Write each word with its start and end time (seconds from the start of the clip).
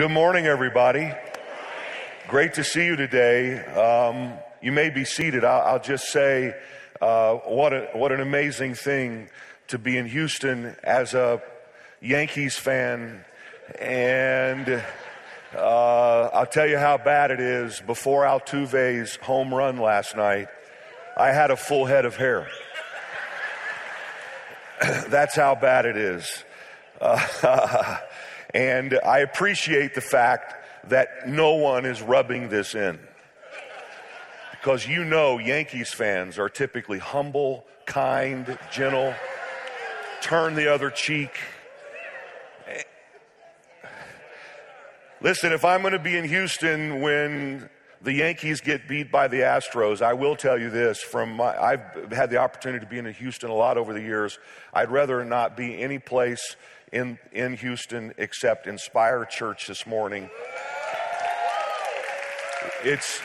Good 0.00 0.12
morning, 0.12 0.46
everybody. 0.46 1.12
Great 2.26 2.54
to 2.54 2.64
see 2.64 2.86
you 2.86 2.96
today. 2.96 3.58
Um, 3.58 4.32
you 4.62 4.72
may 4.72 4.88
be 4.88 5.04
seated. 5.04 5.44
I'll, 5.44 5.74
I'll 5.74 5.78
just 5.78 6.10
say 6.10 6.54
uh, 7.02 7.34
what, 7.34 7.74
a, 7.74 7.90
what 7.92 8.10
an 8.10 8.20
amazing 8.20 8.76
thing 8.76 9.28
to 9.68 9.76
be 9.76 9.98
in 9.98 10.06
Houston 10.06 10.74
as 10.82 11.12
a 11.12 11.42
Yankees 12.00 12.56
fan. 12.56 13.26
And 13.78 14.82
uh, 15.54 16.30
I'll 16.32 16.46
tell 16.46 16.66
you 16.66 16.78
how 16.78 16.96
bad 16.96 17.30
it 17.30 17.40
is. 17.40 17.82
Before 17.86 18.22
Altuve's 18.22 19.16
home 19.16 19.52
run 19.52 19.76
last 19.76 20.16
night, 20.16 20.48
I 21.14 21.32
had 21.32 21.50
a 21.50 21.58
full 21.58 21.84
head 21.84 22.06
of 22.06 22.16
hair. 22.16 22.48
That's 25.08 25.36
how 25.36 25.56
bad 25.56 25.84
it 25.84 25.98
is. 25.98 26.42
Uh, 26.98 27.98
and 28.54 28.98
I 29.04 29.18
appreciate 29.18 29.94
the 29.94 30.00
fact 30.00 30.54
that 30.88 31.28
no 31.28 31.54
one 31.54 31.84
is 31.84 32.02
rubbing 32.02 32.48
this 32.48 32.74
in. 32.74 32.98
Because 34.52 34.86
you 34.86 35.04
know 35.04 35.38
Yankees 35.38 35.92
fans 35.92 36.38
are 36.38 36.48
typically 36.48 36.98
humble, 36.98 37.64
kind, 37.86 38.58
gentle, 38.70 39.14
turn 40.20 40.54
the 40.54 40.72
other 40.72 40.90
cheek. 40.90 41.30
Listen, 45.22 45.52
if 45.52 45.64
I'm 45.64 45.82
going 45.82 45.92
to 45.92 45.98
be 45.98 46.16
in 46.16 46.24
Houston 46.24 47.02
when 47.02 47.68
the 48.02 48.12
Yankees 48.12 48.62
get 48.62 48.88
beat 48.88 49.12
by 49.12 49.28
the 49.28 49.40
Astros, 49.40 50.00
I 50.00 50.14
will 50.14 50.34
tell 50.34 50.58
you 50.58 50.70
this 50.70 51.00
from 51.00 51.34
my, 51.34 51.54
I've 51.62 52.12
had 52.12 52.30
the 52.30 52.38
opportunity 52.38 52.84
to 52.84 52.90
be 52.90 52.98
in 52.98 53.12
Houston 53.12 53.50
a 53.50 53.54
lot 53.54 53.76
over 53.76 53.92
the 53.92 54.00
years. 54.00 54.38
I'd 54.72 54.90
rather 54.90 55.22
not 55.24 55.56
be 55.56 55.82
any 55.82 55.98
place 55.98 56.56
in, 56.92 57.18
in 57.32 57.54
Houston 57.54 58.12
except 58.16 58.66
Inspire 58.66 59.24
Church 59.24 59.66
this 59.66 59.86
morning. 59.86 60.30
It's, 62.82 63.20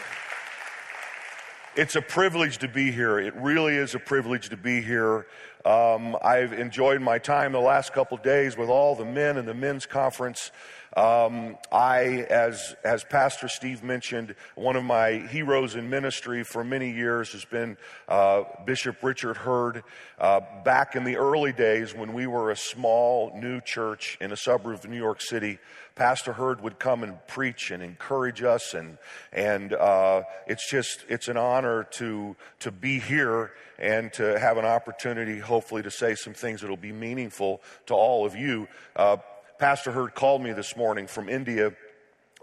it's 1.76 1.96
a 1.96 2.02
privilege 2.02 2.60
to 2.60 2.68
be 2.68 2.92
here. 2.92 3.20
It 3.20 3.36
really 3.36 3.76
is 3.76 3.96
a 3.96 4.00
privilege 4.00 4.50
to 4.50 4.58
be 4.58 4.82
here. 4.82 5.26
Um, 5.66 6.16
I've 6.22 6.54
enjoyed 6.54 7.02
my 7.02 7.18
time 7.18 7.52
the 7.52 7.60
last 7.60 7.92
couple 7.92 8.18
days 8.18 8.56
with 8.56 8.70
all 8.70 8.96
the 8.96 9.04
men 9.04 9.38
in 9.38 9.48
the 9.48 9.56
men's 9.56 9.88
conference. 9.88 10.52
Um, 10.96 11.58
I, 11.72 12.26
as, 12.30 12.76
as 12.84 13.04
Pastor 13.04 13.50
Steve 13.50 13.84
mentioned, 13.84 14.36
one 14.54 14.76
of 14.76 14.84
my 14.84 15.14
heroes 15.14 15.76
in 15.76 15.90
ministry 15.90 16.44
for 16.44 16.64
many 16.64 16.92
years 16.92 17.34
has 17.34 17.44
been 17.44 17.78
uh, 18.08 18.44
Bishop 18.66 19.04
Richard 19.04 19.38
Hurd. 19.38 19.84
Uh, 20.20 20.40
back 20.64 20.96
in 20.96 21.04
the 21.04 21.18
early 21.18 21.52
days 21.52 21.94
when 21.94 22.14
we 22.14 22.28
were 22.28 22.52
a 22.52 22.56
small 22.56 23.32
new 23.36 23.60
church 23.60 24.18
in 24.22 24.32
a 24.32 24.38
suburb 24.38 24.76
of 24.76 24.90
New 24.90 24.96
York 24.98 25.20
City, 25.20 25.58
Pastor 25.96 26.34
Hurd 26.34 26.62
would 26.62 26.78
come 26.78 27.04
and 27.04 27.18
preach 27.28 27.72
and 27.72 27.82
encourage 27.82 28.44
us, 28.44 28.74
and 28.74 28.98
and 29.32 29.74
uh, 29.74 30.24
it's 30.46 30.70
just 30.70 31.06
it's 31.08 31.30
an 31.30 31.38
honor 31.38 31.86
to 31.92 32.36
to 32.60 32.72
be 32.72 33.00
here 33.00 33.52
and 33.80 34.12
to 34.14 34.38
have 34.38 34.58
an 34.58 34.66
opportunity, 34.66 35.40
hopefully, 35.40 35.84
to 35.84 35.92
say 35.92 36.16
some 36.16 36.34
things 36.34 36.62
that'll 36.62 36.76
be 36.76 36.92
meaningful 36.92 37.62
to 37.86 37.94
all 37.94 38.26
of 38.26 38.36
you. 38.36 38.68
Uh, 38.96 39.18
Pastor 39.58 39.92
Hurd 39.92 40.16
called 40.16 40.42
me 40.42 40.52
this 40.52 40.76
morning 40.76 41.08
from 41.08 41.30
India, 41.30 41.74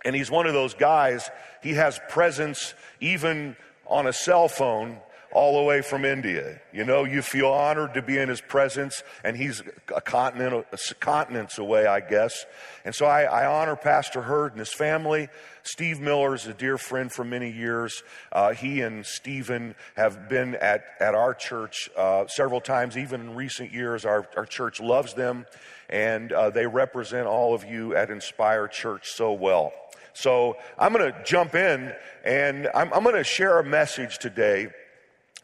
and 0.03 0.17
he's 0.17 0.31
one 0.31 0.47
of 0.47 0.55
those 0.55 0.73
guys, 0.73 1.29
he 1.63 1.75
has 1.75 2.01
presence 2.09 2.73
even 3.01 3.55
on 3.87 4.07
a 4.07 4.13
cell 4.15 4.49
phone 4.49 4.99
all 5.33 5.59
the 5.59 5.65
way 5.65 5.83
from 5.83 6.05
India. 6.05 6.61
You 6.73 6.85
know, 6.85 7.05
you 7.05 7.23
feel 7.23 7.49
honored 7.49 7.95
to 7.95 8.03
be 8.03 8.19
in 8.19 8.29
his 8.29 8.41
presence, 8.41 9.03
and 9.25 9.37
he's 9.37 9.63
a 9.95 10.01
continent, 10.01 10.67
a 10.73 10.95
continents 10.95 11.59
away, 11.59 11.87
I 11.87 12.01
guess. 12.01 12.45
And 12.85 12.95
so 12.95 13.07
I, 13.07 13.23
I 13.23 13.47
honor 13.47 13.77
Pastor 13.77 14.23
Hurd 14.23 14.53
and 14.53 14.59
his 14.59 14.73
family. 14.73 15.29
Steve 15.63 16.01
Miller 16.01 16.35
is 16.35 16.47
a 16.47 16.55
dear 16.55 16.77
friend 16.77 17.11
for 17.11 17.25
many 17.25 17.51
years. 17.51 18.03
Uh, 18.31 18.53
he 18.53 18.81
and 18.83 19.07
Stephen 19.07 19.75
have 19.97 20.29
been 20.29 20.55
at, 20.57 20.85
at 21.01 21.15
our 21.15 21.35
church 21.35 21.89
uh, 21.97 22.27
several 22.27 22.61
times, 22.61 22.97
even 22.97 23.21
in 23.21 23.35
recent 23.35 23.73
years. 23.73 24.05
Our, 24.05 24.29
our 24.37 24.47
church 24.47 24.81
loves 24.81 25.15
them, 25.15 25.47
and 25.89 26.33
uh, 26.33 26.51
they 26.51 26.67
represent 26.67 27.27
all 27.27 27.55
of 27.55 27.65
you 27.65 27.95
at 27.95 28.11
Inspire 28.11 28.69
Church 28.69 29.09
so 29.09 29.33
well. 29.33 29.73
So 30.15 30.59
I'm 30.79 30.93
going 30.93 31.11
to 31.11 31.25
jump 31.25 31.55
in 31.55 31.95
and 32.23 32.69
I'm, 32.75 32.93
I'm 32.93 33.03
going 33.03 33.15
to 33.17 33.25
share 33.25 33.59
a 33.59 33.65
message 33.65 34.19
today 34.19 34.69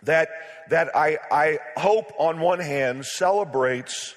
that, 0.02 0.28
that 0.70 0.94
I, 0.96 1.18
I 1.30 1.58
hope 1.76 2.12
on 2.18 2.40
one 2.40 2.60
hand 2.60 3.04
celebrates 3.04 4.14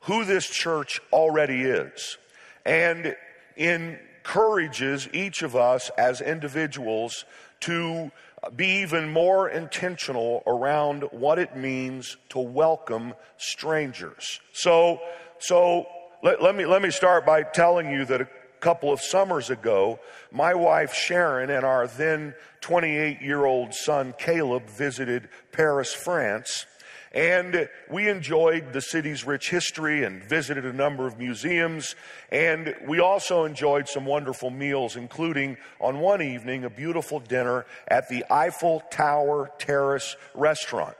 who 0.00 0.24
this 0.24 0.46
church 0.46 1.00
already 1.12 1.62
is 1.62 2.18
and 2.64 3.16
encourages 3.56 5.08
each 5.12 5.42
of 5.42 5.56
us 5.56 5.90
as 5.96 6.20
individuals 6.20 7.24
to 7.60 8.10
be 8.54 8.82
even 8.82 9.10
more 9.10 9.48
intentional 9.48 10.42
around 10.46 11.02
what 11.10 11.38
it 11.38 11.56
means 11.56 12.16
to 12.28 12.38
welcome 12.38 13.14
strangers. 13.38 14.40
So, 14.52 15.00
so 15.38 15.86
let, 16.22 16.42
let, 16.42 16.54
me, 16.54 16.66
let 16.66 16.82
me 16.82 16.90
start 16.90 17.24
by 17.24 17.42
telling 17.42 17.90
you 17.90 18.04
that 18.06 18.28
couple 18.64 18.90
of 18.90 19.02
summers 19.02 19.50
ago, 19.50 20.00
my 20.32 20.54
wife 20.54 20.94
Sharon 20.94 21.50
and 21.50 21.66
our 21.66 21.86
then 21.86 22.34
28 22.62 23.20
year 23.20 23.44
old 23.44 23.74
son 23.74 24.14
Caleb 24.16 24.66
visited 24.70 25.28
Paris, 25.52 25.92
France. 25.92 26.64
And 27.12 27.68
we 27.90 28.08
enjoyed 28.08 28.72
the 28.72 28.80
city's 28.80 29.26
rich 29.26 29.50
history 29.50 30.02
and 30.02 30.24
visited 30.24 30.64
a 30.64 30.72
number 30.72 31.06
of 31.06 31.18
museums. 31.18 31.94
And 32.32 32.74
we 32.88 33.00
also 33.00 33.44
enjoyed 33.44 33.86
some 33.86 34.06
wonderful 34.06 34.48
meals, 34.48 34.96
including 34.96 35.58
on 35.78 36.00
one 36.00 36.22
evening 36.22 36.64
a 36.64 36.70
beautiful 36.70 37.20
dinner 37.20 37.66
at 37.86 38.08
the 38.08 38.24
Eiffel 38.30 38.82
Tower 38.90 39.50
Terrace 39.58 40.16
restaurant. 40.34 40.96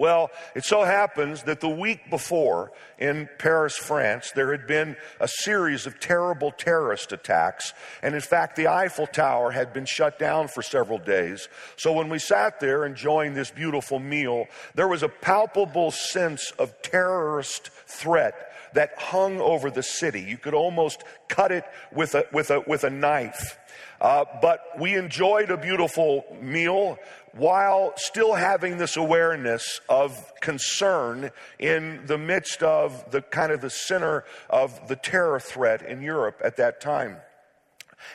Well, 0.00 0.30
it 0.54 0.64
so 0.64 0.82
happens 0.82 1.42
that 1.42 1.60
the 1.60 1.68
week 1.68 2.08
before 2.08 2.72
in 2.98 3.28
Paris, 3.36 3.76
France, 3.76 4.32
there 4.34 4.50
had 4.50 4.66
been 4.66 4.96
a 5.20 5.28
series 5.28 5.84
of 5.84 6.00
terrible 6.00 6.52
terrorist 6.52 7.12
attacks. 7.12 7.74
And 8.02 8.14
in 8.14 8.22
fact, 8.22 8.56
the 8.56 8.66
Eiffel 8.66 9.06
Tower 9.06 9.50
had 9.50 9.74
been 9.74 9.84
shut 9.84 10.18
down 10.18 10.48
for 10.48 10.62
several 10.62 10.96
days. 10.96 11.50
So 11.76 11.92
when 11.92 12.08
we 12.08 12.18
sat 12.18 12.60
there 12.60 12.86
enjoying 12.86 13.34
this 13.34 13.50
beautiful 13.50 13.98
meal, 13.98 14.46
there 14.74 14.88
was 14.88 15.02
a 15.02 15.08
palpable 15.10 15.90
sense 15.90 16.50
of 16.52 16.80
terrorist 16.80 17.68
threat 17.86 18.49
that 18.74 18.92
hung 18.98 19.40
over 19.40 19.70
the 19.70 19.82
city. 19.82 20.20
You 20.20 20.38
could 20.38 20.54
almost 20.54 21.02
cut 21.28 21.52
it 21.52 21.64
with 21.92 22.14
a, 22.14 22.26
with 22.32 22.50
a, 22.50 22.60
with 22.66 22.84
a 22.84 22.90
knife. 22.90 23.58
Uh, 24.00 24.24
but 24.40 24.60
we 24.78 24.96
enjoyed 24.96 25.50
a 25.50 25.56
beautiful 25.56 26.24
meal 26.40 26.98
while 27.32 27.92
still 27.96 28.34
having 28.34 28.78
this 28.78 28.96
awareness 28.96 29.80
of 29.88 30.32
concern 30.40 31.30
in 31.58 32.00
the 32.06 32.18
midst 32.18 32.62
of 32.62 33.10
the 33.10 33.20
kind 33.20 33.52
of 33.52 33.60
the 33.60 33.70
center 33.70 34.24
of 34.48 34.88
the 34.88 34.96
terror 34.96 35.38
threat 35.38 35.82
in 35.82 36.02
Europe 36.02 36.40
at 36.42 36.56
that 36.56 36.80
time. 36.80 37.18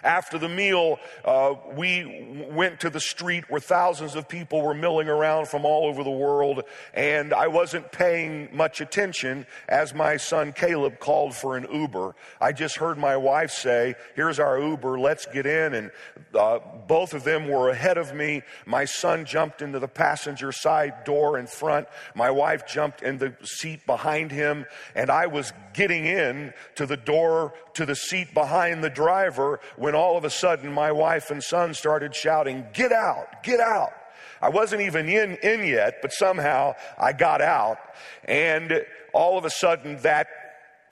After 0.04 0.38
the 0.38 0.50
meal, 0.50 1.00
uh, 1.24 1.56
we 1.74 2.48
went 2.52 2.80
to 2.82 2.90
the 2.90 3.00
street 3.00 3.46
where 3.50 3.62
thousands 3.62 4.16
of 4.16 4.28
people 4.28 4.62
were 4.62 4.74
milling 4.74 5.10
around 5.10 5.48
from 5.48 5.66
all 5.66 5.86
over 5.86 6.04
the 6.04 6.10
world, 6.10 6.64
and 6.94 7.34
I 7.34 7.48
wasn't 7.48 7.92
paying 7.92 8.50
much 8.56 8.82
attention 8.82 9.46
as 9.68 9.94
my 9.94 10.18
son 10.18 10.54
Caleb 10.54 11.00
called 11.00 11.36
for 11.36 11.58
an 11.58 11.68
Uber. 11.72 12.16
I 12.40 12.52
just 12.52 12.78
heard 12.78 12.98
my 12.98 13.18
wife 13.18 13.52
say, 13.52 13.96
Here's 14.16 14.40
our 14.40 14.60
Uber, 14.60 15.00
let's 15.00 15.26
get 15.26 15.46
in. 15.46 15.74
And 15.74 15.92
uh, 16.34 16.60
both 16.88 17.14
of 17.14 17.24
them 17.24 17.48
were 17.48 17.70
ahead 17.70 17.98
of 17.98 18.14
me. 18.14 18.44
My 18.66 18.86
son 18.86 19.26
jumped 19.26 19.62
into 19.62 19.80
the 19.80 19.88
passenger 19.88 20.52
side 20.52 21.04
door 21.04 21.38
in 21.38 21.48
front, 21.48 21.88
my 22.14 22.32
wife 22.32 22.68
jumped 22.68 23.02
in 23.02 23.18
the 23.18 23.34
seat 23.44 23.86
behind 23.86 24.32
him, 24.32 24.66
and 24.96 25.10
I 25.10 25.28
was 25.28 25.54
getting 25.74 26.06
in 26.06 26.54
to 26.76 26.86
the 26.86 26.98
door 26.98 27.54
to 27.74 27.86
the 27.86 27.96
seat 27.96 28.34
behind 28.34 28.84
the 28.84 28.90
driver 28.90 29.60
when 29.78 29.96
all 29.96 30.18
of 30.18 30.26
a 30.26 30.30
sudden 30.30 30.72
my 30.72 30.92
wife 30.92 31.32
and 31.32 31.44
son 31.44 31.74
started 31.74 32.16
shouting, 32.16 32.66
Get 32.74 32.92
out, 32.92 33.44
get 33.44 33.60
out. 33.60 33.94
I 34.42 34.50
wasn't 34.50 34.82
even 34.82 35.10
in, 35.10 35.38
in 35.38 35.66
yet, 35.66 36.02
but 36.02 36.12
somehow 36.14 36.76
I 36.98 37.14
got 37.14 37.42
out. 37.42 37.78
And 38.26 38.86
all 39.14 39.38
of 39.38 39.46
a 39.46 39.50
sudden, 39.50 39.98
that 40.02 40.28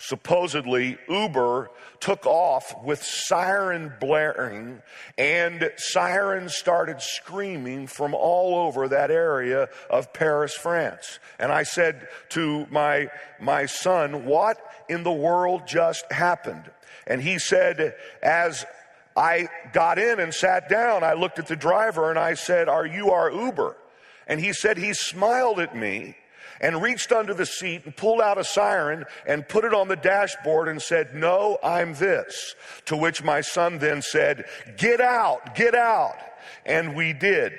supposedly 0.04 0.98
Uber 1.08 1.72
took 2.02 2.26
off 2.26 2.76
with 2.84 3.02
siren 3.02 3.94
blaring 4.02 4.82
and 5.18 5.72
sirens 5.78 6.54
started 6.54 7.02
screaming 7.02 7.88
from 7.88 8.14
all 8.14 8.56
over 8.68 8.90
that 8.90 9.10
area 9.10 9.70
of 9.90 10.12
Paris, 10.12 10.54
France. 10.54 11.20
And 11.40 11.54
I 11.54 11.64
said 11.64 12.10
to 12.30 12.68
my, 12.70 13.10
my 13.40 13.66
son, 13.66 14.26
what 14.26 14.58
in 14.90 15.04
the 15.04 15.12
world 15.12 15.66
just 15.66 16.12
happened? 16.12 16.70
And 17.08 17.22
he 17.22 17.40
said, 17.40 17.96
as 18.22 18.66
I 19.16 19.48
got 19.72 20.00
in 20.00 20.20
and 20.20 20.34
sat 20.34 20.68
down, 20.68 21.06
I 21.06 21.14
looked 21.14 21.40
at 21.40 21.48
the 21.48 21.56
driver 21.56 22.10
and 22.10 22.20
I 22.20 22.34
said, 22.34 22.68
Are 22.68 22.86
you 22.86 23.12
our 23.12 23.32
Uber? 23.32 23.78
And 24.28 24.40
he 24.40 24.52
said, 24.52 24.78
He 24.78 24.94
smiled 24.94 25.60
at 25.60 25.76
me 25.76 26.16
and 26.64 26.82
reached 26.82 27.12
under 27.12 27.34
the 27.34 27.46
seat 27.46 27.82
and 27.84 27.96
pulled 27.96 28.22
out 28.22 28.38
a 28.38 28.44
siren 28.44 29.04
and 29.28 29.48
put 29.48 29.66
it 29.66 29.74
on 29.74 29.90
the 29.90 29.98
dashboard 29.98 30.70
and 30.70 30.82
said, 30.82 31.14
No, 31.14 31.60
I'm 31.62 31.94
this. 31.96 32.56
To 32.86 32.96
which 32.96 33.22
my 33.22 33.42
son 33.42 33.80
then 33.80 34.02
said, 34.02 34.46
Get 34.78 35.02
out, 35.02 35.56
get 35.56 35.76
out. 35.76 36.16
And 36.66 36.96
we 36.96 37.12
did. 37.12 37.52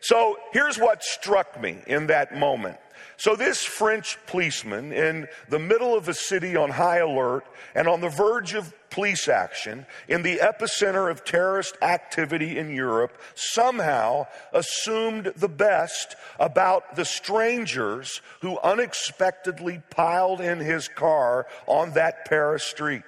So 0.00 0.36
here's 0.52 0.76
what 0.76 1.04
struck 1.04 1.60
me 1.60 1.78
in 1.86 2.08
that 2.08 2.36
moment. 2.36 2.78
So 3.18 3.34
this 3.34 3.64
French 3.64 4.16
policeman 4.28 4.92
in 4.92 5.26
the 5.48 5.58
middle 5.58 5.96
of 5.96 6.08
a 6.08 6.14
city 6.14 6.54
on 6.54 6.70
high 6.70 6.98
alert 6.98 7.44
and 7.74 7.88
on 7.88 8.00
the 8.00 8.08
verge 8.08 8.54
of 8.54 8.72
police 8.90 9.26
action 9.26 9.86
in 10.06 10.22
the 10.22 10.36
epicenter 10.36 11.10
of 11.10 11.24
terrorist 11.24 11.76
activity 11.82 12.56
in 12.56 12.72
Europe 12.72 13.20
somehow 13.34 14.28
assumed 14.52 15.32
the 15.34 15.48
best 15.48 16.14
about 16.38 16.94
the 16.94 17.04
strangers 17.04 18.22
who 18.40 18.56
unexpectedly 18.60 19.82
piled 19.90 20.40
in 20.40 20.60
his 20.60 20.86
car 20.86 21.48
on 21.66 21.94
that 21.94 22.24
Paris 22.24 22.62
street. 22.62 23.02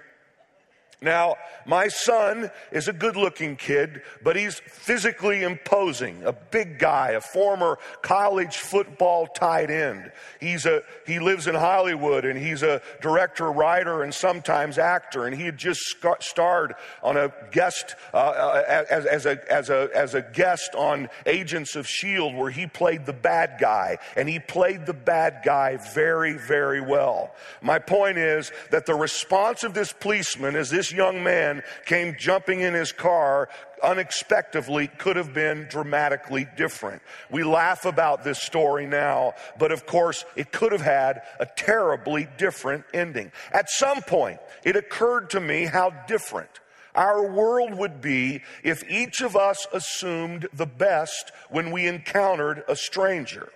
Now, 1.02 1.36
my 1.64 1.88
son 1.88 2.50
is 2.72 2.86
a 2.86 2.92
good 2.92 3.16
looking 3.16 3.56
kid, 3.56 4.02
but 4.22 4.36
he's 4.36 4.60
physically 4.60 5.42
imposing, 5.42 6.22
a 6.24 6.32
big 6.32 6.78
guy, 6.78 7.12
a 7.12 7.22
former 7.22 7.78
college 8.02 8.58
football 8.58 9.26
tight 9.26 9.70
end. 9.70 10.12
He's 10.40 10.66
a, 10.66 10.82
he 11.06 11.18
lives 11.18 11.46
in 11.46 11.54
Hollywood 11.54 12.26
and 12.26 12.38
he's 12.38 12.62
a 12.62 12.82
director, 13.00 13.50
writer, 13.50 14.02
and 14.02 14.12
sometimes 14.12 14.76
actor. 14.76 15.26
And 15.26 15.34
he 15.34 15.46
had 15.46 15.56
just 15.56 15.80
starred 16.20 16.74
on 17.02 17.16
a 17.16 17.32
guest, 17.50 17.94
uh, 18.12 18.16
uh, 18.16 18.84
as, 18.90 19.06
as, 19.06 19.26
a, 19.26 19.52
as, 19.52 19.70
a, 19.70 19.88
as 19.94 20.14
a 20.14 20.20
guest 20.20 20.74
on 20.74 21.08
Agents 21.24 21.76
of 21.76 21.86
S.H.I.E.L.D., 21.86 22.36
where 22.36 22.50
he 22.50 22.66
played 22.66 23.06
the 23.06 23.14
bad 23.14 23.56
guy. 23.58 23.96
And 24.16 24.28
he 24.28 24.38
played 24.38 24.84
the 24.84 24.92
bad 24.92 25.40
guy 25.44 25.78
very, 25.94 26.34
very 26.34 26.82
well. 26.82 27.34
My 27.62 27.78
point 27.78 28.18
is 28.18 28.52
that 28.70 28.84
the 28.84 28.94
response 28.94 29.64
of 29.64 29.72
this 29.72 29.94
policeman 29.94 30.56
is 30.56 30.68
this 30.68 30.89
young 30.92 31.22
man 31.22 31.62
came 31.86 32.16
jumping 32.18 32.60
in 32.60 32.74
his 32.74 32.92
car 32.92 33.48
unexpectedly 33.82 34.88
could 34.88 35.16
have 35.16 35.32
been 35.32 35.66
dramatically 35.70 36.46
different. 36.56 37.02
We 37.30 37.44
laugh 37.44 37.84
about 37.84 38.24
this 38.24 38.40
story 38.40 38.86
now, 38.86 39.34
but 39.58 39.72
of 39.72 39.86
course 39.86 40.24
it 40.36 40.52
could 40.52 40.72
have 40.72 40.82
had 40.82 41.22
a 41.38 41.46
terribly 41.46 42.28
different 42.38 42.84
ending. 42.92 43.32
At 43.52 43.70
some 43.70 44.02
point, 44.02 44.38
it 44.64 44.76
occurred 44.76 45.30
to 45.30 45.40
me 45.40 45.64
how 45.64 45.90
different 46.06 46.50
our 46.94 47.30
world 47.30 47.74
would 47.74 48.00
be 48.00 48.42
if 48.62 48.88
each 48.90 49.20
of 49.20 49.36
us 49.36 49.66
assumed 49.72 50.48
the 50.52 50.66
best 50.66 51.32
when 51.48 51.70
we 51.70 51.86
encountered 51.86 52.64
a 52.68 52.76
stranger 52.76 53.50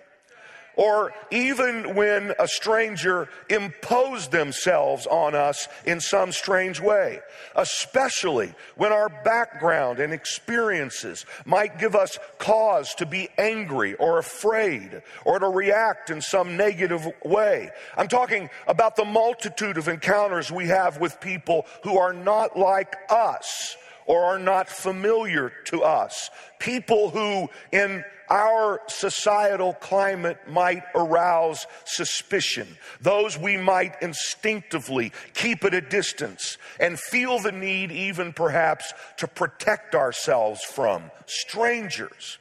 or 0.75 1.13
even 1.31 1.95
when 1.95 2.33
a 2.39 2.47
stranger 2.47 3.29
imposed 3.49 4.31
themselves 4.31 5.07
on 5.07 5.35
us 5.35 5.67
in 5.85 5.99
some 5.99 6.31
strange 6.31 6.79
way, 6.79 7.21
especially 7.55 8.53
when 8.75 8.91
our 8.91 9.09
background 9.23 9.99
and 9.99 10.13
experiences 10.13 11.25
might 11.45 11.79
give 11.79 11.95
us 11.95 12.17
cause 12.39 12.93
to 12.95 13.05
be 13.05 13.29
angry 13.37 13.93
or 13.95 14.19
afraid 14.19 15.01
or 15.23 15.39
to 15.39 15.47
react 15.47 16.09
in 16.09 16.21
some 16.21 16.57
negative 16.57 17.07
way. 17.23 17.69
I'm 17.97 18.07
talking 18.07 18.49
about 18.67 18.95
the 18.95 19.05
multitude 19.05 19.77
of 19.77 19.87
encounters 19.87 20.51
we 20.51 20.67
have 20.67 20.99
with 20.99 21.19
people 21.21 21.65
who 21.83 21.97
are 21.97 22.13
not 22.13 22.57
like 22.57 22.95
us 23.09 23.77
or 24.05 24.23
are 24.23 24.39
not 24.39 24.69
familiar 24.69 25.51
to 25.65 25.83
us. 25.83 26.29
People 26.59 27.09
who, 27.09 27.49
in 27.71 28.03
our 28.29 28.81
societal 28.87 29.73
climate 29.73 30.37
might 30.47 30.83
arouse 30.95 31.67
suspicion. 31.85 32.67
Those 33.01 33.37
we 33.37 33.57
might 33.57 34.01
instinctively 34.01 35.11
keep 35.33 35.63
at 35.63 35.73
a 35.73 35.81
distance 35.81 36.57
and 36.79 36.99
feel 36.99 37.39
the 37.39 37.51
need, 37.51 37.91
even 37.91 38.33
perhaps, 38.33 38.93
to 39.17 39.27
protect 39.27 39.95
ourselves 39.95 40.63
from 40.63 41.11
strangers. 41.25 42.37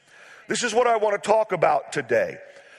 This 0.49 0.63
is 0.63 0.75
what 0.75 0.87
I 0.87 0.97
want 0.97 1.23
to 1.23 1.29
talk 1.29 1.53
about 1.53 1.93
today. 1.93 2.39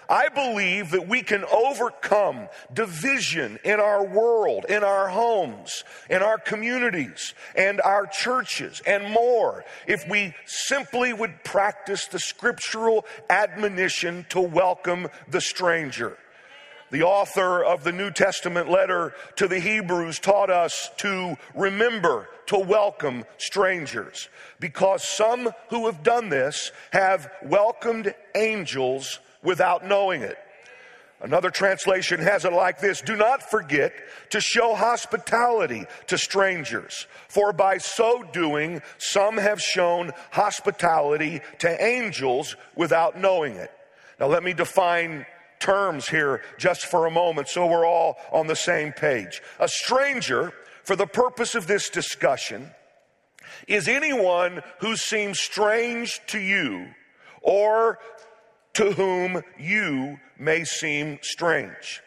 I 0.10 0.30
believe 0.30 0.92
that 0.92 1.08
we 1.08 1.22
can 1.22 1.44
overcome 1.46 2.48
division 2.74 3.60
in 3.64 3.80
our 3.80 4.04
world, 4.04 4.66
in 4.70 4.84
our 4.84 5.08
homes, 5.08 5.84
in 6.10 6.22
our 6.22 6.38
communities, 6.38 7.34
and 7.56 7.82
our 7.82 8.06
churches, 8.06 8.82
and 8.86 9.12
more 9.12 9.66
if 9.88 10.08
we 10.08 10.36
simply 10.46 11.14
would 11.14 11.44
practice 11.44 12.06
the 12.08 12.20
scriptural 12.20 13.06
admonition 13.30 14.26
to 14.30 14.42
welcome 14.42 15.08
the 15.28 15.42
stranger. 15.42 16.18
The 16.92 17.02
author 17.02 17.64
of 17.64 17.84
the 17.84 17.92
New 17.92 18.12
Testament 18.12 18.70
letter 18.70 19.14
to 19.38 19.48
the 19.48 19.60
Hebrews 19.60 20.20
taught 20.20 20.52
us 20.52 20.92
to 20.98 21.36
remember 21.56 22.30
to 22.46 22.60
welcome 22.60 23.26
strangers 23.38 24.30
because 24.60 25.04
some 25.04 25.50
who 25.70 25.88
have 25.88 26.04
done 26.04 26.30
this 26.30 26.72
have 26.92 27.32
welcomed 27.44 28.14
angels 28.36 29.20
without 29.46 29.86
knowing 29.86 30.22
it. 30.22 30.38
Another 31.22 31.50
translation 31.50 32.20
has 32.20 32.44
it 32.44 32.52
like 32.52 32.80
this 32.80 33.02
Do 33.02 33.16
not 33.16 33.42
forget 33.50 33.94
to 34.32 34.42
show 34.42 34.76
hospitality 34.76 35.86
to 36.08 36.18
strangers, 36.18 37.08
for 37.30 37.54
by 37.54 37.78
so 37.78 38.24
doing, 38.34 38.82
some 38.98 39.38
have 39.38 39.62
shown 39.62 40.12
hospitality 40.32 41.42
to 41.60 41.84
angels 41.84 42.56
without 42.76 43.18
knowing 43.18 43.56
it. 43.56 43.72
Now, 44.20 44.28
let 44.28 44.44
me 44.44 44.54
define 44.54 45.26
terms 45.60 46.08
here 46.08 46.42
just 46.58 46.86
for 46.86 47.06
a 47.06 47.12
moment 47.12 47.48
so 47.48 47.66
we're 47.66 47.88
all 47.88 48.18
on 48.32 48.48
the 48.48 48.56
same 48.56 48.92
page. 48.92 49.42
A 49.60 49.68
stranger, 49.68 50.54
for 50.84 50.96
the 50.96 51.08
purpose 51.08 51.56
of 51.56 51.66
this 51.66 51.90
discussion, 51.90 52.70
is 53.68 53.88
anyone 53.88 54.62
who 54.80 54.96
seems 54.96 55.40
strange 55.40 56.22
to 56.28 56.40
you 56.40 56.88
or 57.42 58.00
to 58.76 58.92
whom 58.92 59.42
you 59.58 60.20
may 60.38 60.64
seem 60.64 61.20
strange. 61.22 62.02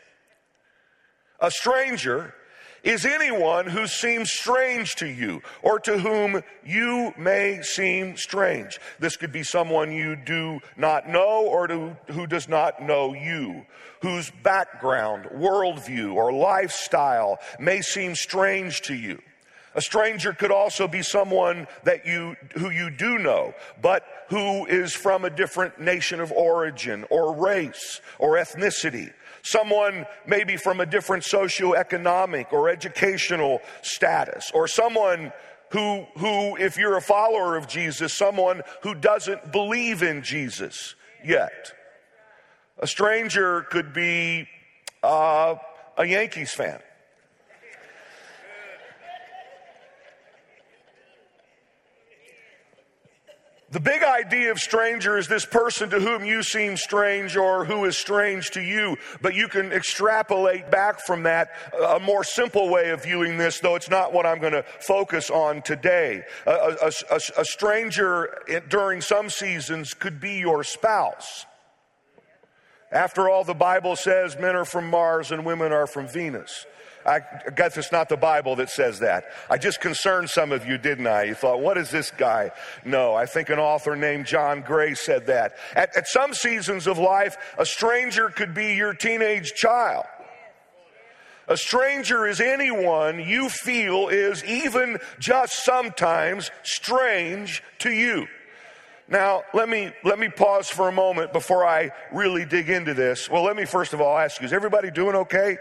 A 1.41 1.51
stranger 1.51 2.35
is 2.83 3.05
anyone 3.05 3.67
who 3.67 3.87
seems 3.87 4.31
strange 4.31 4.95
to 4.97 5.07
you 5.07 5.43
or 5.63 5.79
to 5.81 5.99
whom 5.99 6.43
you 6.65 7.13
may 7.19 7.61
seem 7.63 8.17
strange. 8.17 8.79
This 8.99 9.17
could 9.17 9.33
be 9.33 9.43
someone 9.43 9.91
you 9.93 10.17
do 10.17 10.61
not 10.77 11.09
know 11.09 11.47
or 11.47 11.67
to, 11.67 11.97
who 12.13 12.27
does 12.27 12.49
not 12.49 12.83
know 12.83 13.15
you, 13.15 13.67
whose 14.03 14.31
background, 14.43 15.27
worldview, 15.35 16.15
or 16.15 16.33
lifestyle 16.33 17.39
may 17.59 17.81
seem 17.81 18.15
strange 18.15 18.83
to 18.83 18.95
you. 18.95 19.21
A 19.75 19.83
stranger 19.83 20.33
could 20.33 20.51
also 20.51 20.89
be 20.89 21.03
someone 21.03 21.67
that 21.85 22.07
you, 22.07 22.37
who 22.55 22.71
you 22.71 22.91
do 22.91 23.19
know, 23.19 23.55
but 23.83 24.05
who 24.29 24.67
is 24.67 24.93
from 24.93 25.25
a 25.25 25.31
different 25.31 25.81
nation 25.81 26.21
of 26.21 26.33
origin 26.33 27.05
or 27.11 27.35
race 27.35 28.01
or 28.19 28.37
ethnicity. 28.37 29.13
Someone 29.43 30.07
maybe 30.27 30.57
from 30.57 30.81
a 30.81 30.87
different 30.87 31.25
socioeconomic 31.25 32.53
or 32.53 32.69
educational 32.69 33.61
status, 33.83 34.51
or 34.53 34.69
someone 34.69 35.33
who, 35.71 36.05
who, 36.17 36.57
if 36.57 36.77
you're 36.77 36.97
a 36.97 37.03
follower 37.03 37.57
of 37.57 37.69
Jesus, 37.69 38.13
someone 38.13 38.63
who 38.83 38.95
doesn't 38.95 39.53
believe 39.53 40.03
in 40.03 40.23
Jesus 40.23 40.95
yet. 41.25 41.73
A 42.79 42.87
stranger 42.87 43.63
could 43.63 43.93
be 43.93 44.49
uh, 45.03 45.57
a 45.97 46.07
Yankees 46.07 46.53
fan. 46.53 46.81
The 53.71 53.81
big 53.81 54.03
idea 54.03 54.51
of 54.51 54.59
stranger 54.59 55.19
is 55.19 55.29
this 55.29 55.45
person 55.45 55.91
to 55.91 56.01
whom 56.01 56.25
you 56.25 56.43
seem 56.43 56.79
strange 56.79 57.37
or 57.37 57.67
who 57.67 57.85
is 57.85 57.99
strange 57.99 58.51
to 58.53 58.63
you. 58.63 58.97
But 59.21 59.35
you 59.35 59.47
can 59.47 59.73
extrapolate 59.73 60.71
back 60.71 61.01
from 61.01 61.25
that 61.25 61.51
a 61.79 62.01
more 62.01 62.25
simple 62.25 62.71
way 62.71 62.89
of 62.91 63.03
viewing 63.03 63.37
this, 63.37 63.61
though 63.61 63.75
it's 63.75 63.91
not 63.91 64.15
what 64.15 64.25
I'm 64.25 64.39
going 64.39 64.55
to 64.55 64.65
focus 64.81 65.29
on 65.29 65.61
today. 65.61 66.23
A, 66.47 66.51
a, 66.51 66.93
a, 67.11 67.21
a 67.37 67.45
stranger 67.45 68.39
during 68.71 69.03
some 69.03 69.29
seasons 69.29 69.93
could 69.93 70.19
be 70.19 70.39
your 70.39 70.65
spouse. 70.65 71.45
After 72.91 73.29
all, 73.29 73.45
the 73.45 73.55
Bible 73.55 73.97
says 73.97 74.39
men 74.39 74.57
are 74.57 74.65
from 74.65 74.89
Mars 74.89 75.31
and 75.31 75.45
women 75.45 75.73
are 75.73 75.87
from 75.87 76.09
Venus. 76.09 76.67
I 77.07 77.21
guess 77.55 77.77
it's 77.77 77.93
not 77.93 78.09
the 78.09 78.17
Bible 78.17 78.57
that 78.57 78.71
says 78.71 78.99
that. 79.01 79.25
I 79.49 79.57
just 79.57 79.81
concerned 79.81 80.29
some 80.31 80.53
of 80.53 80.67
you, 80.67 80.77
didn't 80.79 81.07
I? 81.07 81.25
You 81.25 81.35
thought, 81.35 81.61
what 81.61 81.79
is 81.79 81.91
this 81.91 82.11
guy? 82.11 82.51
No, 82.85 83.15
I 83.15 83.25
think 83.25 83.49
an 83.49 83.59
author 83.59 83.97
named 83.97 84.27
John 84.27 84.61
Gray 84.61 84.95
said 84.95 85.27
that. 85.27 85.57
At, 85.75 85.97
at 85.97 86.07
some 86.07 86.35
seasons 86.35 86.87
of 86.87 86.99
life, 86.99 87.37
a 87.57 87.65
stranger 87.65 88.29
could 88.29 88.53
be 88.53 88.75
your 88.75 88.93
teenage 88.93 89.55
child. 89.55 90.05
A 91.47 91.57
stranger 91.57 92.27
is 92.27 92.41
anyone 92.41 93.21
you 93.21 93.49
feel 93.49 94.09
is 94.09 94.45
even 94.45 94.99
just 95.19 95.65
sometimes 95.65 96.51
strange 96.63 97.63
to 97.79 97.91
you. 97.91 98.29
Now, 99.11 99.45
let 99.55 99.71
me, 99.71 99.91
let 100.05 100.19
me 100.19 100.29
pause 100.29 100.69
for 100.69 100.87
a 100.87 100.93
moment 100.93 101.33
before 101.33 101.67
I 101.67 101.93
really 102.13 102.45
dig 102.45 102.69
into 102.69 102.93
this. 102.93 103.31
Well, 103.31 103.43
let 103.43 103.57
me 103.57 103.65
first 103.65 103.95
of 103.95 104.03
all 104.03 104.19
ask 104.19 104.39
you, 104.41 104.47
is 104.47 104.53
everybody 104.53 104.91
doing 104.91 105.17
okay? 105.17 105.57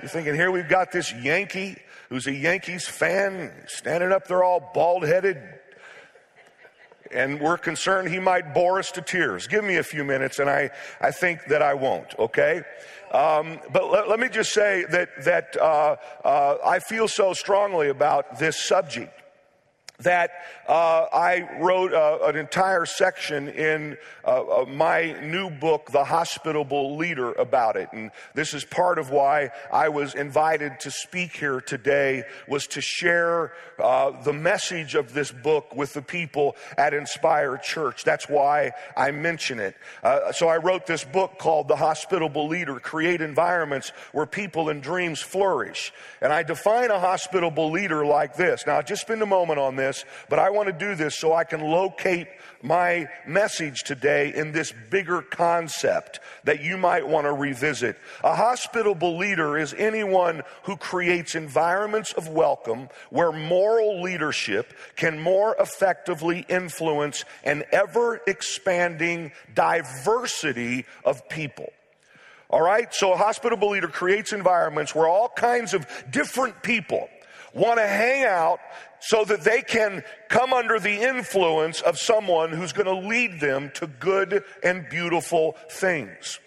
You're 0.00 0.08
thinking, 0.10 0.34
here 0.34 0.50
we've 0.50 0.68
got 0.68 0.92
this 0.92 1.10
Yankee 1.14 1.76
who's 2.10 2.26
a 2.26 2.34
Yankees 2.34 2.86
fan 2.86 3.52
standing 3.68 4.12
up 4.12 4.26
there 4.26 4.44
all 4.44 4.70
bald 4.74 5.04
headed, 5.04 5.40
and 7.10 7.40
we're 7.40 7.56
concerned 7.56 8.08
he 8.08 8.18
might 8.18 8.52
bore 8.52 8.78
us 8.78 8.90
to 8.92 9.00
tears. 9.00 9.46
Give 9.46 9.64
me 9.64 9.76
a 9.76 9.82
few 9.82 10.04
minutes, 10.04 10.38
and 10.38 10.50
I, 10.50 10.70
I 11.00 11.10
think 11.10 11.46
that 11.46 11.62
I 11.62 11.74
won't, 11.74 12.18
okay? 12.18 12.62
Um, 13.12 13.60
but 13.72 13.90
let, 13.90 14.08
let, 14.08 14.20
me 14.20 14.28
just 14.28 14.52
say 14.52 14.84
that, 14.90 15.24
that 15.24 15.56
uh, 15.56 15.96
uh, 16.22 16.56
I 16.64 16.80
feel 16.80 17.08
so 17.08 17.32
strongly 17.32 17.88
about 17.88 18.38
this 18.38 18.62
subject 18.62 19.12
that 20.00 20.30
uh, 20.68 21.06
I 21.12 21.48
wrote 21.60 21.92
uh, 21.92 22.18
an 22.24 22.36
entire 22.36 22.86
section 22.86 23.48
in 23.48 23.96
uh, 24.24 24.62
uh, 24.62 24.64
my 24.66 25.18
new 25.20 25.50
book, 25.50 25.90
The 25.90 26.04
Hospitable 26.04 26.96
Leader, 26.96 27.32
about 27.32 27.76
it. 27.76 27.88
And 27.92 28.10
this 28.34 28.54
is 28.54 28.64
part 28.64 28.98
of 28.98 29.10
why 29.10 29.50
I 29.72 29.88
was 29.88 30.14
invited 30.14 30.80
to 30.80 30.90
speak 30.90 31.36
here 31.36 31.60
today, 31.60 32.24
was 32.48 32.66
to 32.68 32.80
share 32.80 33.52
uh, 33.78 34.22
the 34.22 34.32
message 34.32 34.94
of 34.94 35.12
this 35.12 35.32
book 35.32 35.74
with 35.74 35.92
the 35.94 36.02
people 36.02 36.56
at 36.76 36.94
Inspire 36.94 37.56
Church. 37.56 38.04
That's 38.04 38.28
why 38.28 38.72
I 38.96 39.10
mention 39.10 39.58
it. 39.58 39.76
Uh, 40.02 40.32
so 40.32 40.48
I 40.48 40.58
wrote 40.58 40.86
this 40.86 41.04
book 41.04 41.38
called 41.38 41.68
The 41.68 41.76
Hospitable 41.76 42.48
Leader, 42.48 42.78
Create 42.78 43.20
Environments 43.20 43.92
Where 44.12 44.26
People 44.26 44.68
and 44.68 44.82
Dreams 44.82 45.20
Flourish. 45.20 45.92
And 46.20 46.32
I 46.32 46.42
define 46.42 46.90
a 46.90 47.00
hospitable 47.00 47.70
leader 47.70 48.04
like 48.04 48.36
this. 48.36 48.64
Now, 48.66 48.82
just 48.82 49.02
spend 49.02 49.22
a 49.22 49.26
moment 49.26 49.58
on 49.58 49.76
this 49.76 49.89
this, 49.90 50.04
but 50.28 50.38
I 50.38 50.50
want 50.50 50.68
to 50.68 50.72
do 50.72 50.94
this 50.94 51.18
so 51.18 51.34
I 51.34 51.44
can 51.44 51.60
locate 51.60 52.28
my 52.62 53.08
message 53.26 53.82
today 53.82 54.32
in 54.32 54.52
this 54.52 54.72
bigger 54.90 55.20
concept 55.20 56.20
that 56.44 56.62
you 56.62 56.76
might 56.76 57.08
want 57.08 57.26
to 57.26 57.32
revisit. 57.32 57.96
A 58.22 58.34
hospitable 58.36 59.16
leader 59.18 59.58
is 59.58 59.74
anyone 59.74 60.42
who 60.64 60.76
creates 60.76 61.34
environments 61.34 62.12
of 62.12 62.28
welcome 62.28 62.88
where 63.10 63.32
moral 63.32 64.00
leadership 64.02 64.72
can 64.94 65.18
more 65.18 65.56
effectively 65.58 66.46
influence 66.48 67.24
an 67.42 67.64
ever 67.72 68.20
expanding 68.26 69.32
diversity 69.54 70.86
of 71.04 71.28
people. 71.28 71.72
All 72.48 72.62
right? 72.62 72.92
So 72.94 73.12
a 73.12 73.16
hospitable 73.16 73.70
leader 73.70 73.88
creates 73.88 74.32
environments 74.32 74.94
where 74.94 75.08
all 75.08 75.28
kinds 75.28 75.74
of 75.74 75.86
different 76.10 76.62
people 76.62 77.08
want 77.54 77.78
to 77.78 77.86
hang 77.86 78.24
out 78.24 78.60
so 79.00 79.24
that 79.24 79.42
they 79.42 79.62
can 79.62 80.04
come 80.28 80.52
under 80.52 80.78
the 80.78 81.02
influence 81.02 81.80
of 81.80 81.98
someone 81.98 82.50
who's 82.52 82.72
going 82.72 82.86
to 82.86 83.08
lead 83.08 83.40
them 83.40 83.70
to 83.74 83.86
good 83.86 84.44
and 84.62 84.88
beautiful 84.88 85.56
things. 85.70 86.38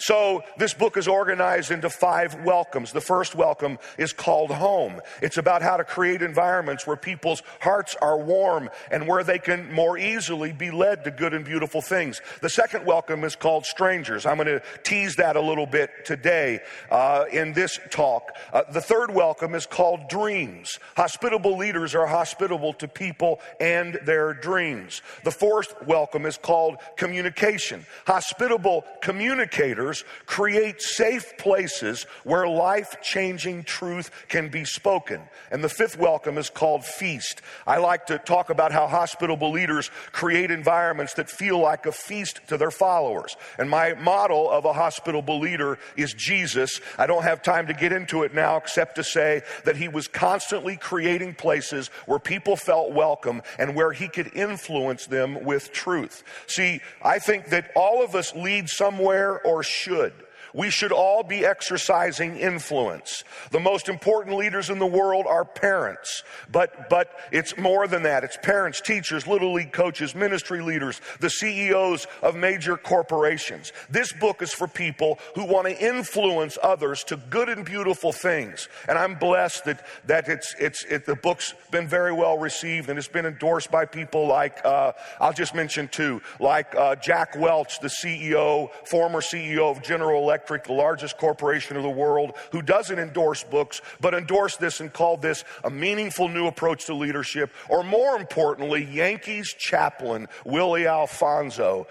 So 0.00 0.42
this 0.56 0.72
book 0.72 0.96
is 0.96 1.06
organized 1.06 1.70
into 1.70 1.90
five 1.90 2.34
welcomes. 2.42 2.92
The 2.92 3.02
first 3.02 3.34
welcome 3.34 3.78
is 3.98 4.14
called 4.14 4.50
home. 4.50 5.02
It's 5.20 5.36
about 5.36 5.60
how 5.60 5.76
to 5.76 5.84
create 5.84 6.22
environments 6.22 6.86
where 6.86 6.96
people's 6.96 7.42
hearts 7.60 7.94
are 8.00 8.18
warm 8.18 8.70
and 8.90 9.06
where 9.06 9.22
they 9.22 9.38
can 9.38 9.70
more 9.70 9.98
easily 9.98 10.52
be 10.52 10.70
led 10.70 11.04
to 11.04 11.10
good 11.10 11.34
and 11.34 11.44
beautiful 11.44 11.82
things. 11.82 12.22
The 12.40 12.48
second 12.48 12.86
welcome 12.86 13.24
is 13.24 13.36
called 13.36 13.66
strangers. 13.66 14.24
I'm 14.24 14.36
going 14.38 14.46
to 14.46 14.62
tease 14.84 15.16
that 15.16 15.36
a 15.36 15.40
little 15.42 15.66
bit 15.66 15.90
today 16.06 16.60
uh, 16.90 17.26
in 17.30 17.52
this 17.52 17.78
talk. 17.90 18.34
Uh, 18.54 18.62
the 18.72 18.80
third 18.80 19.14
welcome 19.14 19.54
is 19.54 19.66
called 19.66 20.08
dreams. 20.08 20.78
Hospitable 20.96 21.58
leaders 21.58 21.94
are 21.94 22.06
hospitable 22.06 22.72
to 22.72 22.88
people 22.88 23.38
and 23.60 24.00
their 24.06 24.32
dreams. 24.32 25.02
The 25.24 25.30
fourth 25.30 25.74
welcome 25.86 26.24
is 26.24 26.38
called 26.38 26.78
communication. 26.96 27.84
Hospitable 28.06 28.86
communicators 29.02 29.89
leaders 29.90 30.04
create 30.26 30.80
safe 30.80 31.36
places 31.38 32.04
where 32.24 32.46
life 32.46 32.96
changing 33.02 33.64
truth 33.64 34.10
can 34.28 34.48
be 34.48 34.64
spoken. 34.64 35.20
And 35.50 35.64
the 35.64 35.68
fifth 35.68 35.98
welcome 35.98 36.38
is 36.38 36.50
called 36.50 36.84
feast. 36.84 37.42
I 37.66 37.78
like 37.78 38.06
to 38.06 38.18
talk 38.18 38.50
about 38.50 38.72
how 38.72 38.86
hospitable 38.86 39.50
leaders 39.50 39.90
create 40.12 40.50
environments 40.50 41.14
that 41.14 41.28
feel 41.28 41.58
like 41.58 41.86
a 41.86 41.92
feast 41.92 42.40
to 42.48 42.56
their 42.56 42.70
followers. 42.70 43.36
And 43.58 43.68
my 43.68 43.94
model 43.94 44.48
of 44.50 44.64
a 44.64 44.72
hospitable 44.72 45.40
leader 45.40 45.78
is 45.96 46.14
Jesus. 46.14 46.80
I 46.96 47.06
don't 47.06 47.24
have 47.24 47.42
time 47.42 47.66
to 47.66 47.74
get 47.74 47.92
into 47.92 48.22
it 48.22 48.32
now 48.32 48.56
except 48.56 48.94
to 48.96 49.04
say 49.04 49.42
that 49.64 49.76
he 49.76 49.88
was 49.88 50.06
constantly 50.06 50.76
creating 50.76 51.34
places 51.34 51.88
where 52.06 52.18
people 52.18 52.56
felt 52.56 52.92
welcome 52.92 53.42
and 53.58 53.74
where 53.74 53.92
he 53.92 54.08
could 54.08 54.30
influence 54.34 55.06
them 55.06 55.44
with 55.44 55.72
truth. 55.72 56.22
See, 56.46 56.80
I 57.02 57.18
think 57.18 57.46
that 57.46 57.72
all 57.74 58.04
of 58.04 58.14
us 58.14 58.34
lead 58.34 58.68
somewhere 58.68 59.40
or 59.44 59.62
should. 59.80 60.12
We 60.54 60.70
should 60.70 60.92
all 60.92 61.22
be 61.22 61.44
exercising 61.44 62.36
influence. 62.36 63.24
The 63.50 63.60
most 63.60 63.88
important 63.88 64.36
leaders 64.36 64.70
in 64.70 64.78
the 64.78 64.86
world 64.86 65.26
are 65.26 65.44
parents, 65.44 66.22
but, 66.50 66.90
but 66.90 67.10
it's 67.30 67.56
more 67.56 67.86
than 67.86 68.02
that. 68.02 68.24
It's 68.24 68.36
parents, 68.36 68.80
teachers, 68.80 69.26
little 69.26 69.52
league 69.52 69.72
coaches, 69.72 70.14
ministry 70.14 70.60
leaders, 70.60 71.00
the 71.20 71.30
CEOs 71.30 72.06
of 72.22 72.34
major 72.34 72.76
corporations. 72.76 73.72
This 73.88 74.12
book 74.12 74.42
is 74.42 74.52
for 74.52 74.66
people 74.66 75.18
who 75.34 75.44
want 75.44 75.68
to 75.68 75.78
influence 75.78 76.58
others 76.62 77.04
to 77.04 77.16
good 77.16 77.48
and 77.48 77.64
beautiful 77.64 78.12
things. 78.12 78.68
And 78.88 78.98
I'm 78.98 79.14
blessed 79.14 79.66
that, 79.66 79.86
that 80.06 80.28
it's, 80.28 80.54
it's, 80.58 80.84
it, 80.84 81.06
the 81.06 81.16
book's 81.16 81.54
been 81.70 81.86
very 81.86 82.12
well 82.12 82.38
received 82.38 82.88
and 82.88 82.98
it's 82.98 83.08
been 83.08 83.26
endorsed 83.26 83.70
by 83.70 83.84
people 83.84 84.26
like, 84.26 84.64
uh, 84.64 84.92
I'll 85.20 85.32
just 85.32 85.54
mention 85.54 85.88
two, 85.88 86.20
like 86.40 86.74
uh, 86.74 86.96
Jack 86.96 87.36
Welch, 87.36 87.80
the 87.80 87.88
CEO, 87.88 88.70
former 88.84 89.20
CEO 89.20 89.70
of 89.70 89.82
General 89.82 90.22
Electric 90.22 90.39
Electric, 90.40 90.64
the 90.64 90.72
largest 90.72 91.18
corporation 91.18 91.76
of 91.76 91.82
the 91.82 91.90
world, 91.90 92.32
who 92.52 92.62
doesn't 92.62 92.98
endorse 92.98 93.44
books, 93.44 93.82
but 94.00 94.14
endorsed 94.14 94.58
this 94.58 94.80
and 94.80 94.90
called 94.90 95.20
this 95.20 95.44
a 95.64 95.70
meaningful 95.70 96.28
new 96.28 96.46
approach 96.46 96.86
to 96.86 96.94
leadership. 96.94 97.52
Or 97.68 97.84
more 97.84 98.16
importantly, 98.16 98.82
Yankees 98.82 99.52
chaplain 99.52 100.28
Willie 100.46 100.86
Alfonso 100.86 101.86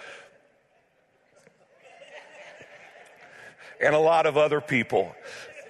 and 3.79 3.93
a 3.93 3.99
lot 3.99 4.25
of 4.25 4.35
other 4.35 4.61
people. 4.61 5.15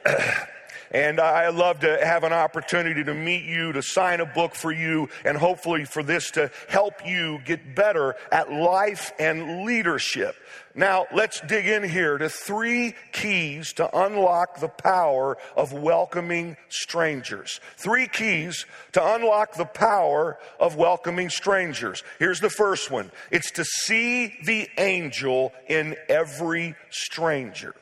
And 0.92 1.20
I 1.20 1.50
love 1.50 1.82
to 1.82 2.04
have 2.04 2.24
an 2.24 2.34
opportunity 2.34 3.04
to 3.04 3.14
meet 3.14 3.44
you, 3.44 3.72
to 3.74 3.82
sign 3.82 4.20
a 4.22 4.26
book 4.26 4.56
for 4.56 4.72
you, 4.72 5.10
and 5.24 5.38
hopefully 5.38 5.86
for 5.86 6.02
this 6.02 6.32
to 6.32 6.52
help 6.68 7.06
you 7.06 7.40
get 7.46 7.76
better 7.76 8.16
at 8.32 8.52
life 8.52 9.12
and 9.20 9.66
leadership. 9.66 10.36
Now, 10.76 11.08
let's 11.14 11.42
dig 11.42 11.68
in 11.68 11.84
here 11.84 12.18
to 12.18 12.30
three 12.30 12.96
keys 13.12 13.74
to 13.74 14.06
unlock 14.06 14.60
the 14.60 14.70
power 14.70 15.38
of 15.56 15.74
welcoming 15.74 16.58
strangers. 16.70 17.60
Three 17.76 18.08
keys 18.08 18.66
to 18.94 19.16
unlock 19.16 19.56
the 19.56 19.66
power 19.66 20.38
of 20.60 20.76
welcoming 20.76 21.30
strangers. 21.30 22.04
Here's 22.18 22.40
the 22.40 22.50
first 22.50 22.90
one 22.90 23.12
it's 23.32 23.52
to 23.52 23.66
see 23.66 24.38
the 24.44 24.70
angel 24.78 25.54
in 25.68 25.96
every 26.08 26.76
stranger. 26.90 27.76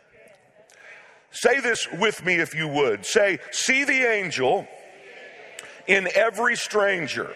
Say 1.32 1.60
this 1.60 1.88
with 1.92 2.24
me 2.26 2.36
if 2.36 2.56
you 2.56 2.68
would. 2.68 3.06
Say, 3.06 3.40
see 3.52 3.84
the 3.84 4.10
angel 4.10 4.68
in 5.88 6.08
every 6.16 6.56
stranger. 6.56 7.36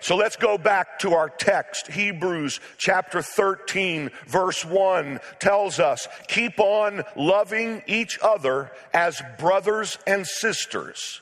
So 0.00 0.16
let's 0.16 0.36
go 0.36 0.56
back 0.56 0.98
to 1.00 1.12
our 1.12 1.28
text. 1.28 1.88
Hebrews 1.88 2.60
chapter 2.78 3.20
13 3.20 4.10
verse 4.26 4.64
1 4.64 5.20
tells 5.38 5.78
us, 5.78 6.08
keep 6.26 6.58
on 6.58 7.02
loving 7.16 7.82
each 7.86 8.18
other 8.22 8.72
as 8.94 9.20
brothers 9.38 9.98
and 10.06 10.26
sisters 10.26 11.20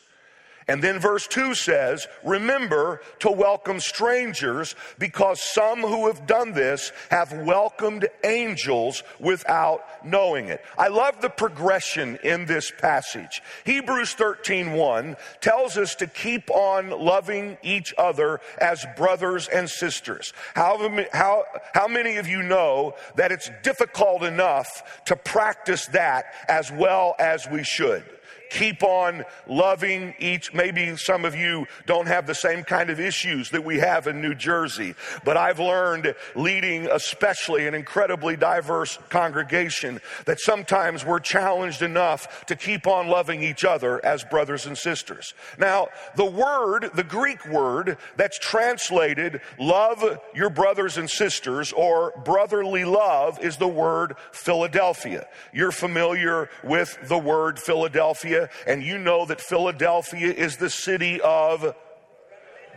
and 0.69 0.83
then 0.83 0.99
verse 0.99 1.27
2 1.27 1.55
says, 1.55 2.07
Remember 2.23 3.01
to 3.21 3.31
welcome 3.31 3.81
strangers 3.81 4.77
because 4.99 5.43
some 5.43 5.81
who 5.81 6.07
have 6.07 6.27
done 6.27 6.53
this 6.53 6.93
have 7.11 7.33
welcomed 7.33 8.07
angels 8.23 9.03
without 9.19 9.83
knowing 10.05 10.49
it. 10.49 10.63
I 10.77 10.89
love 10.89 11.23
the 11.23 11.31
progression 11.31 12.19
in 12.23 12.45
this 12.45 12.71
passage. 12.71 13.43
Hebrews 13.65 14.15
13:1 14.15 15.17
tells 15.41 15.79
us 15.79 15.95
to 15.97 16.07
keep 16.07 16.51
on 16.51 16.91
loving 16.91 17.57
each 17.63 17.95
other 17.97 18.41
as 18.59 18.85
brothers 18.97 19.49
and 19.49 19.71
sisters. 19.71 20.35
How, 20.55 21.03
how, 21.13 21.45
how 21.73 21.89
many 21.89 22.19
of 22.19 22.29
you 22.29 22.43
know 22.43 22.95
that 23.17 23.33
it's 23.33 23.51
difficult 23.63 24.23
enough 24.23 25.03
to 25.07 25.17
practice 25.17 25.87
that 25.87 26.27
as 26.49 26.71
well 26.71 27.15
as 27.19 27.49
we 27.49 27.65
should? 27.65 28.05
Keep 28.51 28.83
on 28.83 29.25
loving 29.47 30.15
each. 30.19 30.55
Maybe 30.55 30.97
some 30.97 31.25
of 31.25 31.35
you 31.35 31.67
don't 31.87 32.07
have 32.07 32.27
the 32.27 32.35
same 32.35 32.65
kind 32.65 32.91
of 32.91 33.01
issues 33.01 33.51
that 33.51 33.65
we 33.65 33.79
have 33.79 34.07
in 34.07 34.21
New 34.21 34.35
Jersey, 34.35 34.95
but 35.25 35.37
I've 35.37 35.59
learned 35.59 36.15
leading 36.35 36.87
especially 36.87 37.67
an 37.67 37.75
incredibly 37.75 38.37
diverse 38.37 38.99
congregation 39.09 40.01
that 40.25 40.41
sometimes 40.41 41.05
we're 41.05 41.21
challenged 41.21 41.83
enough 41.83 42.47
to 42.47 42.57
keep 42.57 42.87
on 42.87 43.09
loving 43.09 43.43
each 43.43 43.65
other 43.65 44.05
as 44.05 44.25
brothers 44.25 44.67
and 44.67 44.77
sisters. 44.77 45.35
Now, 45.59 45.89
the 46.17 46.25
word, 46.25 46.91
the 46.95 47.05
Greek 47.05 47.45
word 47.47 47.99
that's 48.17 48.39
translated 48.39 49.41
love 49.59 50.19
your 50.35 50.51
brothers 50.51 50.97
and 50.99 51.11
sisters 51.11 51.73
or 51.73 52.13
brotherly 52.25 52.85
love 52.85 53.43
is 53.43 53.57
the 53.57 53.69
word 53.69 54.17
Philadelphia. 54.33 55.27
You're 55.53 55.73
familiar 55.73 56.49
with 56.63 56.99
the 57.09 57.19
word 57.19 57.59
Philadelphia 57.59 58.38
Philadelphia, 58.39 58.73
and 58.73 58.83
you 58.83 58.99
know 58.99 59.25
that 59.27 59.41
Philadelphia 59.41 60.33
is 60.33 60.57
the 60.57 60.71
city 60.71 61.21
of 61.21 61.75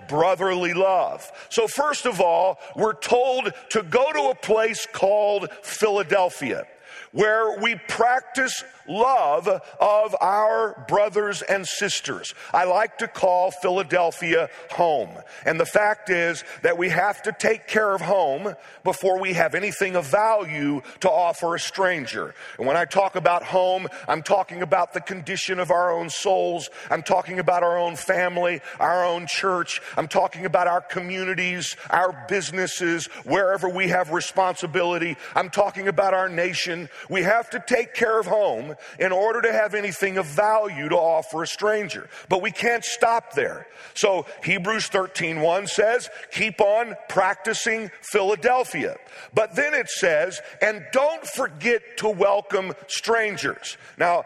brotherly 0.08 0.74
love. 0.74 1.32
So, 1.50 1.68
first 1.68 2.06
of 2.06 2.20
all, 2.20 2.60
we're 2.75 2.94
told 3.00 3.53
to 3.70 3.84
go 3.84 4.12
to 4.12 4.30
a 4.32 4.36
place 4.36 4.88
called 4.91 5.50
Philadelphia 5.62 6.65
where 7.12 7.60
we 7.60 7.75
practice 7.88 8.63
love 8.88 9.48
of 9.48 10.15
our 10.21 10.86
brothers 10.88 11.41
and 11.41 11.65
sisters. 11.67 12.33
I 12.53 12.65
like 12.65 12.98
to 13.00 13.07
call 13.07 13.51
Philadelphia 13.51 14.50
home. 14.71 15.10
And 15.45 15.60
the 15.60 15.65
fact 15.65 16.10
is 16.10 16.43
that 16.63 16.77
we 16.77 16.89
have 16.89 17.21
to 17.24 17.31
take 17.31 17.67
care 17.67 17.93
of 17.93 18.01
home 18.01 18.55
before 18.83 19.19
we 19.19 19.33
have 19.33 19.55
anything 19.55 19.95
of 19.95 20.05
value 20.07 20.81
to 21.01 21.10
offer 21.10 21.55
a 21.55 21.60
stranger. 21.60 22.33
And 22.57 22.67
when 22.67 22.77
I 22.77 22.86
talk 22.86 23.15
about 23.15 23.43
home, 23.43 23.88
I'm 24.07 24.24
talking 24.24 24.62
about 24.62 24.93
the 24.93 25.01
condition 25.01 25.60
of 25.60 25.71
our 25.71 25.91
own 25.91 26.10
souls. 26.10 26.69
I'm 26.89 27.03
talking 27.03 27.39
about 27.39 27.63
our 27.63 27.77
own 27.77 27.95
family, 27.95 28.62
our 28.79 29.05
own 29.05 29.27
church. 29.27 29.81
I'm 29.98 30.07
talking 30.07 30.45
about 30.45 30.67
our 30.67 30.81
communities, 30.81 31.75
our 31.89 32.25
businesses, 32.27 33.07
wherever 33.25 33.69
we 33.69 33.88
have 33.89 34.12
responsibility. 34.12 35.17
I'm 35.36 35.50
talking 35.50 35.88
about 35.88 36.13
our 36.13 36.29
nation. 36.29 36.80
We 37.09 37.23
have 37.23 37.50
to 37.51 37.63
take 37.65 37.93
care 37.93 38.19
of 38.19 38.25
home 38.25 38.75
in 39.00 39.11
order 39.11 39.41
to 39.41 39.51
have 39.51 39.73
anything 39.73 40.17
of 40.17 40.25
value 40.25 40.89
to 40.89 40.95
offer 40.95 41.43
a 41.43 41.47
stranger. 41.47 42.09
But 42.29 42.41
we 42.41 42.51
can't 42.51 42.83
stop 42.83 43.33
there. 43.33 43.67
So 43.93 44.25
Hebrews 44.43 44.88
13:1 44.88 45.67
says, 45.67 46.09
"Keep 46.31 46.61
on 46.61 46.95
practicing 47.09 47.91
Philadelphia." 48.01 48.97
But 49.33 49.55
then 49.55 49.73
it 49.73 49.89
says, 49.89 50.41
"And 50.61 50.85
don't 50.91 51.27
forget 51.27 51.97
to 51.97 52.09
welcome 52.09 52.75
strangers." 52.88 53.77
Now, 53.97 54.25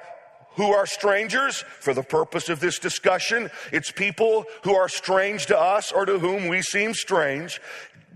who 0.55 0.71
are 0.71 0.85
strangers 0.85 1.63
for 1.79 1.93
the 1.93 2.03
purpose 2.03 2.49
of 2.49 2.59
this 2.59 2.79
discussion. 2.79 3.51
It's 3.71 3.91
people 3.91 4.45
who 4.63 4.75
are 4.75 4.89
strange 4.89 5.47
to 5.47 5.59
us 5.59 5.91
or 5.91 6.05
to 6.05 6.19
whom 6.19 6.47
we 6.47 6.61
seem 6.61 6.93
strange. 6.93 7.61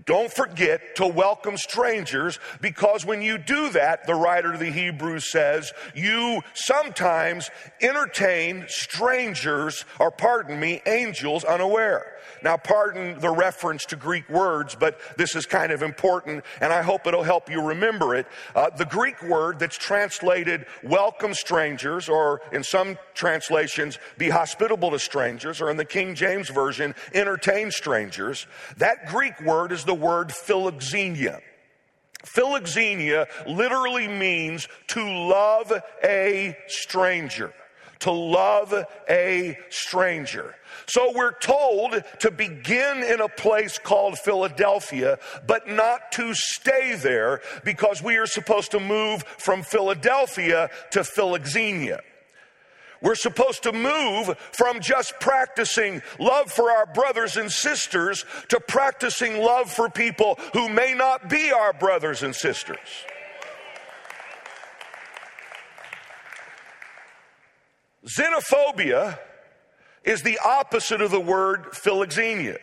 Don't 0.06 0.32
forget 0.32 0.96
to 0.98 1.08
welcome 1.08 1.58
strangers 1.58 2.40
because 2.62 3.06
when 3.06 3.22
you 3.22 3.38
do 3.38 3.70
that, 3.72 4.06
the 4.06 4.16
writer 4.16 4.54
of 4.54 4.60
the 4.60 4.72
Hebrews 4.72 5.32
says, 5.32 5.72
you 5.96 6.42
sometimes 6.54 7.50
entertain 7.82 8.66
strangers, 8.68 9.86
or 10.00 10.12
pardon 10.12 10.60
me, 10.60 10.82
angels 10.86 11.44
unaware. 11.44 12.19
Now, 12.44 12.58
pardon 12.58 13.20
the 13.20 13.30
reference 13.30 13.86
to 13.86 13.96
Greek 13.96 14.30
words, 14.30 14.76
but 14.76 15.00
this 15.18 15.36
is 15.36 15.46
kind 15.46 15.72
of 15.72 15.82
important, 15.82 16.44
and 16.62 16.72
I 16.72 16.82
hope 16.82 17.08
it'll 17.08 17.24
help 17.24 17.50
you 17.50 17.62
remember 17.62 18.16
it. 18.16 18.28
Uh, 18.56 18.70
the 18.70 18.86
Greek 18.86 19.22
word 19.24 19.60
that's 19.60 19.78
translated 19.78 20.66
welcome 20.84 21.34
strangers, 21.34 22.10
or 22.10 22.42
in 22.52 22.64
some 22.64 22.98
translations, 23.14 24.00
be 24.18 24.30
hospitable 24.30 24.92
to 24.92 25.00
strangers, 25.00 25.62
or 25.62 25.70
in 25.70 25.78
the 25.78 25.86
King 25.86 26.16
James 26.16 26.50
Version, 26.50 26.96
entertain 27.14 27.72
strangers, 27.72 28.48
that 28.78 29.08
Greek 29.08 29.40
word 29.42 29.72
is 29.72 29.84
the 29.86 29.94
word 29.94 30.30
philoxenia. 30.30 31.42
Philoxenia 32.26 33.28
literally 33.48 34.08
means 34.08 34.68
to 34.88 35.04
love 35.04 35.72
a 36.04 36.58
stranger 36.68 37.54
to 38.00 38.12
love 38.12 38.74
a 39.10 39.58
stranger. 39.70 40.56
So 40.86 41.12
we're 41.14 41.38
told 41.38 42.04
to 42.20 42.32
begin 42.32 43.04
in 43.04 43.22
a 43.22 43.28
place 43.28 43.78
called 43.78 44.18
Philadelphia, 44.18 45.20
but 45.46 45.68
not 45.68 46.12
to 46.14 46.34
stay 46.34 46.96
there 46.96 47.42
because 47.64 48.02
we 48.02 48.18
are 48.18 48.28
supposed 48.28 48.72
to 48.72 48.80
move 48.80 49.24
from 49.24 49.64
Philadelphia 49.64 50.70
to 50.92 51.00
Philoxenia. 51.02 52.00
We're 53.02 53.16
supposed 53.16 53.64
to 53.64 53.72
move 53.72 54.38
from 54.52 54.82
just 54.82 55.20
practicing 55.20 56.02
love 56.20 56.52
for 56.52 56.72
our 56.72 56.86
brothers 56.86 57.38
and 57.38 57.52
sisters 57.52 58.26
to 58.50 58.60
practicing 58.60 59.42
love 59.42 59.72
for 59.72 59.90
people 59.90 60.38
who 60.54 60.68
may 60.70 60.94
not 60.94 61.30
be 61.30 61.52
our 61.52 61.72
brothers 61.72 62.24
and 62.24 62.36
sisters. 62.36 62.78
Xenophobia 68.06 69.20
is 70.04 70.22
the 70.22 70.40
opposite 70.44 71.02
of 71.02 71.12
the 71.12 71.20
word 71.20 71.66
philoxenia. 71.72 72.58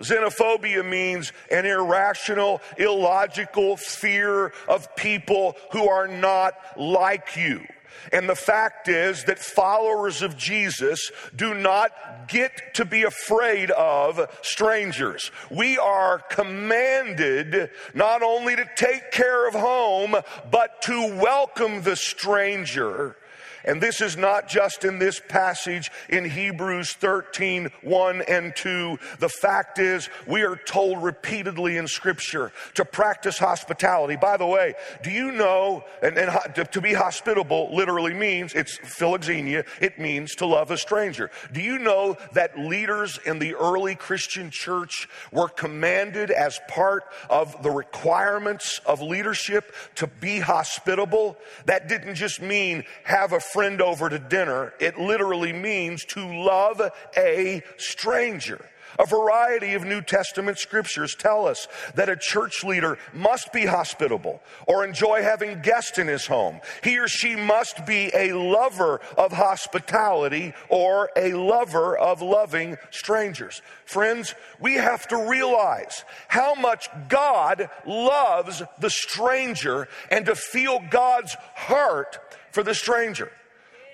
Xenophobia 0.00 0.86
means 0.88 1.32
an 1.50 1.64
irrational, 1.64 2.60
illogical 2.76 3.76
fear 3.76 4.52
of 4.68 4.94
people 4.96 5.56
who 5.70 5.88
are 5.88 6.08
not 6.08 6.54
like 6.76 7.36
you. 7.36 7.64
And 8.12 8.28
the 8.28 8.34
fact 8.34 8.88
is 8.88 9.24
that 9.24 9.38
followers 9.38 10.22
of 10.22 10.36
Jesus 10.36 11.12
do 11.36 11.54
not 11.54 11.92
get 12.26 12.74
to 12.74 12.84
be 12.84 13.04
afraid 13.04 13.70
of 13.70 14.28
strangers. 14.42 15.30
We 15.50 15.78
are 15.78 16.18
commanded 16.18 17.70
not 17.94 18.22
only 18.22 18.56
to 18.56 18.68
take 18.76 19.12
care 19.12 19.46
of 19.46 19.54
home, 19.54 20.16
but 20.50 20.82
to 20.82 21.16
welcome 21.16 21.82
the 21.82 21.96
stranger 21.96 23.16
and 23.64 23.80
this 23.80 24.00
is 24.00 24.16
not 24.16 24.48
just 24.48 24.84
in 24.84 24.98
this 24.98 25.20
passage 25.20 25.90
in 26.08 26.24
Hebrews 26.24 26.94
13, 26.94 27.70
1 27.82 28.22
and 28.22 28.54
2. 28.56 28.98
The 29.18 29.28
fact 29.28 29.78
is, 29.78 30.08
we 30.26 30.42
are 30.42 30.56
told 30.56 31.02
repeatedly 31.02 31.76
in 31.76 31.86
Scripture 31.86 32.52
to 32.74 32.84
practice 32.84 33.38
hospitality. 33.38 34.16
By 34.16 34.36
the 34.36 34.46
way, 34.46 34.74
do 35.02 35.10
you 35.10 35.32
know, 35.32 35.84
and, 36.02 36.16
and 36.18 36.32
to 36.72 36.80
be 36.80 36.92
hospitable 36.92 37.74
literally 37.74 38.14
means, 38.14 38.54
it's 38.54 38.78
philoxenia, 38.78 39.66
it 39.80 39.98
means 39.98 40.34
to 40.36 40.46
love 40.46 40.70
a 40.70 40.76
stranger. 40.76 41.30
Do 41.52 41.60
you 41.60 41.78
know 41.78 42.16
that 42.32 42.58
leaders 42.58 43.18
in 43.24 43.38
the 43.38 43.54
early 43.54 43.94
Christian 43.94 44.50
church 44.50 45.08
were 45.30 45.48
commanded 45.48 46.30
as 46.30 46.60
part 46.68 47.04
of 47.30 47.62
the 47.62 47.70
requirements 47.70 48.80
of 48.86 49.00
leadership 49.00 49.74
to 49.96 50.06
be 50.06 50.40
hospitable? 50.40 51.36
That 51.66 51.88
didn't 51.88 52.14
just 52.14 52.40
mean 52.40 52.84
have 53.04 53.32
a 53.32 53.40
friend 53.52 53.80
over 53.82 54.08
to 54.08 54.18
dinner. 54.18 54.72
It 54.80 54.98
literally 54.98 55.52
means 55.52 56.04
to 56.06 56.20
love 56.26 56.80
a 57.16 57.62
stranger. 57.76 58.68
A 58.98 59.06
variety 59.06 59.72
of 59.74 59.84
New 59.84 60.02
Testament 60.02 60.58
scriptures 60.58 61.14
tell 61.14 61.46
us 61.46 61.66
that 61.94 62.08
a 62.08 62.16
church 62.16 62.62
leader 62.62 62.98
must 63.14 63.52
be 63.52 63.64
hospitable 63.64 64.42
or 64.66 64.84
enjoy 64.84 65.22
having 65.22 65.62
guests 65.62 65.98
in 65.98 66.08
his 66.08 66.26
home. 66.26 66.60
He 66.84 66.98
or 66.98 67.08
she 67.08 67.34
must 67.34 67.86
be 67.86 68.10
a 68.14 68.32
lover 68.34 69.00
of 69.16 69.32
hospitality 69.32 70.52
or 70.68 71.10
a 71.16 71.32
lover 71.32 71.96
of 71.96 72.20
loving 72.20 72.76
strangers. 72.90 73.62
Friends, 73.86 74.34
we 74.60 74.74
have 74.74 75.08
to 75.08 75.28
realize 75.28 76.04
how 76.28 76.54
much 76.54 76.88
God 77.08 77.70
loves 77.86 78.62
the 78.78 78.90
stranger 78.90 79.88
and 80.10 80.26
to 80.26 80.34
feel 80.34 80.80
God's 80.90 81.34
heart 81.54 82.18
for 82.50 82.62
the 82.62 82.74
stranger 82.74 83.32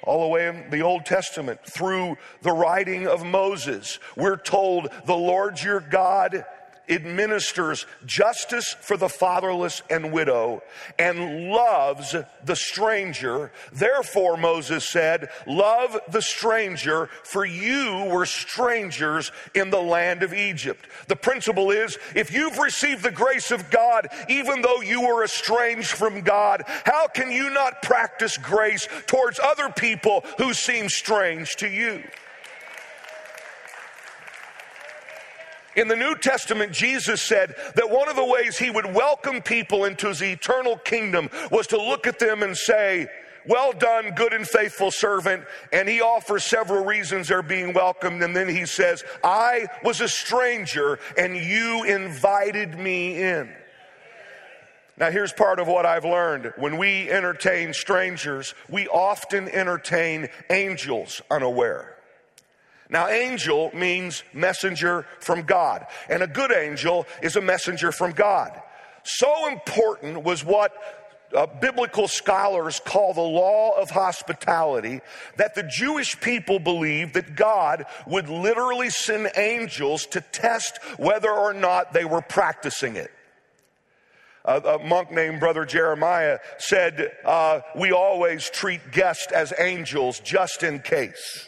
all 0.08 0.22
the 0.22 0.28
way 0.28 0.48
in 0.48 0.70
the 0.70 0.80
Old 0.80 1.04
Testament 1.04 1.60
through 1.64 2.16
the 2.40 2.50
writing 2.50 3.06
of 3.06 3.26
Moses. 3.26 3.98
We're 4.16 4.38
told 4.38 4.88
the 5.04 5.14
Lord 5.14 5.60
your 5.60 5.80
God 5.80 6.44
administers 6.90 7.86
justice 8.06 8.74
for 8.80 8.96
the 8.96 9.08
fatherless 9.08 9.82
and 9.90 10.12
widow 10.12 10.62
and 10.98 11.50
loves 11.50 12.14
the 12.44 12.56
stranger. 12.56 13.50
Therefore, 13.72 14.36
Moses 14.36 14.88
said, 14.88 15.30
Love 15.46 15.98
the 16.10 16.22
stranger, 16.22 17.08
for 17.22 17.44
you 17.44 18.08
were 18.10 18.26
strangers 18.26 19.32
in 19.54 19.70
the 19.70 19.82
land 19.82 20.22
of 20.22 20.34
Egypt. 20.34 20.86
The 21.08 21.16
principle 21.16 21.70
is 21.70 21.98
if 22.14 22.32
you've 22.32 22.58
received 22.58 23.02
the 23.02 23.10
grace 23.10 23.50
of 23.50 23.70
God, 23.70 24.08
even 24.28 24.62
though 24.62 24.80
you 24.80 25.02
were 25.02 25.24
estranged 25.24 25.90
from 25.90 26.22
God, 26.22 26.64
how 26.84 27.08
can 27.08 27.30
you 27.30 27.50
not 27.50 27.82
practice 27.82 28.36
grace 28.36 28.88
towards 29.06 29.38
other 29.38 29.68
people 29.70 30.24
who 30.38 30.54
seem 30.54 30.88
strange 30.88 31.56
to 31.56 31.68
you? 31.68 32.02
In 35.78 35.86
the 35.86 35.94
New 35.94 36.16
Testament, 36.16 36.72
Jesus 36.72 37.22
said 37.22 37.54
that 37.76 37.88
one 37.88 38.08
of 38.08 38.16
the 38.16 38.24
ways 38.24 38.58
he 38.58 38.68
would 38.68 38.92
welcome 38.96 39.40
people 39.40 39.84
into 39.84 40.08
his 40.08 40.20
eternal 40.20 40.76
kingdom 40.76 41.30
was 41.52 41.68
to 41.68 41.76
look 41.76 42.08
at 42.08 42.18
them 42.18 42.42
and 42.42 42.56
say, 42.56 43.06
well 43.46 43.72
done, 43.72 44.10
good 44.16 44.32
and 44.32 44.44
faithful 44.44 44.90
servant. 44.90 45.44
And 45.72 45.88
he 45.88 46.00
offers 46.00 46.42
several 46.42 46.84
reasons 46.84 47.28
they're 47.28 47.42
being 47.42 47.74
welcomed. 47.74 48.24
And 48.24 48.34
then 48.34 48.48
he 48.48 48.66
says, 48.66 49.04
I 49.22 49.68
was 49.84 50.00
a 50.00 50.08
stranger 50.08 50.98
and 51.16 51.36
you 51.36 51.84
invited 51.84 52.76
me 52.76 53.22
in. 53.22 53.48
Now, 54.96 55.12
here's 55.12 55.32
part 55.32 55.60
of 55.60 55.68
what 55.68 55.86
I've 55.86 56.04
learned. 56.04 56.54
When 56.56 56.76
we 56.76 57.08
entertain 57.08 57.72
strangers, 57.72 58.52
we 58.68 58.88
often 58.88 59.48
entertain 59.48 60.28
angels 60.50 61.22
unaware. 61.30 61.97
Now, 62.90 63.08
angel 63.08 63.70
means 63.74 64.24
messenger 64.32 65.06
from 65.20 65.42
God, 65.42 65.86
and 66.08 66.22
a 66.22 66.26
good 66.26 66.52
angel 66.52 67.06
is 67.22 67.36
a 67.36 67.40
messenger 67.40 67.92
from 67.92 68.12
God. 68.12 68.50
So 69.02 69.48
important 69.48 70.22
was 70.22 70.44
what 70.44 70.72
uh, 71.34 71.46
biblical 71.46 72.08
scholars 72.08 72.80
call 72.84 73.12
the 73.12 73.20
law 73.20 73.72
of 73.78 73.90
hospitality 73.90 75.00
that 75.36 75.54
the 75.54 75.62
Jewish 75.62 76.18
people 76.20 76.58
believed 76.58 77.14
that 77.14 77.36
God 77.36 77.84
would 78.06 78.28
literally 78.28 78.90
send 78.90 79.30
angels 79.36 80.06
to 80.06 80.20
test 80.20 80.78
whether 80.96 81.30
or 81.30 81.52
not 81.52 81.92
they 81.92 82.04
were 82.04 82.22
practicing 82.22 82.96
it. 82.96 83.10
a 84.44 84.78
monk 84.78 85.10
named 85.10 85.40
Brother 85.40 85.66
Jeremiah 85.66 86.38
said, 86.58 87.12
uh, 87.24 87.60
We 87.76 87.92
always 87.92 88.48
treat 88.48 88.92
guests 88.92 89.30
as 89.30 89.52
angels 89.58 90.20
just 90.20 90.62
in 90.62 90.80
case. 90.80 91.47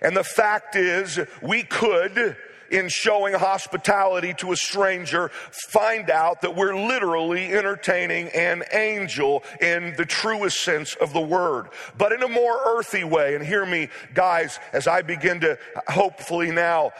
And 0.00 0.16
the 0.16 0.24
fact 0.24 0.76
is, 0.76 1.18
we 1.42 1.62
could 1.62 2.36
in 2.70 2.88
showing 2.88 3.34
hospitality 3.34 4.34
to 4.34 4.52
a 4.52 4.56
stranger 4.56 5.30
find 5.50 6.10
out 6.10 6.42
that 6.42 6.54
we're 6.54 6.76
literally 6.76 7.52
entertaining 7.52 8.28
an 8.28 8.62
angel 8.72 9.42
in 9.60 9.94
the 9.96 10.04
truest 10.04 10.62
sense 10.62 10.94
of 10.96 11.12
the 11.12 11.20
word, 11.20 11.68
but 11.96 12.12
in 12.12 12.22
a 12.22 12.28
more 12.28 12.60
earthy 12.66 13.04
way. 13.04 13.34
And 13.34 13.44
hear 13.44 13.64
me, 13.64 13.88
guys, 14.14 14.58
as 14.72 14.86
I 14.86 15.02
begin 15.02 15.40
to 15.40 15.58
hopefully 15.88 16.50
now 16.50 16.92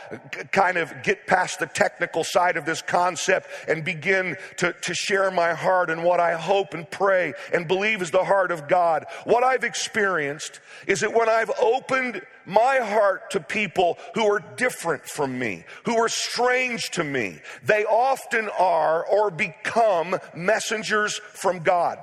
kind 0.52 0.76
of 0.76 0.92
get 1.02 1.26
past 1.26 1.60
the 1.60 1.66
technical 1.66 2.24
side 2.24 2.56
of 2.56 2.64
this 2.64 2.82
concept 2.82 3.48
and 3.68 3.84
begin 3.84 4.36
to, 4.56 4.72
to 4.72 4.94
share 4.94 5.30
my 5.30 5.54
heart 5.54 5.90
and 5.90 6.04
what 6.04 6.20
I 6.20 6.36
hope 6.36 6.74
and 6.74 6.90
pray 6.90 7.34
and 7.52 7.68
believe 7.68 8.02
is 8.02 8.10
the 8.10 8.24
heart 8.24 8.50
of 8.50 8.68
God. 8.68 9.06
What 9.24 9.44
I've 9.44 9.64
experienced 9.64 10.60
is 10.86 11.00
that 11.00 11.12
when 11.12 11.28
I've 11.28 11.50
opened 11.60 12.22
my 12.48 12.78
heart 12.78 13.30
to 13.32 13.40
people 13.40 13.98
who 14.14 14.24
are 14.24 14.42
different 14.56 15.04
from 15.04 15.38
me, 15.38 15.64
who 15.84 15.96
are 15.98 16.08
strange 16.08 16.90
to 16.92 17.04
me. 17.04 17.40
They 17.62 17.84
often 17.84 18.48
are 18.58 19.04
or 19.06 19.30
become 19.30 20.16
messengers 20.34 21.20
from 21.32 21.60
God. 21.60 21.98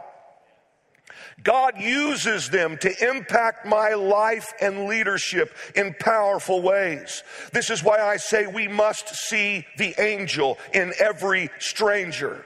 God 1.44 1.80
uses 1.80 2.50
them 2.50 2.78
to 2.78 3.10
impact 3.10 3.66
my 3.66 3.94
life 3.94 4.54
and 4.62 4.88
leadership 4.88 5.56
in 5.76 5.94
powerful 6.00 6.62
ways. 6.62 7.24
This 7.52 7.70
is 7.70 7.84
why 7.84 8.00
I 8.00 8.18
say 8.18 8.48
we 8.48 8.68
must 8.68 9.10
see 9.10 9.66
the 9.78 9.94
angel 10.00 10.58
in 10.74 10.94
every 10.98 11.50
stranger. 11.60 12.46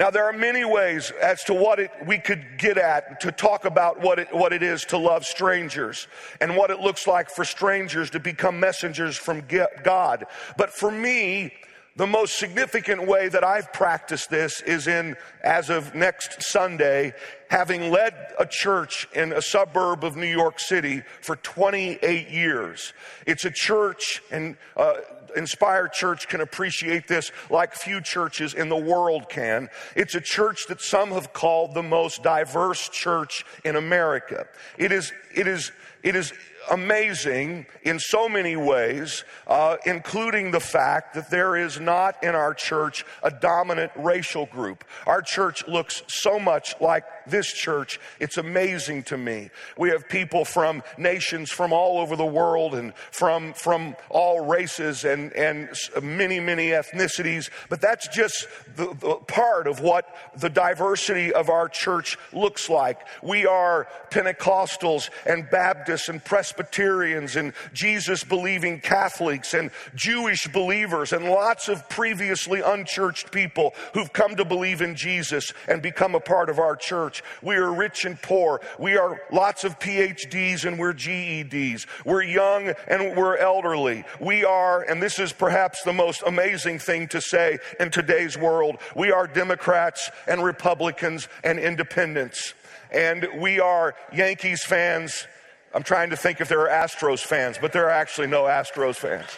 Now, 0.00 0.08
there 0.08 0.24
are 0.24 0.32
many 0.32 0.64
ways 0.64 1.12
as 1.20 1.44
to 1.44 1.52
what 1.52 1.78
it, 1.78 1.90
we 2.06 2.16
could 2.16 2.56
get 2.56 2.78
at 2.78 3.20
to 3.20 3.30
talk 3.30 3.66
about 3.66 4.00
what 4.00 4.18
it, 4.18 4.34
what 4.34 4.54
it 4.54 4.62
is 4.62 4.86
to 4.86 4.96
love 4.96 5.26
strangers 5.26 6.08
and 6.40 6.56
what 6.56 6.70
it 6.70 6.80
looks 6.80 7.06
like 7.06 7.28
for 7.28 7.44
strangers 7.44 8.08
to 8.12 8.18
become 8.18 8.58
messengers 8.58 9.18
from 9.18 9.42
God. 9.82 10.24
But 10.56 10.70
for 10.70 10.90
me, 10.90 11.52
the 11.96 12.06
most 12.06 12.38
significant 12.38 13.06
way 13.06 13.28
that 13.28 13.44
I've 13.44 13.74
practiced 13.74 14.30
this 14.30 14.62
is 14.62 14.86
in, 14.86 15.16
as 15.44 15.68
of 15.68 15.94
next 15.94 16.44
Sunday, 16.44 17.12
having 17.50 17.90
led 17.90 18.14
a 18.38 18.46
church 18.46 19.06
in 19.12 19.34
a 19.34 19.42
suburb 19.42 20.02
of 20.02 20.16
New 20.16 20.26
York 20.26 20.60
City 20.60 21.02
for 21.20 21.36
28 21.36 22.30
years. 22.30 22.94
It's 23.26 23.44
a 23.44 23.50
church, 23.50 24.22
and 24.30 24.56
uh, 24.78 24.94
Inspire 25.36 25.88
Church 25.88 26.28
can 26.28 26.40
appreciate 26.40 27.08
this 27.08 27.32
like 27.50 27.74
few 27.74 28.00
churches 28.00 28.54
in 28.54 28.68
the 28.68 28.76
world 28.76 29.28
can. 29.28 29.68
It's 29.96 30.14
a 30.14 30.20
church 30.20 30.66
that 30.68 30.80
some 30.80 31.10
have 31.10 31.32
called 31.32 31.74
the 31.74 31.82
most 31.82 32.22
diverse 32.22 32.88
church 32.88 33.44
in 33.64 33.76
America. 33.76 34.46
It 34.78 34.92
is, 34.92 35.12
it 35.34 35.46
is, 35.46 35.72
it 36.02 36.16
is 36.16 36.32
amazing 36.70 37.66
in 37.82 37.98
so 37.98 38.28
many 38.28 38.56
ways, 38.56 39.24
uh, 39.46 39.76
including 39.86 40.50
the 40.50 40.60
fact 40.60 41.14
that 41.14 41.30
there 41.30 41.56
is 41.56 41.80
not 41.80 42.22
in 42.22 42.34
our 42.34 42.54
church 42.54 43.04
a 43.22 43.30
dominant 43.30 43.92
racial 43.96 44.46
group. 44.46 44.84
Our 45.06 45.22
church 45.22 45.66
looks 45.66 46.02
so 46.08 46.38
much 46.38 46.74
like 46.80 47.04
this 47.30 47.52
church. 47.52 48.00
It's 48.18 48.36
amazing 48.36 49.04
to 49.04 49.16
me. 49.16 49.50
We 49.78 49.90
have 49.90 50.08
people 50.08 50.44
from 50.44 50.82
nations 50.98 51.50
from 51.50 51.72
all 51.72 51.98
over 51.98 52.16
the 52.16 52.26
world 52.26 52.74
and 52.74 52.94
from, 53.10 53.52
from 53.54 53.96
all 54.08 54.46
races 54.46 55.04
and, 55.04 55.32
and 55.32 55.70
many, 56.02 56.40
many 56.40 56.68
ethnicities, 56.68 57.50
but 57.68 57.80
that's 57.80 58.08
just 58.08 58.46
the, 58.76 58.94
the 58.94 59.14
part 59.26 59.66
of 59.66 59.80
what 59.80 60.06
the 60.36 60.48
diversity 60.48 61.32
of 61.32 61.48
our 61.48 61.68
church 61.68 62.18
looks 62.32 62.68
like. 62.68 63.00
We 63.22 63.46
are 63.46 63.86
Pentecostals 64.10 65.10
and 65.26 65.48
Baptists 65.50 66.08
and 66.08 66.24
Presbyterians 66.24 67.36
and 67.36 67.52
Jesus 67.72 68.24
believing 68.24 68.80
Catholics 68.80 69.54
and 69.54 69.70
Jewish 69.94 70.46
believers 70.48 71.12
and 71.12 71.24
lots 71.26 71.68
of 71.68 71.88
previously 71.88 72.60
unchurched 72.60 73.32
people 73.32 73.74
who've 73.94 74.12
come 74.12 74.36
to 74.36 74.44
believe 74.44 74.82
in 74.82 74.94
Jesus 74.94 75.52
and 75.68 75.82
become 75.82 76.14
a 76.14 76.20
part 76.20 76.50
of 76.50 76.58
our 76.58 76.76
church. 76.76 77.19
We 77.42 77.56
are 77.56 77.72
rich 77.72 78.04
and 78.04 78.20
poor. 78.20 78.60
We 78.78 78.96
are 78.96 79.20
lots 79.32 79.64
of 79.64 79.78
PhDs 79.78 80.64
and 80.64 80.78
we're 80.78 80.92
GEDs. 80.92 81.86
We're 82.04 82.22
young 82.22 82.74
and 82.88 83.16
we're 83.16 83.36
elderly. 83.36 84.04
We 84.20 84.44
are, 84.44 84.82
and 84.82 85.02
this 85.02 85.18
is 85.18 85.32
perhaps 85.32 85.82
the 85.82 85.92
most 85.92 86.22
amazing 86.26 86.78
thing 86.78 87.08
to 87.08 87.20
say 87.20 87.58
in 87.78 87.90
today's 87.90 88.36
world, 88.36 88.76
we 88.94 89.12
are 89.12 89.26
Democrats 89.26 90.10
and 90.26 90.42
Republicans 90.42 91.28
and 91.44 91.58
independents. 91.58 92.54
And 92.92 93.28
we 93.38 93.60
are 93.60 93.94
Yankees 94.12 94.64
fans. 94.64 95.26
I'm 95.72 95.84
trying 95.84 96.10
to 96.10 96.16
think 96.16 96.40
if 96.40 96.48
there 96.48 96.68
are 96.68 96.86
Astros 96.86 97.20
fans, 97.20 97.56
but 97.60 97.72
there 97.72 97.86
are 97.86 97.90
actually 97.90 98.26
no 98.26 98.42
Astros 98.44 98.96
fans. 98.96 99.28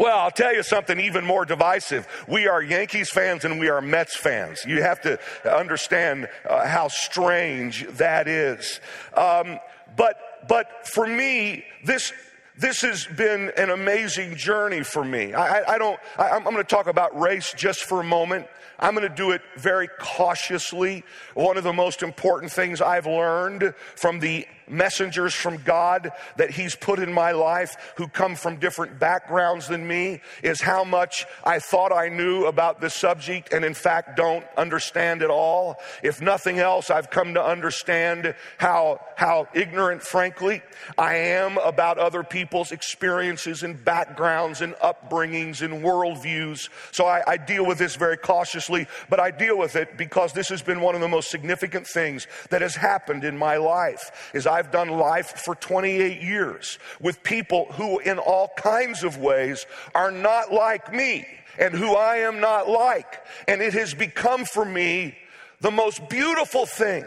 Well, 0.00 0.18
I'll 0.18 0.30
tell 0.30 0.54
you 0.54 0.62
something 0.62 0.98
even 0.98 1.26
more 1.26 1.44
divisive. 1.44 2.08
We 2.26 2.48
are 2.48 2.62
Yankees 2.62 3.10
fans 3.10 3.44
and 3.44 3.60
we 3.60 3.68
are 3.68 3.82
Mets 3.82 4.16
fans. 4.16 4.64
You 4.66 4.80
have 4.80 5.02
to 5.02 5.18
understand 5.44 6.26
uh, 6.48 6.66
how 6.66 6.88
strange 6.88 7.86
that 7.98 8.26
is. 8.26 8.80
Um, 9.14 9.58
but, 9.98 10.16
but 10.48 10.88
for 10.88 11.06
me, 11.06 11.66
this, 11.84 12.14
this 12.56 12.80
has 12.80 13.06
been 13.08 13.52
an 13.58 13.68
amazing 13.68 14.36
journey 14.36 14.84
for 14.84 15.04
me. 15.04 15.34
I, 15.34 15.74
I 15.74 15.76
don't, 15.76 16.00
I, 16.16 16.30
I'm 16.30 16.44
going 16.44 16.56
to 16.56 16.64
talk 16.64 16.86
about 16.86 17.20
race 17.20 17.52
just 17.54 17.84
for 17.84 18.00
a 18.00 18.04
moment. 18.04 18.46
I'm 18.78 18.94
going 18.94 19.06
to 19.06 19.14
do 19.14 19.32
it 19.32 19.42
very 19.58 19.88
cautiously. 20.00 21.04
One 21.34 21.58
of 21.58 21.64
the 21.64 21.74
most 21.74 22.02
important 22.02 22.50
things 22.52 22.80
I've 22.80 23.06
learned 23.06 23.74
from 23.96 24.20
the 24.20 24.46
messengers 24.70 25.34
from 25.34 25.58
God 25.58 26.12
that 26.36 26.50
He's 26.50 26.74
put 26.74 26.98
in 26.98 27.12
my 27.12 27.32
life 27.32 27.92
who 27.96 28.08
come 28.08 28.36
from 28.36 28.56
different 28.56 28.98
backgrounds 28.98 29.68
than 29.68 29.86
me 29.86 30.20
is 30.42 30.60
how 30.60 30.84
much 30.84 31.26
I 31.44 31.58
thought 31.58 31.92
I 31.92 32.08
knew 32.08 32.46
about 32.46 32.80
this 32.80 32.94
subject 32.94 33.52
and 33.52 33.64
in 33.64 33.74
fact 33.74 34.16
don't 34.16 34.44
understand 34.56 35.22
at 35.22 35.30
all. 35.30 35.76
If 36.02 36.20
nothing 36.20 36.58
else, 36.58 36.90
I've 36.90 37.10
come 37.10 37.34
to 37.34 37.42
understand 37.42 38.34
how, 38.58 39.00
how 39.16 39.48
ignorant, 39.54 40.02
frankly, 40.02 40.62
I 40.96 41.14
am 41.16 41.58
about 41.58 41.98
other 41.98 42.22
people's 42.22 42.72
experiences 42.72 43.62
and 43.62 43.82
backgrounds 43.84 44.60
and 44.60 44.74
upbringings 44.74 45.62
and 45.62 45.82
worldviews. 45.82 46.68
So 46.92 47.06
I, 47.06 47.22
I 47.26 47.36
deal 47.36 47.66
with 47.66 47.78
this 47.78 47.96
very 47.96 48.16
cautiously, 48.16 48.86
but 49.08 49.20
I 49.20 49.30
deal 49.30 49.58
with 49.58 49.76
it 49.76 49.96
because 49.96 50.32
this 50.32 50.48
has 50.48 50.62
been 50.62 50.80
one 50.80 50.94
of 50.94 51.00
the 51.00 51.08
most 51.08 51.30
significant 51.30 51.86
things 51.86 52.26
that 52.50 52.62
has 52.62 52.76
happened 52.76 53.24
in 53.24 53.36
my 53.36 53.56
life 53.56 54.30
is 54.34 54.46
I 54.46 54.59
I've 54.60 54.70
done 54.70 54.90
life 54.90 55.38
for 55.38 55.54
28 55.54 56.20
years 56.20 56.78
with 57.00 57.22
people 57.22 57.72
who, 57.72 57.98
in 57.98 58.18
all 58.18 58.52
kinds 58.58 59.04
of 59.04 59.16
ways, 59.16 59.64
are 59.94 60.10
not 60.10 60.52
like 60.52 60.92
me 60.92 61.26
and 61.58 61.72
who 61.72 61.94
I 61.94 62.16
am 62.16 62.40
not 62.40 62.68
like. 62.68 63.22
And 63.48 63.62
it 63.62 63.72
has 63.72 63.94
become 63.94 64.44
for 64.44 64.66
me 64.66 65.16
the 65.62 65.70
most 65.70 66.10
beautiful 66.10 66.66
thing 66.66 67.06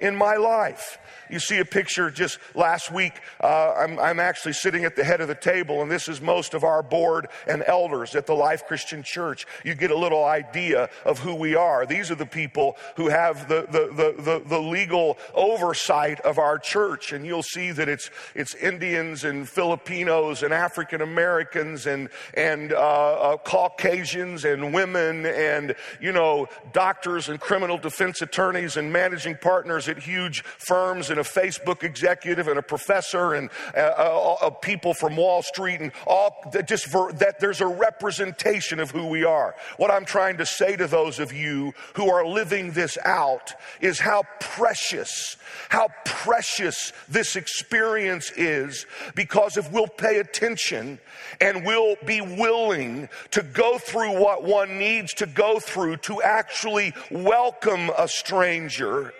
in 0.00 0.16
my 0.16 0.36
life. 0.36 0.96
You 1.30 1.38
see 1.38 1.58
a 1.58 1.64
picture 1.64 2.10
just 2.10 2.38
last 2.54 2.92
week. 2.92 3.14
Uh, 3.42 3.72
I'm, 3.72 3.98
I'm 3.98 4.20
actually 4.20 4.54
sitting 4.54 4.84
at 4.84 4.96
the 4.96 5.04
head 5.04 5.20
of 5.20 5.28
the 5.28 5.34
table, 5.34 5.82
and 5.82 5.90
this 5.90 6.08
is 6.08 6.20
most 6.20 6.54
of 6.54 6.64
our 6.64 6.82
board 6.82 7.28
and 7.46 7.62
elders 7.66 8.14
at 8.14 8.26
the 8.26 8.34
Life 8.34 8.66
Christian 8.66 9.02
Church. 9.02 9.46
You 9.64 9.74
get 9.74 9.90
a 9.90 9.98
little 9.98 10.24
idea 10.24 10.88
of 11.04 11.18
who 11.18 11.34
we 11.34 11.54
are. 11.54 11.86
These 11.86 12.10
are 12.10 12.14
the 12.16 12.26
people 12.26 12.76
who 12.96 13.08
have 13.08 13.48
the, 13.48 13.66
the, 13.70 13.88
the, 13.94 14.22
the, 14.22 14.42
the 14.48 14.58
legal 14.58 15.18
oversight 15.34 16.20
of 16.20 16.38
our 16.38 16.58
church, 16.58 17.12
and 17.12 17.24
you'll 17.24 17.42
see 17.42 17.70
that 17.72 17.88
it's, 17.88 18.10
it's 18.34 18.54
Indians 18.54 19.24
and 19.24 19.48
Filipinos 19.48 20.42
and 20.42 20.52
African 20.52 21.00
Americans 21.00 21.86
and, 21.86 22.08
and 22.34 22.72
uh, 22.72 22.76
uh, 22.76 23.36
Caucasians 23.38 24.44
and 24.44 24.72
women 24.72 25.26
and, 25.26 25.74
you 26.00 26.12
know, 26.12 26.48
doctors 26.72 27.28
and 27.28 27.40
criminal 27.40 27.78
defense 27.78 28.22
attorneys 28.22 28.76
and 28.76 28.92
managing 28.92 29.36
partners 29.36 29.88
at 29.88 29.98
huge 29.98 30.42
firms 30.42 31.10
and 31.14 31.20
a 31.20 31.22
Facebook 31.22 31.84
executive 31.84 32.48
and 32.48 32.58
a 32.58 32.62
professor 32.62 33.34
and 33.34 33.48
uh, 33.76 33.78
uh, 33.80 34.36
uh 34.42 34.50
people 34.50 34.92
from 34.92 35.14
Wall 35.14 35.42
Street 35.42 35.80
and 35.80 35.92
all 36.08 36.52
just 36.66 36.86
for, 36.86 37.12
that 37.12 37.38
there's 37.38 37.60
a 37.60 37.66
representation 37.66 38.80
of 38.80 38.90
who 38.90 39.06
we 39.06 39.22
are. 39.24 39.54
What 39.76 39.92
I'm 39.92 40.04
trying 40.04 40.38
to 40.38 40.46
say 40.46 40.74
to 40.74 40.88
those 40.88 41.20
of 41.20 41.32
you 41.32 41.72
who 41.94 42.10
are 42.10 42.26
living 42.26 42.72
this 42.72 42.98
out 43.04 43.52
is 43.80 44.00
how 44.00 44.24
precious, 44.40 45.36
how 45.68 45.88
precious 46.04 46.92
this 47.08 47.36
experience 47.36 48.32
is 48.32 48.84
because 49.14 49.56
if 49.56 49.70
we'll 49.70 49.86
pay 49.86 50.18
attention 50.18 50.98
and 51.40 51.64
we'll 51.64 51.94
be 52.04 52.20
willing 52.20 53.08
to 53.30 53.42
go 53.44 53.78
through 53.78 54.20
what 54.20 54.42
one 54.42 54.80
needs 54.80 55.14
to 55.14 55.26
go 55.26 55.60
through 55.60 55.98
to 55.98 56.20
actually 56.22 56.92
welcome 57.12 57.88
a 57.96 58.08
stranger, 58.08 59.14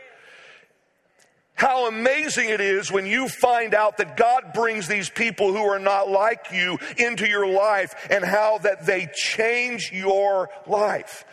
how 1.54 1.86
amazing 1.88 2.48
it 2.48 2.60
is 2.60 2.90
when 2.90 3.06
you 3.06 3.28
find 3.28 3.74
out 3.74 3.98
that 3.98 4.16
God 4.16 4.52
brings 4.52 4.88
these 4.88 5.08
people 5.08 5.52
who 5.52 5.62
are 5.62 5.78
not 5.78 6.08
like 6.08 6.46
you 6.52 6.78
into 6.96 7.28
your 7.28 7.46
life 7.46 7.94
and 8.10 8.24
how 8.24 8.58
that 8.58 8.86
they 8.86 9.08
change 9.14 9.92
your 9.92 10.50
life. 10.66 11.24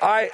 I, 0.00 0.30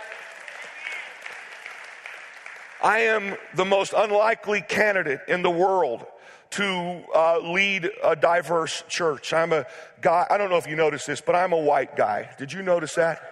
I 2.83 2.99
am 3.01 3.37
the 3.55 3.65
most 3.65 3.95
unlikely 3.97 4.61
candidate 4.61 5.21
in 5.27 5.43
the 5.43 5.51
world 5.51 6.05
to 6.51 7.03
uh, 7.15 7.39
lead 7.39 7.91
a 8.03 8.15
diverse 8.15 8.85
church. 8.89 9.33
I'm 9.33 9.53
a 9.53 9.65
guy, 10.03 10.27
I 10.29 10.37
don't 10.37 10.51
know 10.51 10.59
if 10.59 10.69
you 10.69 10.77
noticed 10.77 11.07
this, 11.07 11.21
but 11.21 11.35
I'm 11.35 11.53
a 11.53 11.59
white 11.59 11.97
guy. 11.97 12.29
Did 12.39 12.53
you 12.53 12.63
notice 12.63 12.95
that? 12.95 13.23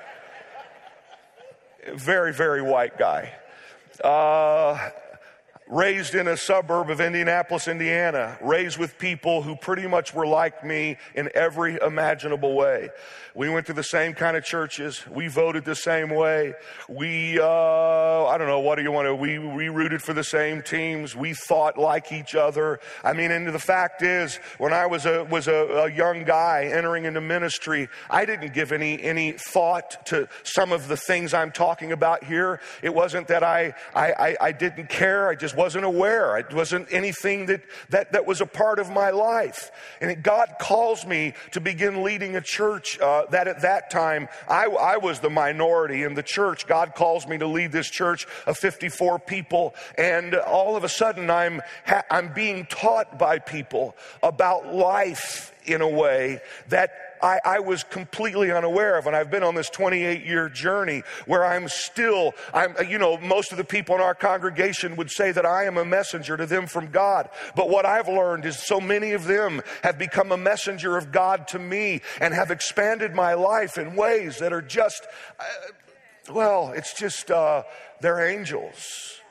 Very, 1.95 2.33
very 2.33 2.63
white 2.63 2.99
guy. 2.99 3.35
Uh, 4.03 4.91
raised 5.73 6.15
in 6.15 6.29
a 6.29 6.37
suburb 6.37 6.91
of 6.91 7.01
Indianapolis, 7.01 7.67
Indiana, 7.67 8.37
raised 8.43 8.77
with 8.77 8.99
people 8.99 9.41
who 9.41 9.57
pretty 9.57 9.87
much 9.87 10.13
were 10.13 10.27
like 10.27 10.63
me 10.63 10.99
in 11.15 11.31
every 11.35 11.79
imaginable 11.81 12.55
way. 12.55 12.91
We 13.35 13.49
went 13.49 13.67
to 13.69 13.73
the 13.73 13.83
same 13.83 14.13
kind 14.13 14.37
of 14.37 14.45
churches. 14.45 15.03
We 15.09 15.29
voted 15.29 15.65
the 15.65 15.75
same 15.75 16.11
way. 16.11 16.53
We, 16.91 17.41
uh, 17.41 18.27
I 18.27 18.37
don't 18.37 18.49
know, 18.49 18.61
what 18.61 18.77
do 18.77 18.83
you 18.83 18.93
want 18.93 19.09
to, 19.09 19.15
we, 19.15 19.39
we 19.39 19.71
rooted 19.71 20.03
for 20.03 20.13
the 20.13 20.23
same 20.23 20.61
teams. 20.61 21.17
We 21.17 21.33
thought 21.33 21.79
like 21.79 22.13
each 22.13 22.35
other. 22.35 22.79
I 23.03 23.15
mean, 23.15 23.31
and 23.31 23.49
the 23.49 23.59
fact 23.59 24.03
is, 24.03 24.37
when 24.59 24.75
I 24.75 24.85
was 24.85 25.07
a, 25.07 25.25
was 25.25 25.49
a, 25.49 25.55
a 25.55 25.91
young 25.91 26.25
guy 26.25 26.71
entering 26.71 27.07
into 27.07 27.23
ministry, 27.23 27.89
I 28.11 28.27
didn't 28.27 28.53
give 28.53 28.73
any, 28.73 29.03
any 29.03 29.33
thought 29.33 30.05
to 30.09 30.29
some 30.43 30.71
of 30.71 30.89
the 30.89 30.99
things 30.99 31.33
I'm 31.33 31.51
talking 31.51 31.93
about 31.93 32.25
here. 32.25 32.61
It 32.83 32.93
wasn't 32.93 33.29
that 33.29 33.43
I, 33.43 33.73
I, 33.95 34.13
I, 34.13 34.37
I 34.43 34.53
didn't 34.53 34.91
care. 34.91 35.31
I 35.31 35.35
just 35.35 35.57
wasn't 35.63 35.85
aware. 35.85 36.37
It 36.39 36.53
wasn't 36.53 36.89
anything 36.91 37.47
that, 37.47 37.63
that, 37.91 38.13
that 38.15 38.27
was 38.27 38.41
a 38.41 38.47
part 38.47 38.81
of 38.81 38.91
my 38.91 39.11
life. 39.11 39.71
And 40.01 40.11
it, 40.11 40.21
God 40.21 40.57
calls 40.61 41.07
me 41.07 41.35
to 41.53 41.61
begin 41.61 42.03
leading 42.03 42.35
a 42.35 42.41
church, 42.41 42.99
uh, 42.99 43.27
that 43.31 43.47
at 43.47 43.63
that 43.63 43.89
time 43.89 44.27
I, 44.49 44.65
I 44.65 44.97
was 44.97 45.21
the 45.21 45.31
minority 45.31 46.03
in 46.03 46.15
the 46.15 46.23
church. 46.25 46.67
God 46.67 46.97
calls 46.97 47.29
me 47.29 47.39
to 47.39 47.47
lead 47.47 47.71
this 47.71 47.89
church 47.89 48.27
of 48.45 48.59
54 48.59 49.21
people, 49.21 49.77
and 49.97 50.35
all 50.35 50.75
of 50.75 50.83
a 50.83 50.89
sudden 50.89 51.31
I'm, 51.31 51.63
I'm 52.11 52.33
being 52.33 52.67
taught 52.67 53.17
by 53.17 53.39
people 53.39 53.95
about 54.21 54.75
life 54.75 55.55
in 55.65 55.81
a 55.81 55.89
way 55.89 56.41
that 56.71 56.91
I, 57.23 57.41
I, 57.45 57.61
was 57.61 57.85
completely 57.85 58.51
unaware 58.51 58.99
of. 58.99 59.07
And 59.07 59.15
I've 59.15 59.31
been 59.31 59.43
on 59.43 59.55
this 59.55 59.71
28 59.71 60.25
year 60.25 60.49
journey 60.49 61.03
where 61.27 61.45
I'm 61.45 61.69
still, 61.69 62.33
I'm, 62.53 62.75
you 62.89 62.99
know, 62.99 63.19
most 63.19 63.53
of 63.53 63.59
the 63.59 63.65
people 63.65 63.95
in 63.95 64.01
our 64.01 64.15
congregation 64.15 64.97
would 64.97 65.11
say 65.11 65.33
that 65.33 65.47
I 65.47 65.65
am 65.65 65.77
a 65.77 65.85
messenger 65.85 66.37
to 66.37 66.47
them 66.47 66.67
from 66.67 66.89
God. 66.89 67.29
But 67.55 67.69
what 67.69 67.87
I've 67.87 68.09
learned 68.09 68.45
is 68.45 68.59
so 68.59 68.81
many 68.81 69.13
of 69.13 69.25
them 69.25 69.63
have 69.83 69.99
become 69.99 70.33
a 70.33 70.37
messenger 70.37 70.97
of 70.97 71.13
God 71.13 71.49
to 71.49 71.59
me 71.59 72.01
and 72.21 72.35
have 72.35 72.51
expanded 72.51 73.15
my 73.15 73.35
life 73.35 73.79
in 73.79 73.95
ways 73.95 74.39
that 74.39 74.53
are 74.53 74.63
just, 74.63 75.07
uh, 75.39 75.45
well, 76.33 76.73
it's 76.75 76.95
just, 76.95 77.31
uh, 77.31 77.63
they're 78.01 78.27
angels 78.29 79.22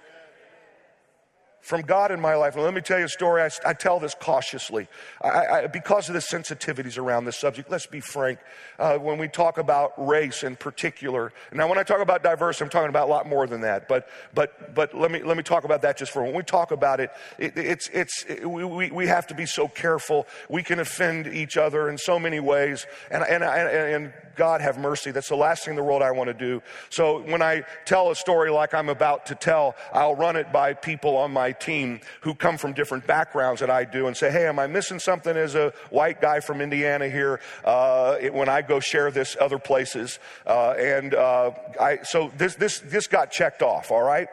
from 1.71 1.83
God 1.83 2.11
in 2.11 2.19
my 2.19 2.35
life. 2.35 2.55
And 2.55 2.65
let 2.65 2.73
me 2.73 2.81
tell 2.81 2.99
you 2.99 3.05
a 3.05 3.09
story. 3.09 3.41
I, 3.41 3.49
I 3.65 3.73
tell 3.73 3.97
this 3.97 4.13
cautiously 4.13 4.89
I, 5.21 5.29
I, 5.29 5.67
because 5.67 6.09
of 6.09 6.13
the 6.13 6.19
sensitivities 6.19 6.97
around 6.97 7.23
this 7.23 7.39
subject. 7.39 7.71
Let's 7.71 7.85
be 7.85 8.01
frank. 8.01 8.39
Uh, 8.77 8.97
when 8.97 9.17
we 9.17 9.29
talk 9.29 9.57
about 9.57 9.93
race 9.95 10.43
in 10.43 10.57
particular, 10.57 11.31
now 11.53 11.69
when 11.69 11.77
I 11.77 11.83
talk 11.83 12.01
about 12.01 12.23
diversity, 12.23 12.65
I'm 12.65 12.69
talking 12.69 12.89
about 12.89 13.07
a 13.07 13.09
lot 13.09 13.25
more 13.25 13.47
than 13.47 13.61
that. 13.61 13.87
But 13.87 14.09
but 14.33 14.75
but 14.75 14.93
let 14.93 15.11
me 15.11 15.23
let 15.23 15.37
me 15.37 15.43
talk 15.43 15.63
about 15.63 15.81
that 15.83 15.97
just 15.97 16.11
for 16.11 16.19
a 16.19 16.23
moment. 16.23 16.35
when 16.35 16.41
we 16.41 16.45
talk 16.45 16.71
about 16.71 16.99
it. 16.99 17.09
it 17.39 17.53
it's 17.55 17.87
it's 17.93 18.25
it, 18.27 18.45
we 18.45 18.91
we 18.91 19.07
have 19.07 19.25
to 19.27 19.33
be 19.33 19.45
so 19.45 19.69
careful. 19.69 20.27
We 20.49 20.63
can 20.63 20.79
offend 20.79 21.25
each 21.27 21.55
other 21.55 21.89
in 21.89 21.97
so 21.97 22.19
many 22.19 22.41
ways, 22.41 22.85
and 23.09 23.23
and 23.23 23.45
and, 23.45 23.69
and 23.69 24.13
God 24.35 24.61
have 24.61 24.77
mercy. 24.77 25.11
That's 25.11 25.29
the 25.29 25.35
last 25.35 25.65
thing 25.65 25.73
in 25.73 25.75
the 25.75 25.83
world 25.83 26.01
I 26.01 26.11
want 26.11 26.27
to 26.27 26.33
do. 26.33 26.61
So 26.89 27.21
when 27.21 27.41
I 27.41 27.63
tell 27.85 28.11
a 28.11 28.15
story 28.15 28.51
like 28.51 28.73
I'm 28.73 28.89
about 28.89 29.25
to 29.27 29.35
tell, 29.35 29.75
I'll 29.93 30.15
run 30.15 30.35
it 30.35 30.51
by 30.51 30.73
people 30.73 31.17
on 31.17 31.31
my 31.31 31.51
team 31.51 32.01
who 32.21 32.33
come 32.33 32.57
from 32.57 32.73
different 32.73 33.07
backgrounds 33.07 33.61
that 33.61 33.69
I 33.69 33.85
do 33.85 34.07
and 34.07 34.15
say, 34.15 34.31
hey, 34.31 34.47
am 34.47 34.59
I 34.59 34.67
missing 34.67 34.99
something 34.99 35.35
as 35.35 35.55
a 35.55 35.73
white 35.89 36.21
guy 36.21 36.39
from 36.39 36.61
Indiana 36.61 37.09
here 37.09 37.39
uh, 37.63 38.17
when 38.31 38.49
I 38.49 38.61
go 38.61 38.79
share 38.79 39.11
this 39.11 39.37
other 39.39 39.59
places? 39.59 40.19
Uh, 40.45 40.71
and 40.71 41.13
uh, 41.13 41.51
I, 41.79 41.99
so 42.03 42.31
this, 42.37 42.55
this, 42.55 42.79
this 42.79 43.07
got 43.07 43.31
checked 43.31 43.61
off, 43.61 43.91
all 43.91 44.03
right? 44.03 44.27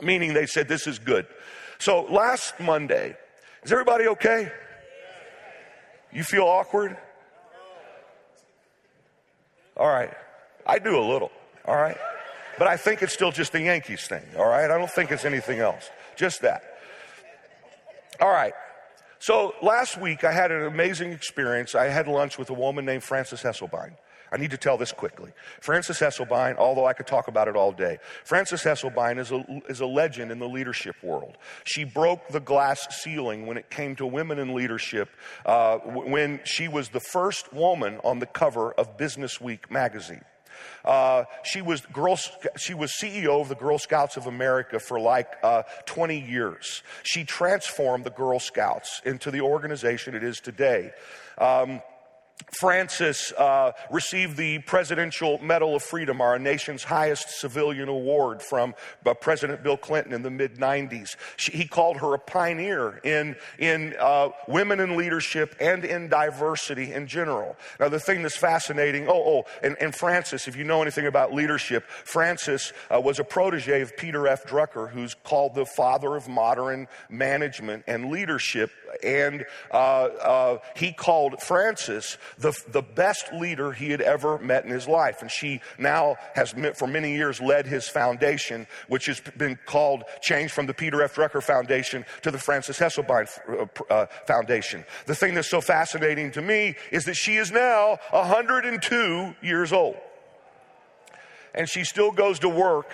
Meaning 0.00 0.34
they 0.34 0.46
said, 0.46 0.68
this 0.68 0.86
is 0.86 0.98
good. 0.98 1.26
So 1.78 2.02
last 2.02 2.58
Monday, 2.60 3.16
is 3.62 3.72
everybody 3.72 4.08
okay? 4.08 4.50
You 6.12 6.24
feel 6.24 6.44
awkward? 6.44 6.96
All 9.78 9.88
right. 9.88 10.12
I 10.66 10.78
do 10.78 10.98
a 10.98 11.04
little. 11.04 11.30
All 11.64 11.76
right. 11.76 11.96
But 12.58 12.66
I 12.66 12.76
think 12.76 13.02
it's 13.02 13.12
still 13.12 13.30
just 13.30 13.52
the 13.52 13.60
Yankees 13.60 14.06
thing. 14.06 14.24
All 14.36 14.48
right. 14.48 14.70
I 14.70 14.76
don't 14.78 14.90
think 14.90 15.12
it's 15.12 15.24
anything 15.24 15.60
else. 15.60 15.90
Just 16.16 16.42
that. 16.42 16.62
All 18.20 18.30
right. 18.30 18.52
So 19.20 19.54
last 19.62 20.00
week 20.00 20.24
I 20.24 20.32
had 20.32 20.50
an 20.50 20.64
amazing 20.64 21.12
experience. 21.12 21.74
I 21.74 21.86
had 21.86 22.08
lunch 22.08 22.38
with 22.38 22.50
a 22.50 22.54
woman 22.54 22.84
named 22.84 23.04
Frances 23.04 23.42
Hesselbein. 23.42 23.96
I 24.30 24.36
need 24.36 24.50
to 24.50 24.56
tell 24.56 24.76
this 24.76 24.92
quickly. 24.92 25.32
Frances 25.60 25.98
Hesselbein, 25.98 26.56
although 26.56 26.86
I 26.86 26.92
could 26.92 27.06
talk 27.06 27.28
about 27.28 27.48
it 27.48 27.56
all 27.56 27.72
day, 27.72 27.98
Frances 28.24 28.62
Hesselbein 28.62 29.18
is 29.18 29.32
a, 29.32 29.44
is 29.68 29.80
a 29.80 29.86
legend 29.86 30.30
in 30.30 30.38
the 30.38 30.48
leadership 30.48 30.96
world. 31.02 31.36
She 31.64 31.84
broke 31.84 32.28
the 32.28 32.40
glass 32.40 32.86
ceiling 33.02 33.46
when 33.46 33.56
it 33.56 33.70
came 33.70 33.96
to 33.96 34.06
women 34.06 34.38
in 34.38 34.54
leadership 34.54 35.08
uh, 35.46 35.78
when 35.78 36.40
she 36.44 36.68
was 36.68 36.90
the 36.90 37.00
first 37.00 37.52
woman 37.52 38.00
on 38.04 38.18
the 38.18 38.26
cover 38.26 38.72
of 38.72 38.96
Business 38.96 39.40
Week 39.40 39.70
magazine. 39.70 40.24
Uh, 40.84 41.24
she 41.42 41.62
was 41.62 41.80
Girl, 41.92 42.18
she 42.56 42.74
was 42.74 42.92
CEO 42.92 43.40
of 43.40 43.48
the 43.48 43.54
Girl 43.54 43.78
Scouts 43.78 44.16
of 44.16 44.26
America 44.26 44.78
for 44.78 44.98
like 44.98 45.28
uh, 45.42 45.62
20 45.86 46.18
years. 46.18 46.82
She 47.02 47.24
transformed 47.24 48.04
the 48.04 48.10
Girl 48.10 48.38
Scouts 48.38 49.00
into 49.04 49.30
the 49.30 49.40
organization 49.40 50.14
it 50.14 50.24
is 50.24 50.40
today. 50.40 50.92
Um, 51.38 51.82
Frances 52.52 53.32
uh, 53.36 53.72
received 53.90 54.36
the 54.36 54.58
Presidential 54.60 55.38
Medal 55.38 55.76
of 55.76 55.82
Freedom, 55.82 56.20
our 56.20 56.38
nation's 56.38 56.82
highest 56.82 57.40
civilian 57.40 57.88
award 57.88 58.42
from 58.42 58.74
uh, 59.04 59.14
President 59.14 59.62
Bill 59.62 59.76
Clinton 59.76 60.12
in 60.12 60.22
the 60.22 60.30
mid 60.30 60.56
90s. 60.56 61.16
She, 61.36 61.52
he 61.52 61.66
called 61.66 61.98
her 61.98 62.14
a 62.14 62.18
pioneer 62.18 63.00
in, 63.04 63.36
in 63.58 63.94
uh, 63.98 64.30
women 64.46 64.80
in 64.80 64.96
leadership 64.96 65.56
and 65.60 65.84
in 65.84 66.08
diversity 66.08 66.92
in 66.92 67.06
general. 67.06 67.56
Now, 67.78 67.88
the 67.88 68.00
thing 68.00 68.22
that's 68.22 68.36
fascinating, 68.36 69.08
oh, 69.08 69.12
oh, 69.12 69.44
and, 69.62 69.76
and 69.80 69.94
Frances, 69.94 70.48
if 70.48 70.56
you 70.56 70.64
know 70.64 70.82
anything 70.82 71.06
about 71.06 71.32
leadership, 71.32 71.84
Frances 71.88 72.72
uh, 72.90 73.00
was 73.00 73.18
a 73.18 73.24
protege 73.24 73.82
of 73.82 73.96
Peter 73.96 74.26
F. 74.26 74.44
Drucker, 74.44 74.90
who's 74.90 75.14
called 75.14 75.54
the 75.54 75.66
father 75.66 76.16
of 76.16 76.28
modern 76.28 76.88
management 77.08 77.84
and 77.86 78.10
leadership 78.10 78.70
And 79.02 79.44
uh, 79.70 79.74
uh, 79.74 80.58
he 80.74 80.92
called 80.92 81.42
Frances 81.42 82.18
the, 82.38 82.58
the 82.68 82.82
best 82.82 83.32
leader 83.32 83.72
he 83.72 83.90
had 83.90 84.00
ever 84.00 84.38
met 84.38 84.64
in 84.64 84.70
his 84.70 84.88
life. 84.88 85.22
And 85.22 85.30
she 85.30 85.60
now 85.78 86.16
has, 86.34 86.54
for 86.74 86.86
many 86.86 87.14
years, 87.14 87.40
led 87.40 87.66
his 87.66 87.88
foundation, 87.88 88.66
which 88.88 89.06
has 89.06 89.20
been 89.36 89.58
called, 89.66 90.04
changed 90.20 90.52
from 90.52 90.66
the 90.66 90.74
Peter 90.74 91.02
F. 91.02 91.14
Drucker 91.14 91.42
Foundation 91.42 92.04
to 92.22 92.30
the 92.30 92.38
Frances 92.38 92.78
Hesselbein 92.78 93.28
uh, 93.48 93.92
uh, 93.92 94.06
Foundation. 94.26 94.84
The 95.06 95.14
thing 95.14 95.34
that's 95.34 95.48
so 95.48 95.60
fascinating 95.60 96.30
to 96.32 96.42
me 96.42 96.76
is 96.90 97.04
that 97.06 97.14
she 97.14 97.36
is 97.36 97.50
now 97.50 97.98
102 98.10 99.34
years 99.42 99.72
old. 99.72 99.96
And 101.54 101.68
she 101.68 101.84
still 101.84 102.12
goes 102.12 102.38
to 102.40 102.48
work 102.48 102.90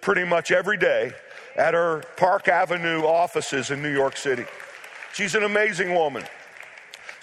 pretty 0.00 0.24
much 0.24 0.52
every 0.52 0.76
day 0.76 1.12
at 1.56 1.74
her 1.74 2.02
Park 2.16 2.48
Avenue 2.48 3.02
offices 3.02 3.70
in 3.70 3.82
New 3.82 3.92
York 3.92 4.16
City. 4.16 4.44
She's 5.14 5.36
an 5.36 5.44
amazing 5.44 5.94
woman. 5.94 6.24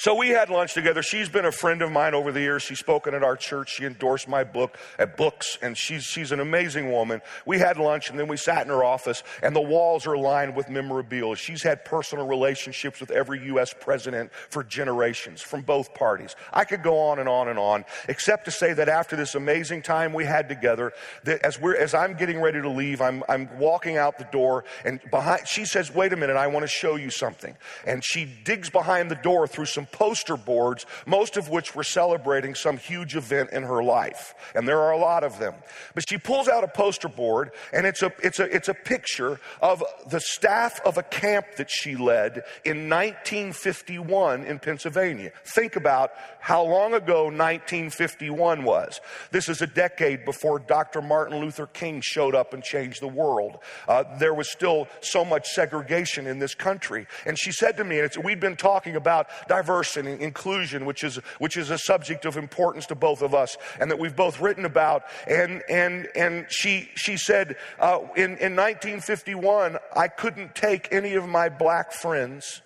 So 0.02 0.16
we 0.16 0.30
had 0.30 0.50
lunch 0.50 0.74
together. 0.74 1.04
She's 1.04 1.30
been 1.30 1.46
a 1.46 1.52
friend 1.52 1.84
of 1.84 1.92
mine 1.92 2.16
over 2.16 2.32
the 2.32 2.40
years. 2.40 2.64
She's 2.64 2.80
spoken 2.80 3.14
at 3.14 3.22
our 3.22 3.36
church. 3.36 3.76
She 3.76 3.86
endorsed 3.86 4.28
my 4.28 4.44
book 4.44 4.80
at 4.98 5.16
books, 5.16 5.60
and 5.62 5.78
she's, 5.78 6.06
she's 6.06 6.32
an 6.32 6.40
amazing 6.40 6.92
woman. 6.92 7.22
We 7.46 7.60
had 7.60 7.78
lunch, 7.78 8.10
and 8.10 8.18
then 8.18 8.28
we 8.28 8.36
sat 8.36 8.64
in 8.64 8.70
her 8.70 8.84
office, 8.84 9.22
and 9.44 9.56
the 9.56 9.62
walls 9.62 10.08
are 10.08 10.18
lined 10.18 10.56
with 10.56 10.70
memorabilia. 10.70 11.36
She's 11.36 11.62
had 11.62 11.86
personal 11.86 12.26
relationships 12.26 13.00
with 13.00 13.12
every 13.12 13.46
U.S. 13.50 13.76
president 13.80 14.34
for 14.50 14.64
generations 14.64 15.40
from 15.40 15.62
both 15.62 15.94
parties. 15.94 16.36
I 16.52 16.66
could 16.66 16.82
go 16.82 16.98
on 16.98 17.20
and 17.20 17.30
on 17.30 17.48
and 17.48 17.60
on, 17.60 17.86
except 18.10 18.46
to 18.46 18.52
say 18.52 18.74
that 18.74 18.90
after 18.90 19.16
this 19.16 19.36
amazing 19.36 19.84
time 19.84 20.14
we 20.14 20.26
had 20.26 20.50
together, 20.50 20.94
that 21.26 21.46
as 21.46 21.62
we're 21.62 21.76
as 21.76 21.94
I'm 21.94 22.16
getting 22.16 22.42
ready 22.42 22.60
to 22.60 22.70
leave, 22.70 23.02
I'm 23.02 23.24
I'm 23.30 23.56
walking 23.60 23.98
out 23.98 24.18
the 24.18 24.28
door, 24.32 24.66
and 24.84 25.00
behind 25.12 25.48
she 25.48 25.64
says, 25.64 25.94
"Wait 25.94 26.12
a 26.12 26.18
minute, 26.18 26.38
I 26.38 26.48
want 26.48 26.64
to 26.64 26.68
show 26.68 26.96
you 26.96 27.12
something," 27.12 27.56
and 27.86 28.04
she 28.04 28.26
digs 28.26 28.72
behind 28.72 29.12
the 29.12 29.16
door 29.16 29.46
through 29.46 29.66
some 29.66 29.86
poster 29.92 30.38
boards, 30.38 30.86
most 31.06 31.38
of 31.38 31.50
which 31.50 31.76
were 31.76 31.84
celebrating 31.84 32.56
some 32.56 32.78
huge 32.78 33.16
event 33.16 33.52
in 33.52 33.64
her 33.64 33.84
life. 33.84 34.34
And 34.56 34.68
there 34.68 34.80
are 34.80 34.92
a 34.92 34.98
lot 34.98 35.24
of 35.24 35.40
them. 35.40 35.54
But 35.94 36.08
she 36.08 36.18
pulls 36.18 36.48
out 36.48 36.64
a 36.64 36.68
poster 36.68 37.10
board 37.10 37.52
and 37.74 37.86
it's 37.86 38.02
a, 38.02 38.12
it's 38.24 38.40
a, 38.40 38.56
it's 38.56 38.68
a 38.70 38.74
picture 38.74 39.40
of 39.62 39.84
the 40.10 40.20
staff 40.20 40.80
of 40.86 40.98
a 40.98 41.04
camp 41.04 41.46
that 41.58 41.70
she 41.70 41.96
led 41.96 42.44
in 42.66 42.90
1951 42.90 44.44
in 44.44 44.60
Pennsylvania. 44.60 45.32
Think 45.44 45.76
about 45.76 46.12
how 46.40 46.64
long 46.64 46.94
ago 46.94 47.26
1951 47.26 48.64
was. 48.64 49.00
This 49.32 49.50
is 49.50 49.62
a 49.62 49.68
decade 49.68 50.26
before 50.26 50.60
Dr. 50.60 51.02
Martin 51.02 51.40
Luther 51.40 51.68
King 51.68 52.02
showed 52.02 52.36
up 52.36 52.54
and 52.54 52.64
changed 52.64 53.02
the 53.02 53.08
world. 53.08 53.58
Uh, 53.88 54.04
there 54.18 54.34
was 54.34 54.50
still 54.50 54.88
so 55.02 55.24
much 55.24 55.48
segregation 55.50 56.28
in 56.28 56.40
this 56.40 56.56
country. 56.56 57.08
And 57.26 57.38
she 57.38 57.52
said 57.52 57.78
to 57.78 57.84
me, 57.84 58.00
and 58.00 58.12
we'd 58.24 58.40
been 58.40 58.56
talking 58.56 58.96
about 58.96 59.28
diversity 59.48 59.81
diversity 59.82 60.12
and 60.12 60.22
inclusion, 60.22 60.86
which 60.86 61.04
is, 61.04 61.18
which 61.40 61.58
is 61.58 61.70
a 61.70 61.78
subject 61.78 62.26
of 62.26 62.38
importance 62.38 62.86
to 62.88 62.96
both 62.96 63.22
of 63.22 63.34
us 63.34 63.58
and 63.80 63.90
that 63.90 64.00
we've 64.00 64.16
both 64.16 64.40
written 64.40 64.66
about. 64.66 65.04
And, 65.28 65.64
and, 65.70 66.08
and 66.16 66.46
she, 66.50 66.90
she 66.96 67.18
said, 67.18 67.58
uh, 67.80 68.00
in, 68.16 68.38
in 68.38 68.56
1951, 68.56 69.78
I 69.96 70.08
couldn't 70.08 70.56
take 70.56 70.88
any 70.92 71.16
of 71.16 71.28
my 71.28 71.50
black 71.50 71.92
friends 71.92 72.62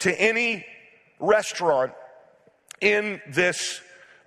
to 0.00 0.20
any 0.20 0.66
restaurant 1.20 1.92
in 2.80 3.20
this 3.28 3.80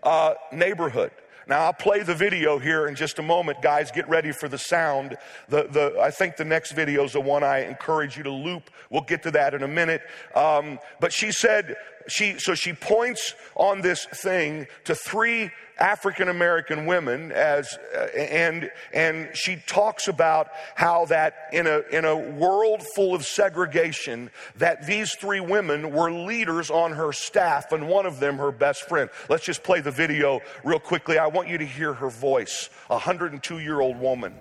uh, 0.04 0.34
neighborhood. 0.52 1.12
Now 1.50 1.62
I'll 1.62 1.74
play 1.74 2.04
the 2.04 2.14
video 2.14 2.60
here 2.60 2.88
in 2.88 2.94
just 2.94 3.18
a 3.18 3.24
moment. 3.24 3.64
Guys, 3.64 3.90
get 3.90 4.08
ready 4.08 4.32
for 4.32 4.48
the 4.48 4.60
sound. 4.60 5.18
The, 5.48 5.64
the, 5.64 6.00
I 6.00 6.12
think 6.12 6.38
the 6.38 6.46
next 6.46 6.74
video 6.74 7.04
is 7.06 7.14
the 7.14 7.22
one 7.22 7.44
I 7.44 7.66
encourage 7.66 8.16
you 8.16 8.22
to 8.22 8.30
loop. 8.30 8.70
We'll 8.92 9.02
get 9.02 9.24
to 9.24 9.32
that 9.32 9.56
in 9.56 9.64
a 9.64 9.68
minute. 9.68 10.04
Um, 10.36 10.78
but 11.00 11.12
she 11.12 11.32
said, 11.32 11.76
she, 12.08 12.38
so 12.38 12.54
she 12.54 12.74
points 12.74 13.34
on 13.56 13.82
this 13.82 14.06
thing 14.06 14.68
to 14.84 14.94
three 14.94 15.50
African 15.80 16.30
American 16.30 16.86
women 16.86 17.32
as, 17.32 17.78
uh, 17.96 18.00
and, 18.18 18.70
and 18.94 19.30
she 19.34 19.58
talks 19.68 20.08
about 20.08 20.50
how 20.76 21.06
that 21.06 21.50
in 21.54 21.68
a, 21.68 21.80
in 21.92 22.06
a 22.06 22.16
world 22.16 22.84
full 22.96 23.16
of 23.16 23.26
segregation, 23.26 24.30
that 24.58 24.86
these 24.86 25.16
three 25.16 25.40
women 25.40 25.92
were 25.92 26.12
leaders 26.12 26.70
on 26.70 26.92
her 26.92 27.14
staff 27.14 27.72
and 27.72 27.88
one 27.88 28.06
of 28.06 28.20
them 28.20 28.38
her 28.38 28.52
best 28.52 28.88
friend. 28.88 29.10
Let's 29.30 29.46
just 29.46 29.64
play 29.64 29.82
the 29.82 29.92
video 29.92 30.42
real 30.64 30.80
quickly. 30.80 31.18
I 31.18 31.28
want 31.28 31.48
you 31.48 31.58
to 31.58 31.66
hear 31.66 31.94
her 31.94 32.10
voice, 32.10 32.70
a 32.90 32.94
102 32.94 33.60
year 33.60 33.80
old 33.80 34.00
woman. 34.00 34.34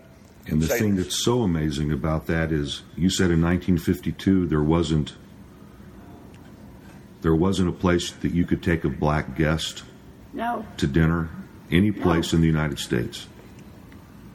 And 0.46 0.62
the 0.62 0.66
thing 0.66 0.96
that's 0.96 1.22
so 1.24 1.42
amazing 1.42 1.92
about 1.92 2.26
that 2.26 2.52
is 2.52 2.82
you 2.96 3.10
said 3.10 3.30
in 3.30 3.42
1952 3.42 4.46
there 4.46 4.62
wasn't 4.62 5.14
there 7.20 7.34
wasn't 7.34 7.68
a 7.68 7.72
place 7.72 8.12
that 8.12 8.32
you 8.32 8.46
could 8.46 8.62
take 8.62 8.84
a 8.84 8.88
black 8.88 9.36
guest 9.36 9.82
no. 10.38 10.64
to 10.78 10.86
dinner 10.86 11.28
any 11.70 11.90
place 11.90 12.32
no. 12.32 12.36
in 12.36 12.40
the 12.40 12.46
United 12.46 12.78
States. 12.78 13.26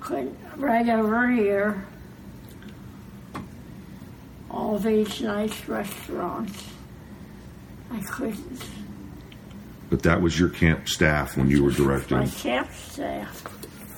Couldn't. 0.02 0.38
right 0.58 0.88
over 0.90 1.32
here. 1.32 1.86
All 4.52 4.78
these 4.78 5.22
nice 5.22 5.68
restaurants. 5.68 6.68
I 7.92 8.02
couldn't. 8.02 8.62
But 9.90 10.04
that 10.04 10.22
was 10.22 10.38
your 10.40 10.50
camp 10.50 10.90
staff 10.90 11.38
when 11.38 11.50
you 11.50 11.64
were 11.64 11.72
directing. 11.72 12.18
My 12.18 12.28
camp 12.28 12.72
staff. 12.74 13.42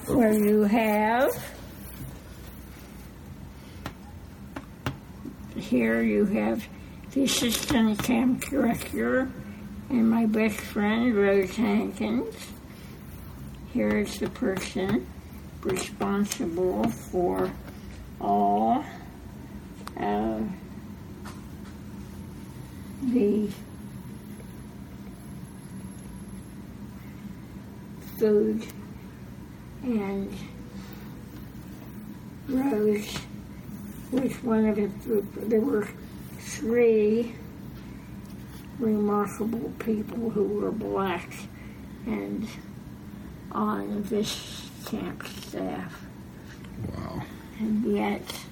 Where 0.08 0.34
you 0.34 0.64
have 0.64 1.32
here 5.56 6.04
you 6.04 6.26
have 6.26 6.68
the 7.14 7.24
assistant 7.24 7.98
camp 8.04 8.44
director 8.44 9.32
and 9.90 10.10
my 10.10 10.26
best 10.26 10.60
friend, 10.60 11.16
Rose 11.16 11.56
Hankins. 11.56 12.36
Here 13.74 13.98
is 14.00 14.20
the 14.20 14.30
person 14.30 15.06
responsible 15.62 16.88
for 16.90 17.52
all 18.22 18.86
of 19.98 20.50
the 23.02 23.50
food 28.18 28.66
and 29.84 30.34
Rose 32.48 33.18
was 34.12 34.32
one 34.44 34.66
of 34.68 34.76
the, 34.76 35.24
there 35.48 35.60
were 35.60 35.88
three 36.40 37.36
remarkable 38.80 39.72
people 39.80 40.30
who 40.30 40.44
were 40.44 40.72
black 40.72 41.34
and 42.06 42.48
on 43.52 44.04
this 44.04 44.70
camp 44.86 45.26
staff. 45.28 46.06
Wow. 46.90 47.24
And 47.60 47.96
yet, 47.96 48.45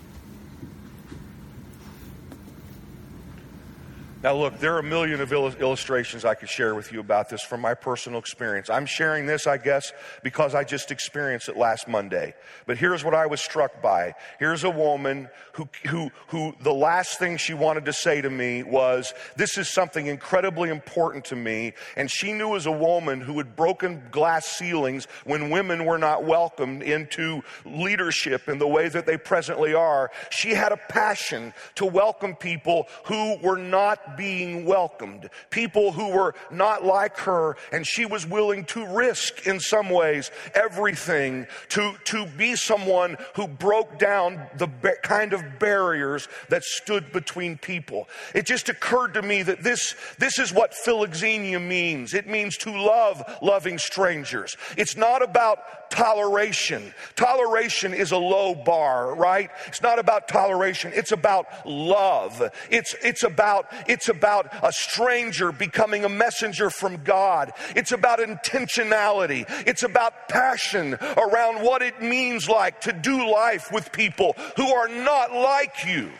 Now, 4.23 4.37
look, 4.37 4.57
there 4.59 4.73
are 4.75 4.79
a 4.79 4.83
million 4.83 5.19
of 5.19 5.33
illustrations 5.33 6.23
I 6.23 6.33
could 6.33 6.47
share 6.47 6.75
with 6.75 6.93
you 6.93 7.01
about 7.01 7.27
this 7.27 7.41
from 7.41 7.59
my 7.59 7.73
personal 7.73 8.19
experience. 8.19 8.69
I'm 8.69 8.85
sharing 8.85 9.25
this, 9.25 9.47
I 9.47 9.57
guess, 9.57 9.91
because 10.23 10.55
I 10.55 10.63
just 10.63 10.91
experienced 10.91 11.49
it 11.49 11.57
last 11.57 11.89
Monday. 11.89 12.33
But 12.65 12.77
here's 12.77 13.03
what 13.03 13.13
I 13.13 13.25
was 13.25 13.41
struck 13.41 13.81
by. 13.81 14.15
Here's 14.39 14.63
a 14.63 14.69
woman 14.69 15.27
who, 15.51 15.67
who, 15.89 16.09
who 16.27 16.55
the 16.61 16.73
last 16.73 17.19
thing 17.19 17.35
she 17.35 17.53
wanted 17.53 17.83
to 17.83 17.91
say 17.91 18.21
to 18.21 18.29
me 18.29 18.63
was, 18.63 19.13
This 19.35 19.57
is 19.57 19.67
something 19.67 20.07
incredibly 20.07 20.69
important 20.69 21.25
to 21.25 21.35
me. 21.35 21.73
And 21.97 22.09
she 22.09 22.31
knew 22.31 22.55
as 22.55 22.65
a 22.65 22.71
woman 22.71 23.19
who 23.19 23.37
had 23.39 23.57
broken 23.57 24.03
glass 24.09 24.45
ceilings 24.45 25.05
when 25.25 25.49
women 25.49 25.83
were 25.83 25.97
not 25.97 26.23
welcomed 26.23 26.81
into 26.81 27.41
leadership 27.65 28.47
in 28.47 28.57
the 28.57 28.69
way 28.69 28.87
that 28.87 29.05
they 29.05 29.17
presently 29.17 29.73
are. 29.73 30.11
She 30.29 30.51
had 30.51 30.71
a 30.71 30.77
passion 30.77 31.53
to 31.75 31.85
welcome 31.85 32.37
people 32.37 32.87
who 33.03 33.37
were 33.39 33.57
not 33.57 34.12
being 34.17 34.65
welcomed. 34.65 35.29
People 35.49 35.91
who 35.91 36.09
were 36.09 36.35
not 36.51 36.83
like 36.83 37.17
her, 37.19 37.55
and 37.71 37.85
she 37.85 38.05
was 38.05 38.25
willing 38.25 38.65
to 38.65 38.85
risk, 38.85 39.47
in 39.47 39.59
some 39.59 39.89
ways, 39.89 40.31
everything 40.53 41.47
to, 41.69 41.93
to 42.05 42.25
be 42.25 42.55
someone 42.55 43.17
who 43.35 43.47
broke 43.47 43.99
down 43.99 44.41
the 44.57 44.67
ba- 44.67 44.95
kind 45.03 45.33
of 45.33 45.59
barriers 45.59 46.27
that 46.49 46.63
stood 46.63 47.11
between 47.11 47.57
people. 47.57 48.07
It 48.33 48.45
just 48.45 48.69
occurred 48.69 49.13
to 49.15 49.21
me 49.21 49.43
that 49.43 49.63
this, 49.63 49.95
this 50.19 50.39
is 50.39 50.53
what 50.53 50.73
philoxenia 50.73 51.61
means. 51.65 52.13
It 52.13 52.27
means 52.27 52.57
to 52.57 52.71
love 52.71 53.23
loving 53.41 53.77
strangers. 53.77 54.57
It's 54.77 54.97
not 54.97 55.23
about 55.23 55.89
toleration. 55.89 56.93
Toleration 57.15 57.93
is 57.93 58.11
a 58.11 58.17
low 58.17 58.55
bar, 58.55 59.13
right? 59.13 59.51
It's 59.67 59.81
not 59.81 59.99
about 59.99 60.27
toleration. 60.27 60.91
It's 60.95 61.11
about 61.11 61.45
love. 61.67 62.41
It's, 62.69 62.95
it's 63.03 63.23
about, 63.23 63.67
it's 64.03 64.09
about 64.09 64.53
a 64.61 64.73
stranger 64.73 65.53
becoming 65.53 66.03
a 66.03 66.09
messenger 66.09 66.69
from 66.69 67.03
God. 67.05 67.53
It's 67.73 67.93
about 67.93 68.19
intentionality. 68.19 69.45
It's 69.65 69.83
about 69.83 70.27
passion 70.27 70.95
around 70.95 71.63
what 71.63 71.81
it 71.81 72.01
means 72.01 72.49
like 72.49 72.81
to 72.81 72.91
do 72.91 73.31
life 73.31 73.71
with 73.71 73.93
people 73.93 74.35
who 74.57 74.73
are 74.73 74.89
not 74.89 75.31
like 75.31 75.85
you. 75.85 76.11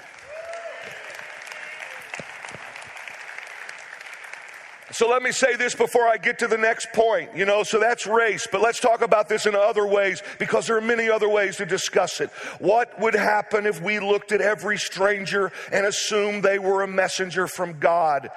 So 4.93 5.10
let 5.10 5.23
me 5.23 5.32
say 5.32 5.56
this 5.56 5.73
before 5.73 6.08
I 6.08 6.17
get 6.17 6.38
to 6.39 6.47
the 6.47 6.58
next 6.58 6.93
point. 6.93 7.36
You 7.36 7.45
know, 7.45 7.63
so 7.63 7.79
that's 7.79 8.06
race, 8.06 8.47
but 8.51 8.62
let's 8.62 8.79
talk 8.79 9.01
about 9.01 9.27
this 9.27 9.47
in 9.47 9.56
other 9.56 9.88
ways 9.88 10.21
because 10.38 10.67
there 10.67 10.77
are 10.77 10.82
many 10.82 11.10
other 11.10 11.27
ways 11.27 11.58
to 11.58 11.65
discuss 11.65 12.21
it. 12.21 12.29
What 12.60 12.99
would 12.99 13.15
happen 13.15 13.65
if 13.65 13.82
we 13.82 13.99
looked 13.99 14.32
at 14.32 14.39
every 14.39 14.77
stranger 14.77 15.51
and 15.71 15.88
assumed 15.88 16.43
they 16.43 16.60
were 16.60 16.84
a 16.84 16.88
messenger 16.88 17.47
from 17.47 17.79
God? 17.79 18.29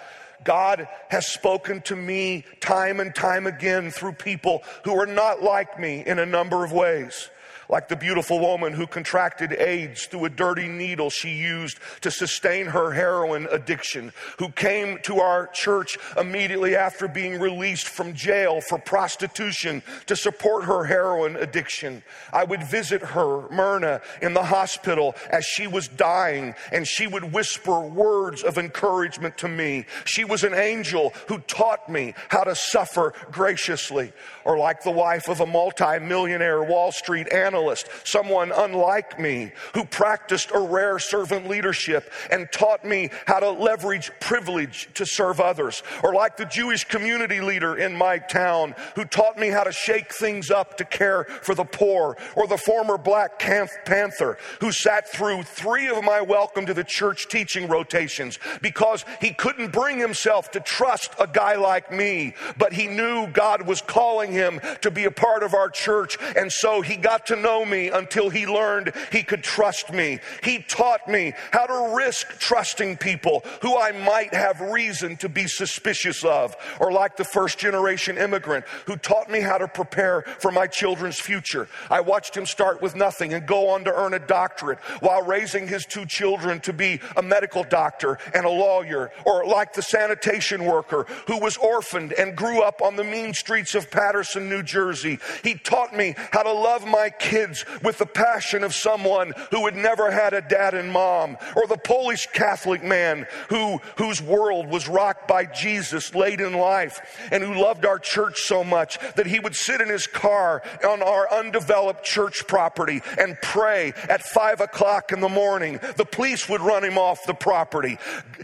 God 0.45 0.89
has 1.11 1.27
spoken 1.27 1.83
to 1.83 1.97
me 1.97 2.45
time 2.61 3.01
and 3.01 3.15
time 3.15 3.47
again 3.47 3.91
through 3.91 4.13
people 4.13 4.63
who 4.85 4.99
are 4.99 5.07
not 5.07 5.43
like 5.43 5.79
me 5.79 6.05
in 6.07 6.19
a 6.19 6.27
number 6.27 6.65
of 6.65 6.73
ways 6.73 7.29
like 7.69 7.89
the 7.89 7.97
beautiful 7.97 8.39
woman 8.39 8.73
who 8.73 8.87
contracted 8.87 9.53
AIDS 9.53 10.07
through 10.07 10.25
a 10.27 10.31
dirty 10.31 10.69
needle 10.69 11.11
she 11.11 11.31
used 11.31 11.79
to 12.03 12.11
sustain 12.11 12.67
her 12.67 12.93
heroin 12.93 13.47
addiction, 13.51 14.13
who 14.39 14.49
came 14.51 14.99
to 15.03 15.21
our 15.21 15.47
church 15.49 15.99
immediately 16.17 16.77
after 16.77 17.09
being 17.09 17.39
released 17.41 17.89
from 17.89 18.15
jail 18.15 18.61
for 18.61 18.79
prostitution 18.79 19.83
to 20.07 20.17
support 20.17 20.65
her 20.65 20.85
heroin 20.85 21.37
addiction. 21.37 22.03
I 22.33 22.45
would 22.45 22.63
visit 22.63 23.03
her, 23.03 23.49
Myrna, 23.51 24.01
in 24.23 24.35
the 24.35 24.45
hospital 24.45 25.15
as 25.31 25.45
she 25.45 25.67
was 25.67 25.89
dying, 25.89 26.55
and 26.73 26.87
she 26.87 27.07
would 27.07 27.33
whisper 27.33 27.81
words 27.81 28.43
of 28.43 28.59
encouragement 28.59 29.39
to 29.39 29.49
me. 29.49 29.87
She 30.05 30.25
was 30.25 30.45
an 30.45 30.55
angel 30.55 31.13
who 31.29 31.39
taught 31.39 31.89
me 31.89 32.15
how 32.29 32.45
to 32.45 32.55
suffer 32.55 33.13
graciously, 33.31 34.13
or 34.45 34.59
like 34.59 34.83
the 34.83 34.91
wife 34.91 35.29
of 35.29 35.41
a 35.41 35.47
multimillionaire 35.47 36.63
Wall 36.63 36.93
Street 36.93 37.33
analyst 37.33 37.56
analyst, 37.57 37.89
someone 38.05 38.53
unlike 38.55 39.19
me 39.19 39.51
who 39.75 39.85
practiced 39.85 40.51
a 40.53 40.59
rare 40.59 40.99
servant 40.99 41.49
leadership 41.49 42.13
and 42.31 42.51
taught 42.53 42.85
me 42.85 43.11
how 43.27 43.41
to 43.41 43.51
leverage 43.51 44.11
privilege 44.21 44.89
to 44.95 45.07
serve 45.07 45.41
others. 45.41 45.83
Or 46.03 46.13
like 46.13 46.37
the 46.37 46.45
Jewish 46.45 46.85
community 46.85 47.41
leader 47.41 47.77
in 47.77 47.97
my 47.97 48.19
town 48.19 48.75
who 48.95 49.05
taught 49.05 49.39
me 49.39 49.49
how 49.49 49.65
to 49.65 49.73
shake 49.73 50.13
things 50.13 50.51
up 50.51 50.77
to 50.77 50.85
care 50.85 51.25
for 51.25 51.55
the 51.55 51.65
poor. 51.65 52.17
Or 52.35 52.47
the 52.47 52.59
former 52.59 52.99
Black 52.99 53.39
Panther 53.39 54.37
who 54.61 54.71
sat 54.71 55.09
through 55.09 55.43
three 55.43 55.89
of 55.89 56.05
my 56.05 56.21
welcome 56.21 56.67
to 56.67 56.75
the 56.75 56.85
church 56.85 57.29
teaching 57.29 57.69
rotations 57.69 58.39
because 58.61 59.05
he 59.21 59.31
couldn't 59.31 59.73
bring 59.73 59.99
himself 59.99 60.51
to 60.51 60.61
trust 60.61 61.15
a 61.19 61.27
guy 61.27 61.57
like 61.57 61.91
me, 61.91 62.35
but 62.59 62.73
he 62.73 62.87
knew 62.87 63.27
God 63.29 63.67
was 63.67 63.81
calling 63.81 64.33
him 64.33 64.61
to 64.83 64.91
be 64.91 65.05
a 65.05 65.11
part 65.11 65.43
of 65.43 65.55
our 65.55 65.71
church. 65.71 66.19
And 66.37 66.53
so 66.53 66.83
he 66.83 66.97
got 66.97 67.27
to 67.27 67.37
know 67.37 67.46
know 67.47 67.65
me 67.65 67.89
until 67.89 68.29
he 68.29 68.45
learned 68.45 68.93
he 69.13 69.23
could 69.23 69.45
trust 69.45 69.93
me. 69.93 70.19
He 70.43 70.59
taught 70.59 71.07
me 71.07 71.33
how 71.53 71.67
to 71.67 71.95
risk 71.97 72.39
trusting 72.41 72.97
people 72.97 73.45
who 73.63 73.79
I 73.79 73.93
might 73.93 74.35
have 74.35 74.61
reason 74.61 75.17
to 75.19 75.29
be 75.29 75.47
suspicious 75.47 76.25
of, 76.25 76.57
or 76.81 76.91
like 76.91 77.17
the 77.17 77.25
first 77.25 77.59
generation 77.59 78.19
immigrant 78.19 78.65
who 78.87 78.97
taught 78.97 79.31
me 79.31 79.41
how 79.41 79.59
to 79.59 79.69
prepare 79.69 80.23
for 80.41 80.51
my 80.51 80.67
children's 80.67 81.21
future. 81.21 81.69
I 81.89 82.01
watched 82.01 82.37
him 82.37 82.47
start 82.47 82.83
with 82.83 82.97
nothing 82.97 83.33
and 83.33 83.47
go 83.47 83.69
on 83.69 83.85
to 83.85 83.95
earn 83.95 84.15
a 84.15 84.19
doctorate 84.19 84.81
while 84.99 85.23
raising 85.23 85.69
his 85.69 85.87
two 85.87 86.05
children 86.05 86.59
to 86.61 86.73
be 86.73 87.01
a 87.17 87.23
medical 87.23 87.63
doctor 87.63 88.19
and 88.35 88.45
a 88.45 88.51
lawyer, 88.51 89.13
or 89.25 89.47
like 89.47 89.73
the 89.73 89.83
sanitation 89.83 90.65
worker 90.65 91.07
who 91.29 91.39
was 91.39 91.57
orphaned 91.59 92.13
and 92.15 92.35
grew 92.37 92.63
up 92.63 92.83
on 92.83 92.97
the 92.97 93.05
mean 93.05 93.33
streets 93.33 93.77
of 93.77 93.89
Paterson, 93.89 94.49
New 94.49 94.65
Jersey. 94.65 95.21
He 95.45 95.55
taught 95.55 95.95
me 95.95 96.17
how 96.33 96.43
to 96.43 96.53
love 96.53 96.85
my 96.85 97.09
kids 97.11 97.36
kids 97.37 97.67
with 97.83 97.99
the 97.99 98.07
passion 98.07 98.65
of 98.65 98.75
someone 98.75 99.33
who 99.51 99.67
had 99.67 99.77
never 99.77 100.11
had 100.11 100.33
a 100.33 100.41
dad 100.41 100.75
and 100.75 100.91
mom, 100.91 101.37
or 101.55 101.67
the 101.67 101.77
Polish 101.77 102.27
Catholic 102.33 102.83
man 102.83 103.27
who, 103.51 103.79
whose 103.99 104.23
world 104.23 104.69
was 104.69 104.89
rocked 104.89 105.29
by 105.29 105.45
Jesus 105.45 106.15
late 106.15 106.41
in 106.41 106.55
life 106.55 107.29
and 107.31 107.43
who 107.43 107.61
loved 107.61 107.85
our 107.85 107.99
church 107.99 108.41
so 108.41 108.65
much 108.65 108.99
that 109.17 109.27
he 109.27 109.39
would 109.39 109.55
sit 109.55 109.83
in 109.83 109.89
his 109.89 110.07
car 110.07 110.63
on 110.83 111.03
our 111.03 111.31
undeveloped 111.31 112.05
church 112.05 112.47
property 112.47 113.03
and 113.19 113.37
pray 113.43 113.93
at 114.09 114.23
five 114.23 114.63
o'clock 114.63 115.13
in 115.13 115.21
the 115.21 115.29
morning. 115.29 115.79
The 115.97 116.07
police 116.07 116.49
would 116.49 116.63
run 116.63 116.85
him 116.85 116.97
off 116.97 117.27
the 117.27 117.35
property. 117.35 117.99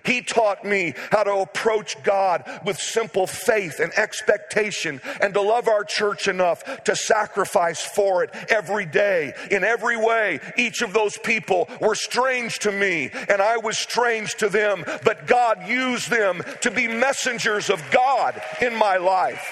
He 0.04 0.20
taught 0.20 0.64
me 0.64 0.94
how 1.10 1.22
to 1.22 1.36
approach 1.36 2.02
God 2.02 2.44
with 2.64 2.76
simple 2.76 3.26
faith 3.26 3.80
and 3.80 3.92
expectation 3.94 5.00
and 5.20 5.32
to 5.32 5.40
love 5.40 5.66
our 5.68 5.84
church 5.84 6.28
enough 6.28 6.84
to 6.84 6.94
sacrifice 6.94 7.80
for 7.80 8.22
it 8.22 8.30
every 8.50 8.81
every 8.82 8.92
day, 8.92 9.32
in 9.50 9.64
every 9.64 9.96
way. 9.96 10.40
Each 10.56 10.82
of 10.82 10.92
those 10.92 11.16
people 11.18 11.68
were 11.80 11.94
strange 11.94 12.58
to 12.60 12.72
me, 12.72 13.10
and 13.28 13.40
I 13.40 13.56
was 13.58 13.78
strange 13.78 14.34
to 14.36 14.48
them, 14.48 14.84
but 15.04 15.26
God 15.26 15.68
used 15.68 16.10
them 16.10 16.42
to 16.62 16.70
be 16.70 16.88
messengers 16.88 17.70
of 17.70 17.82
God 17.90 18.40
in 18.60 18.74
my 18.74 18.96
life. 18.96 19.46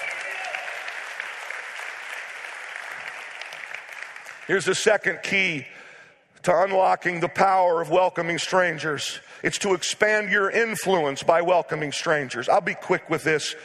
Here's 4.47 4.65
the 4.65 4.75
second 4.75 5.19
key 5.23 5.65
to 6.43 6.63
unlocking 6.63 7.19
the 7.19 7.29
power 7.29 7.81
of 7.81 7.89
welcoming 7.89 8.37
strangers 8.37 9.19
it's 9.43 9.57
to 9.59 9.73
expand 9.73 10.29
your 10.29 10.51
influence 10.51 11.23
by 11.23 11.41
welcoming 11.41 11.91
strangers. 11.91 12.47
I'll 12.47 12.61
be 12.61 12.75
quick 12.75 13.09
with 13.09 13.23
this. 13.23 13.55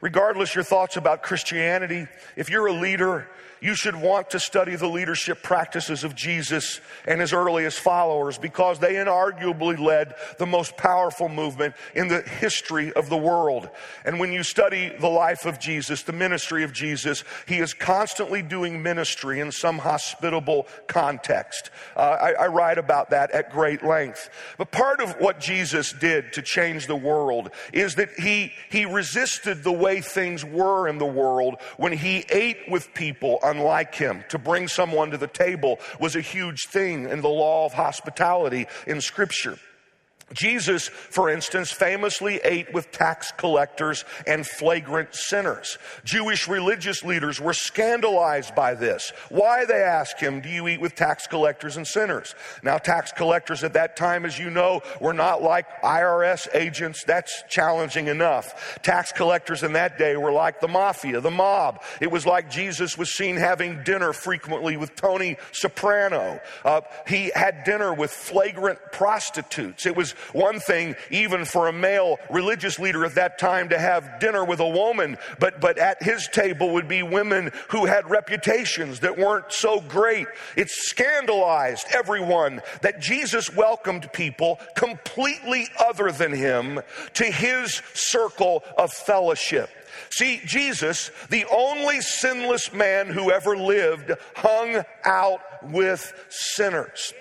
Regardless 0.00 0.54
your 0.54 0.64
thoughts 0.64 0.96
about 0.96 1.22
Christianity, 1.22 2.06
if 2.36 2.50
you're 2.50 2.66
a 2.66 2.72
leader, 2.72 3.28
you 3.60 3.74
should 3.74 3.96
want 3.96 4.30
to 4.30 4.40
study 4.40 4.76
the 4.76 4.88
leadership 4.88 5.42
practices 5.42 6.04
of 6.04 6.14
Jesus 6.14 6.80
and 7.06 7.20
his 7.20 7.32
earliest 7.32 7.80
followers 7.80 8.38
because 8.38 8.78
they 8.78 8.94
inarguably 8.94 9.78
led 9.78 10.14
the 10.38 10.46
most 10.46 10.76
powerful 10.76 11.28
movement 11.28 11.74
in 11.94 12.08
the 12.08 12.20
history 12.20 12.92
of 12.92 13.08
the 13.08 13.16
world. 13.16 13.68
And 14.04 14.20
when 14.20 14.32
you 14.32 14.42
study 14.42 14.92
the 15.00 15.08
life 15.08 15.46
of 15.46 15.58
Jesus, 15.58 16.02
the 16.02 16.12
ministry 16.12 16.64
of 16.64 16.72
Jesus, 16.72 17.24
he 17.46 17.58
is 17.58 17.72
constantly 17.72 18.42
doing 18.42 18.82
ministry 18.82 19.40
in 19.40 19.50
some 19.50 19.78
hospitable 19.78 20.66
context. 20.86 21.70
Uh, 21.96 22.00
I, 22.00 22.32
I 22.32 22.46
write 22.48 22.78
about 22.78 23.10
that 23.10 23.30
at 23.30 23.50
great 23.50 23.82
length. 23.82 24.28
But 24.58 24.70
part 24.70 25.00
of 25.00 25.14
what 25.18 25.40
Jesus 25.40 25.92
did 25.92 26.32
to 26.34 26.42
change 26.42 26.86
the 26.86 26.96
world 26.96 27.50
is 27.72 27.94
that 27.94 28.10
he, 28.18 28.52
he 28.70 28.84
resisted 28.84 29.64
the 29.64 29.72
way 29.86 30.00
things 30.00 30.44
were 30.44 30.88
in 30.88 30.98
the 30.98 31.06
world 31.06 31.54
when 31.76 31.92
he 31.92 32.24
ate 32.28 32.58
with 32.68 32.92
people 32.92 33.38
unlike 33.44 33.94
him. 33.94 34.24
To 34.30 34.38
bring 34.38 34.66
someone 34.66 35.12
to 35.12 35.16
the 35.16 35.28
table 35.28 35.78
was 36.00 36.16
a 36.16 36.20
huge 36.20 36.66
thing 36.66 37.08
in 37.08 37.20
the 37.20 37.28
law 37.28 37.66
of 37.66 37.72
hospitality 37.72 38.66
in 38.88 39.00
Scripture. 39.00 39.56
Jesus, 40.32 40.88
for 40.88 41.30
instance, 41.30 41.70
famously 41.70 42.40
ate 42.42 42.74
with 42.74 42.90
tax 42.90 43.30
collectors 43.36 44.04
and 44.26 44.44
flagrant 44.44 45.14
sinners. 45.14 45.78
Jewish 46.04 46.48
religious 46.48 47.04
leaders 47.04 47.40
were 47.40 47.52
scandalized 47.52 48.52
by 48.56 48.74
this. 48.74 49.12
Why, 49.28 49.64
they 49.64 49.82
asked 49.82 50.20
him, 50.20 50.40
do 50.40 50.48
you 50.48 50.66
eat 50.66 50.80
with 50.80 50.96
tax 50.96 51.28
collectors 51.28 51.76
and 51.76 51.86
sinners? 51.86 52.34
Now, 52.64 52.76
tax 52.76 53.12
collectors 53.12 53.62
at 53.62 53.74
that 53.74 53.96
time, 53.96 54.24
as 54.24 54.36
you 54.36 54.50
know, 54.50 54.82
were 55.00 55.12
not 55.12 55.42
like 55.42 55.66
IRS 55.82 56.48
agents. 56.54 57.04
That's 57.04 57.44
challenging 57.48 58.08
enough. 58.08 58.80
Tax 58.82 59.12
collectors 59.12 59.62
in 59.62 59.74
that 59.74 59.96
day 59.96 60.16
were 60.16 60.32
like 60.32 60.60
the 60.60 60.66
mafia, 60.68 61.20
the 61.20 61.30
mob. 61.30 61.84
It 62.00 62.10
was 62.10 62.26
like 62.26 62.50
Jesus 62.50 62.98
was 62.98 63.14
seen 63.14 63.36
having 63.36 63.84
dinner 63.84 64.12
frequently 64.12 64.76
with 64.76 64.96
Tony 64.96 65.36
Soprano. 65.52 66.40
Uh, 66.64 66.80
he 67.06 67.30
had 67.32 67.62
dinner 67.62 67.94
with 67.94 68.10
flagrant 68.10 68.80
prostitutes. 68.90 69.86
It 69.86 69.94
was 69.94 70.15
one 70.32 70.60
thing, 70.60 70.96
even 71.10 71.44
for 71.44 71.68
a 71.68 71.72
male 71.72 72.18
religious 72.30 72.78
leader 72.78 73.04
at 73.04 73.14
that 73.14 73.38
time, 73.38 73.68
to 73.70 73.78
have 73.78 74.18
dinner 74.20 74.44
with 74.44 74.60
a 74.60 74.68
woman, 74.68 75.18
but, 75.38 75.60
but 75.60 75.78
at 75.78 76.02
his 76.02 76.28
table 76.28 76.72
would 76.74 76.88
be 76.88 77.02
women 77.02 77.50
who 77.68 77.86
had 77.86 78.08
reputations 78.10 79.00
that 79.00 79.18
weren't 79.18 79.52
so 79.52 79.80
great. 79.80 80.26
It 80.56 80.70
scandalized 80.70 81.86
everyone 81.92 82.60
that 82.82 83.00
Jesus 83.00 83.54
welcomed 83.54 84.12
people 84.12 84.60
completely 84.74 85.68
other 85.78 86.10
than 86.10 86.32
him 86.32 86.80
to 87.14 87.24
his 87.24 87.82
circle 87.94 88.62
of 88.78 88.92
fellowship. 88.92 89.70
See, 90.10 90.40
Jesus, 90.44 91.10
the 91.30 91.46
only 91.46 92.00
sinless 92.00 92.72
man 92.72 93.08
who 93.08 93.30
ever 93.30 93.56
lived, 93.56 94.12
hung 94.34 94.82
out 95.04 95.40
with 95.70 96.12
sinners. 96.28 97.12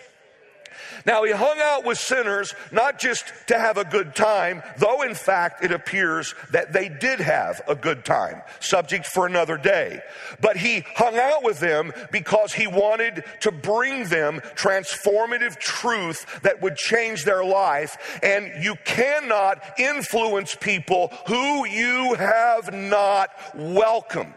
Now, 1.05 1.23
he 1.23 1.31
hung 1.31 1.59
out 1.61 1.85
with 1.85 1.99
sinners 1.99 2.53
not 2.71 2.99
just 2.99 3.25
to 3.47 3.59
have 3.59 3.77
a 3.77 3.85
good 3.85 4.15
time, 4.15 4.63
though 4.77 5.03
in 5.03 5.13
fact 5.13 5.63
it 5.63 5.71
appears 5.71 6.33
that 6.51 6.73
they 6.73 6.89
did 6.89 7.19
have 7.19 7.61
a 7.67 7.75
good 7.75 8.03
time, 8.03 8.41
subject 8.59 9.05
for 9.05 9.27
another 9.27 9.57
day. 9.57 10.01
But 10.41 10.57
he 10.57 10.83
hung 10.95 11.17
out 11.17 11.43
with 11.43 11.59
them 11.59 11.93
because 12.11 12.53
he 12.53 12.65
wanted 12.65 13.23
to 13.41 13.51
bring 13.51 14.05
them 14.05 14.41
transformative 14.55 15.59
truth 15.59 16.41
that 16.41 16.61
would 16.61 16.75
change 16.75 17.23
their 17.23 17.45
life. 17.45 18.19
And 18.23 18.63
you 18.63 18.75
cannot 18.83 19.79
influence 19.79 20.55
people 20.55 21.13
who 21.27 21.65
you 21.67 22.15
have 22.15 22.73
not 22.73 23.29
welcomed. 23.53 24.33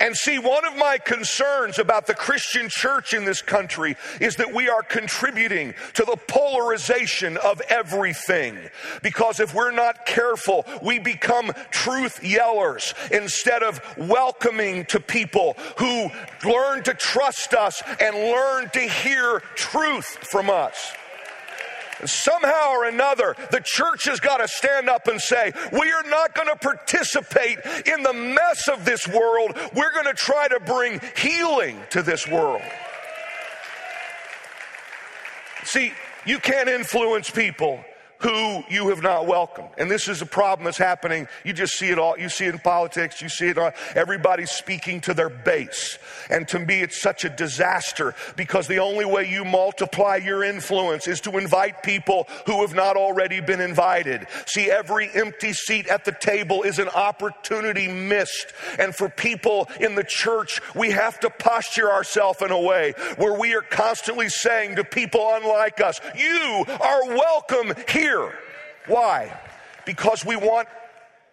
And 0.00 0.16
see, 0.16 0.38
one 0.38 0.64
of 0.64 0.76
my 0.76 0.98
concerns 0.98 1.78
about 1.78 2.06
the 2.06 2.14
Christian 2.14 2.68
church 2.68 3.12
in 3.12 3.24
this 3.24 3.42
country 3.42 3.96
is 4.20 4.36
that 4.36 4.54
we 4.54 4.68
are 4.68 4.82
contributing 4.82 5.74
to 5.94 6.04
the 6.04 6.16
polarization 6.28 7.36
of 7.38 7.60
everything. 7.68 8.58
Because 9.02 9.40
if 9.40 9.54
we're 9.54 9.72
not 9.72 10.06
careful, 10.06 10.64
we 10.82 10.98
become 10.98 11.52
truth 11.70 12.20
yellers 12.22 12.94
instead 13.10 13.62
of 13.62 13.80
welcoming 13.96 14.84
to 14.86 15.00
people 15.00 15.56
who 15.78 16.08
learn 16.44 16.82
to 16.84 16.94
trust 16.94 17.54
us 17.54 17.82
and 18.00 18.14
learn 18.14 18.70
to 18.70 18.80
hear 18.80 19.40
truth 19.56 20.06
from 20.30 20.50
us. 20.50 20.92
Somehow 22.04 22.70
or 22.70 22.84
another, 22.84 23.34
the 23.50 23.60
church 23.60 24.04
has 24.04 24.20
got 24.20 24.38
to 24.38 24.48
stand 24.48 24.88
up 24.88 25.08
and 25.08 25.20
say, 25.20 25.52
we 25.72 25.90
are 25.90 26.04
not 26.04 26.34
going 26.34 26.48
to 26.48 26.56
participate 26.56 27.58
in 27.86 28.02
the 28.02 28.12
mess 28.12 28.68
of 28.68 28.84
this 28.84 29.08
world. 29.08 29.58
We're 29.74 29.92
going 29.92 30.06
to 30.06 30.14
try 30.14 30.48
to 30.48 30.60
bring 30.60 31.00
healing 31.16 31.80
to 31.90 32.02
this 32.02 32.26
world. 32.28 32.62
See, 35.64 35.92
you 36.24 36.38
can't 36.38 36.68
influence 36.68 37.30
people 37.30 37.84
who 38.20 38.64
you 38.68 38.88
have 38.88 39.02
not 39.02 39.26
welcomed. 39.26 39.68
And 39.78 39.90
this 39.90 40.08
is 40.08 40.22
a 40.22 40.26
problem 40.26 40.64
that's 40.64 40.78
happening. 40.78 41.28
You 41.44 41.52
just 41.52 41.74
see 41.74 41.90
it 41.90 41.98
all. 41.98 42.18
You 42.18 42.28
see 42.28 42.46
it 42.46 42.54
in 42.54 42.58
politics. 42.58 43.22
You 43.22 43.28
see 43.28 43.48
it 43.48 43.58
all. 43.58 43.72
Everybody's 43.94 44.50
speaking 44.50 45.00
to 45.02 45.14
their 45.14 45.28
base. 45.28 45.98
And 46.28 46.46
to 46.48 46.58
me, 46.58 46.82
it's 46.82 47.00
such 47.00 47.24
a 47.24 47.28
disaster 47.28 48.14
because 48.36 48.66
the 48.66 48.78
only 48.78 49.04
way 49.04 49.30
you 49.30 49.44
multiply 49.44 50.16
your 50.16 50.42
influence 50.42 51.06
is 51.06 51.20
to 51.22 51.38
invite 51.38 51.82
people 51.82 52.26
who 52.46 52.60
have 52.62 52.74
not 52.74 52.96
already 52.96 53.40
been 53.40 53.60
invited. 53.60 54.26
See, 54.46 54.70
every 54.70 55.10
empty 55.14 55.52
seat 55.52 55.86
at 55.86 56.04
the 56.04 56.12
table 56.12 56.62
is 56.62 56.80
an 56.80 56.88
opportunity 56.88 57.86
missed. 57.86 58.52
And 58.80 58.94
for 58.94 59.08
people 59.08 59.68
in 59.80 59.94
the 59.94 60.04
church, 60.04 60.60
we 60.74 60.90
have 60.90 61.20
to 61.20 61.30
posture 61.30 61.90
ourselves 61.90 62.42
in 62.42 62.50
a 62.50 62.60
way 62.60 62.94
where 63.16 63.38
we 63.38 63.54
are 63.54 63.62
constantly 63.62 64.28
saying 64.28 64.76
to 64.76 64.84
people 64.84 65.30
unlike 65.34 65.80
us, 65.80 66.00
you 66.16 66.64
are 66.80 67.06
welcome 67.06 67.72
here 67.88 68.07
hear. 68.08 68.32
Why? 68.86 69.38
Because 69.84 70.24
we 70.24 70.36
want 70.36 70.68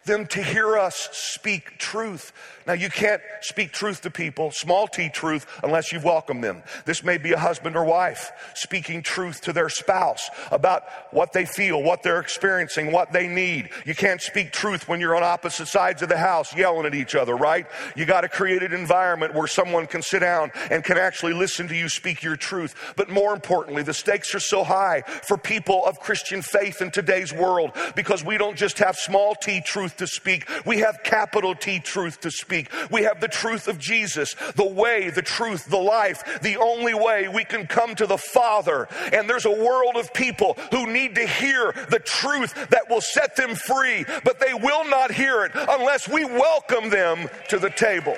them 0.06 0.28
to 0.28 0.44
hear 0.44 0.78
us 0.78 1.10
speak 1.14 1.78
truth. 1.78 2.34
Now, 2.68 2.74
you 2.74 2.90
can't 2.90 3.22
speak 3.42 3.72
truth 3.72 4.02
to 4.02 4.10
people, 4.10 4.50
small 4.52 4.88
t 4.88 5.10
truth, 5.10 5.46
unless 5.64 5.92
you've 5.92 6.04
welcomed 6.04 6.44
them. 6.44 6.64
This 6.86 7.04
may 7.04 7.18
be 7.18 7.34
a 7.34 7.38
husband 7.38 7.76
or 7.76 7.84
wife 7.84 8.32
speaking 8.56 9.04
truth 9.04 9.42
to 9.42 9.54
their 9.54 9.70
spouse 9.70 10.30
about 10.52 10.84
what 11.12 11.32
they 11.32 11.46
feel, 11.46 11.84
what 11.84 12.02
they're 12.02 12.20
experiencing, 12.20 12.92
what 12.92 13.12
they 13.12 13.28
need. 13.28 13.70
You 13.86 13.94
can't 13.94 14.22
speak 14.22 14.52
truth 14.52 14.88
when 14.88 15.00
you're 15.00 15.16
on 15.16 15.22
opposite 15.22 15.68
sides 15.68 16.02
of 16.02 16.10
the 16.10 16.18
house 16.18 16.56
yelling 16.56 16.88
at 16.88 16.96
each 16.96 17.14
other, 17.14 17.36
right? 17.36 17.68
You 17.96 18.06
got 18.06 18.22
to 18.22 18.30
create 18.30 18.64
an 18.64 18.74
environment 18.74 19.36
where 19.36 19.48
someone 19.48 19.86
can 19.86 20.02
sit 20.02 20.20
down 20.20 20.52
and 20.72 20.84
can 20.84 20.98
actually 20.98 21.34
listen 21.34 21.68
to 21.68 21.76
you 21.76 21.88
speak 21.88 22.24
your 22.24 22.36
truth. 22.36 22.94
But 22.96 23.10
more 23.10 23.34
importantly, 23.34 23.84
the 23.84 23.94
stakes 23.94 24.34
are 24.34 24.40
so 24.40 24.64
high 24.64 25.02
for 25.02 25.38
people 25.38 25.86
of 25.86 26.00
Christian 26.00 26.42
faith 26.42 26.82
in 26.82 26.90
today's 26.90 27.32
world 27.32 27.72
because 27.96 28.24
we 28.24 28.40
don't 28.40 28.58
just 28.58 28.80
have 28.80 28.96
small 28.96 29.36
t 29.36 29.62
truth 29.62 29.98
to 29.98 30.08
speak, 30.08 30.50
we 30.66 30.80
have 30.80 31.00
capital 31.04 31.54
T 31.54 31.80
truth 31.80 32.22
to 32.22 32.32
speak 32.32 32.55
speak. 32.64 32.92
We 32.92 33.04
have 33.04 33.20
the 33.20 33.28
truth 33.28 33.68
of 33.68 33.78
Jesus, 33.78 34.36
the 34.56 34.68
way, 34.68 35.10
the 35.10 35.22
truth, 35.22 35.66
the 35.66 35.78
life, 35.78 36.40
the 36.42 36.58
only 36.58 36.94
way 36.94 37.28
we 37.28 37.44
can 37.44 37.68
come 37.68 37.96
to 37.96 38.06
the 38.06 38.18
Father. 38.18 38.88
And 39.12 39.30
there's 39.30 39.46
a 39.46 39.52
world 39.52 39.96
of 39.96 40.14
people 40.14 40.58
who 40.72 40.92
need 40.92 41.16
to 41.16 41.28
hear 41.28 41.74
the 41.90 42.00
truth 42.00 42.54
that 42.70 42.90
will 42.90 43.02
set 43.02 43.36
them 43.36 43.56
free, 43.56 44.06
but 44.24 44.40
they 44.40 44.54
will 44.54 44.86
not 44.86 45.12
hear 45.12 45.44
it 45.46 45.52
unless 45.56 46.08
we 46.08 46.26
welcome 46.26 46.90
them 46.90 47.30
to 47.50 47.60
the 47.60 47.70
table. 47.70 48.16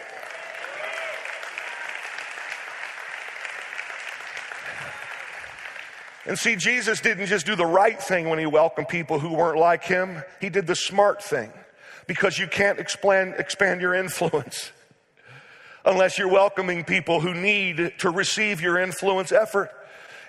And 6.26 6.38
see, 6.38 6.58
Jesus 6.58 7.00
didn't 7.00 7.28
just 7.28 7.46
do 7.46 7.56
the 7.56 7.66
right 7.66 8.02
thing 8.02 8.28
when 8.28 8.38
he 8.38 8.46
welcomed 8.46 8.90
people 8.90 9.18
who 9.18 9.34
weren't 9.34 9.60
like 9.60 9.86
him, 9.86 10.24
he 10.42 10.50
did 10.50 10.68
the 10.68 10.76
smart 10.76 11.24
thing 11.24 11.52
because 12.08 12.39
you 12.39 12.47
can't 12.47 12.80
expand, 12.80 13.36
expand 13.38 13.82
your 13.82 13.93
influence 13.93 14.72
unless 15.86 16.18
you're 16.18 16.32
welcoming 16.32 16.84
people 16.84 17.20
who 17.20 17.34
need 17.34 17.93
to 17.99 18.10
receive 18.10 18.62
your 18.62 18.80
influence 18.80 19.32
effort. 19.32 19.70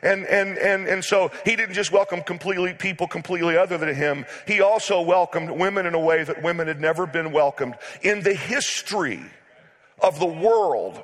And, 0.03 0.27
and, 0.27 0.57
and, 0.59 0.87
and 0.87 1.05
so 1.05 1.33
he 1.45 1.57
didn't 1.57 1.75
just 1.75 1.91
welcome 1.91 2.23
completely 2.23 2.73
people 2.73 3.09
completely 3.09 3.57
other 3.57 3.79
than 3.79 3.95
him. 3.95 4.27
He 4.47 4.61
also 4.61 5.01
welcomed 5.01 5.51
women 5.51 5.87
in 5.87 5.95
a 5.95 5.99
way 5.99 6.23
that 6.23 6.43
women 6.43 6.69
had 6.69 6.81
never 6.81 7.07
been 7.07 7.33
welcomed. 7.33 7.75
In 8.03 8.23
the 8.23 8.35
history 8.35 9.21
of 10.01 10.21
the 10.21 10.27
world, 10.27 11.03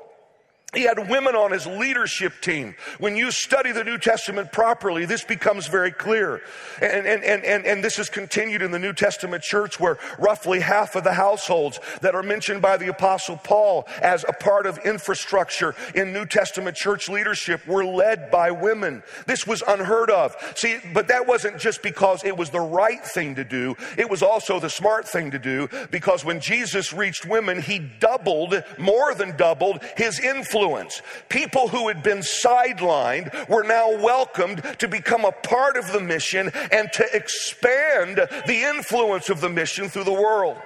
he 0.75 0.83
had 0.83 1.09
women 1.09 1.35
on 1.35 1.53
his 1.53 1.67
leadership 1.67 2.41
team. 2.41 2.75
When 2.99 3.17
you 3.17 3.31
study 3.31 3.73
the 3.73 3.85
New 3.85 3.99
Testament 3.99 4.53
properly, 4.53 5.05
this 5.05 5.25
becomes 5.25 5.67
very 5.67 5.93
clear. 5.93 6.43
And, 6.81 7.07
and, 7.07 7.23
and, 7.23 7.45
and, 7.45 7.67
and 7.67 7.85
this 7.85 7.99
is 7.99 8.09
continued 8.09 8.63
in 8.63 8.71
the 8.71 8.79
New 8.79 8.93
Testament 8.93 9.43
church 9.43 9.79
where 9.79 9.99
roughly 10.19 10.61
half 10.61 10.97
of 10.97 11.05
the 11.05 11.13
households 11.13 11.79
that 12.01 12.15
are 12.15 12.23
mentioned 12.23 12.63
by 12.63 12.77
the 12.77 12.89
apostle 12.89 13.37
Paul 13.37 13.87
as 14.03 14.25
a 14.29 14.33
part 14.33 14.67
of 14.67 14.79
infrastructure 14.79 15.75
in 15.95 16.13
New 16.13 16.27
Testament 16.27 16.77
church 16.77 17.09
leadership 17.09 17.67
were 17.67 17.85
led 17.85 18.31
by 18.31 18.51
women. 18.51 19.03
This 19.27 19.47
was 19.47 19.63
unheard 19.67 20.11
of. 20.11 20.37
See, 20.57 20.79
but 20.93 21.09
that 21.09 21.27
wasn't 21.27 21.59
just 21.59 21.83
because 21.83 22.25
it 22.25 22.37
was 22.37 22.51
the 22.51 22.61
right 22.61 23.05
thing 23.05 23.35
to 23.37 23.45
do. 23.45 23.77
It 23.97 24.11
was 24.11 24.23
also 24.23 24.59
the 24.59 24.71
smart 24.71 25.07
thing 25.09 25.31
to 25.31 25.39
do 25.39 25.69
because 25.91 26.25
when 26.25 26.41
Jesus 26.41 26.93
reached 26.93 27.27
women, 27.27 27.61
he 27.63 27.79
doubled, 27.79 28.63
more 28.79 29.15
than 29.15 29.37
doubled 29.37 29.83
his 29.97 30.19
influence 30.21 30.64
influence. 30.65 31.03
People 31.29 31.69
who 31.69 31.89
had 31.89 32.03
been 32.03 32.19
sidelined 32.19 33.49
were 33.49 33.63
now 33.65 33.91
welcomed 33.99 34.63
to 34.79 34.89
become 34.89 35.25
a 35.25 35.33
part 35.33 35.77
of 35.77 35.93
the 35.93 36.01
mission 36.01 36.51
and 36.73 36.91
to 36.93 37.05
expand 37.15 38.17
the 38.47 38.63
influence 38.63 39.29
of 39.29 39.41
the 39.41 39.49
mission 39.49 39.89
through 39.89 40.05
the 40.05 40.13
world. 40.13 40.57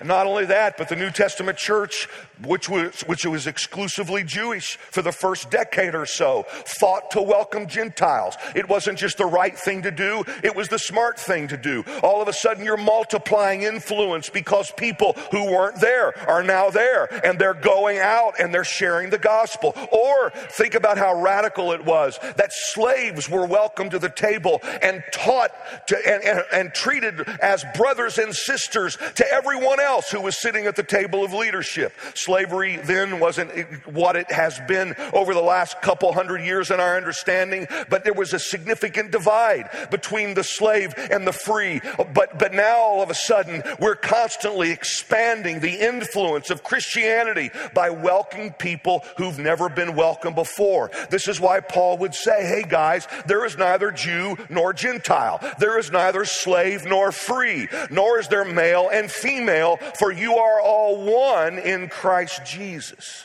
And 0.00 0.08
not 0.08 0.26
only 0.26 0.44
that, 0.46 0.76
but 0.76 0.88
the 0.88 0.96
New 0.96 1.10
Testament 1.10 1.56
church, 1.56 2.08
which 2.46 2.68
was, 2.68 3.02
which 3.02 3.24
was 3.24 3.46
exclusively 3.46 4.24
Jewish 4.24 4.76
for 4.76 5.02
the 5.02 5.12
first 5.12 5.50
decade 5.50 5.94
or 5.94 6.06
so, 6.06 6.44
fought 6.66 7.10
to 7.12 7.22
welcome 7.22 7.66
Gentiles. 7.66 8.36
It 8.54 8.68
wasn't 8.68 8.98
just 8.98 9.18
the 9.18 9.26
right 9.26 9.56
thing 9.56 9.82
to 9.82 9.90
do, 9.90 10.24
it 10.42 10.54
was 10.54 10.68
the 10.68 10.78
smart 10.78 11.18
thing 11.18 11.48
to 11.48 11.56
do. 11.56 11.84
All 12.02 12.20
of 12.20 12.28
a 12.28 12.32
sudden, 12.32 12.64
you're 12.64 12.76
multiplying 12.76 13.62
influence 13.62 14.28
because 14.28 14.70
people 14.72 15.14
who 15.30 15.44
weren't 15.44 15.80
there 15.80 16.18
are 16.28 16.42
now 16.42 16.70
there 16.70 17.08
and 17.24 17.38
they're 17.38 17.54
going 17.54 17.98
out 17.98 18.34
and 18.38 18.52
they're 18.52 18.64
sharing 18.64 19.10
the 19.10 19.18
gospel. 19.18 19.72
Or 19.90 20.30
think 20.50 20.74
about 20.74 20.98
how 20.98 21.20
radical 21.20 21.72
it 21.72 21.84
was 21.84 22.18
that 22.36 22.52
slaves 22.52 23.28
were 23.28 23.46
welcomed 23.46 23.92
to 23.92 23.98
the 23.98 24.10
table 24.10 24.60
and 24.82 25.02
taught 25.12 25.52
to, 25.88 25.96
and, 25.96 26.22
and, 26.24 26.44
and 26.52 26.74
treated 26.74 27.26
as 27.40 27.64
brothers 27.76 28.18
and 28.18 28.34
sisters 28.34 28.98
to 29.14 29.32
everyone 29.32 29.80
else 29.80 29.92
else 29.92 30.10
who 30.10 30.20
was 30.20 30.40
sitting 30.40 30.66
at 30.66 30.74
the 30.76 30.82
table 30.82 31.24
of 31.24 31.32
leadership. 31.32 31.92
Slavery 32.32 32.78
then 32.78 33.20
wasn't 33.20 33.50
what 33.86 34.16
it 34.16 34.32
has 34.32 34.58
been 34.66 34.94
over 35.12 35.34
the 35.34 35.42
last 35.42 35.82
couple 35.82 36.14
hundred 36.14 36.40
years 36.40 36.70
in 36.70 36.80
our 36.80 36.96
understanding, 36.96 37.66
but 37.90 38.04
there 38.04 38.14
was 38.14 38.32
a 38.32 38.38
significant 38.38 39.10
divide 39.10 39.68
between 39.90 40.32
the 40.32 40.42
slave 40.42 40.94
and 40.96 41.26
the 41.26 41.32
free. 41.32 41.82
But, 42.14 42.38
but 42.38 42.54
now 42.54 42.78
all 42.78 43.02
of 43.02 43.10
a 43.10 43.14
sudden, 43.14 43.62
we're 43.78 43.96
constantly 43.96 44.70
expanding 44.70 45.60
the 45.60 45.74
influence 45.74 46.48
of 46.48 46.62
Christianity 46.62 47.50
by 47.74 47.90
welcoming 47.90 48.54
people 48.54 49.04
who've 49.18 49.38
never 49.38 49.68
been 49.68 49.94
welcomed 49.94 50.36
before. 50.36 50.90
This 51.10 51.28
is 51.28 51.38
why 51.38 51.60
Paul 51.60 51.98
would 51.98 52.14
say, 52.14 52.46
hey 52.46 52.64
guys, 52.66 53.06
there 53.26 53.44
is 53.44 53.58
neither 53.58 53.90
Jew 53.90 54.38
nor 54.48 54.72
Gentile. 54.72 55.38
There 55.58 55.78
is 55.78 55.92
neither 55.92 56.24
slave 56.24 56.86
nor 56.86 57.12
free, 57.12 57.68
nor 57.90 58.18
is 58.18 58.28
there 58.28 58.46
male 58.46 58.88
and 58.90 59.10
female, 59.10 59.76
for 59.98 60.10
you 60.10 60.36
are 60.36 60.62
all 60.62 61.04
one 61.04 61.58
in 61.58 61.90
Christ 62.22 62.46
Jesus. 62.46 63.24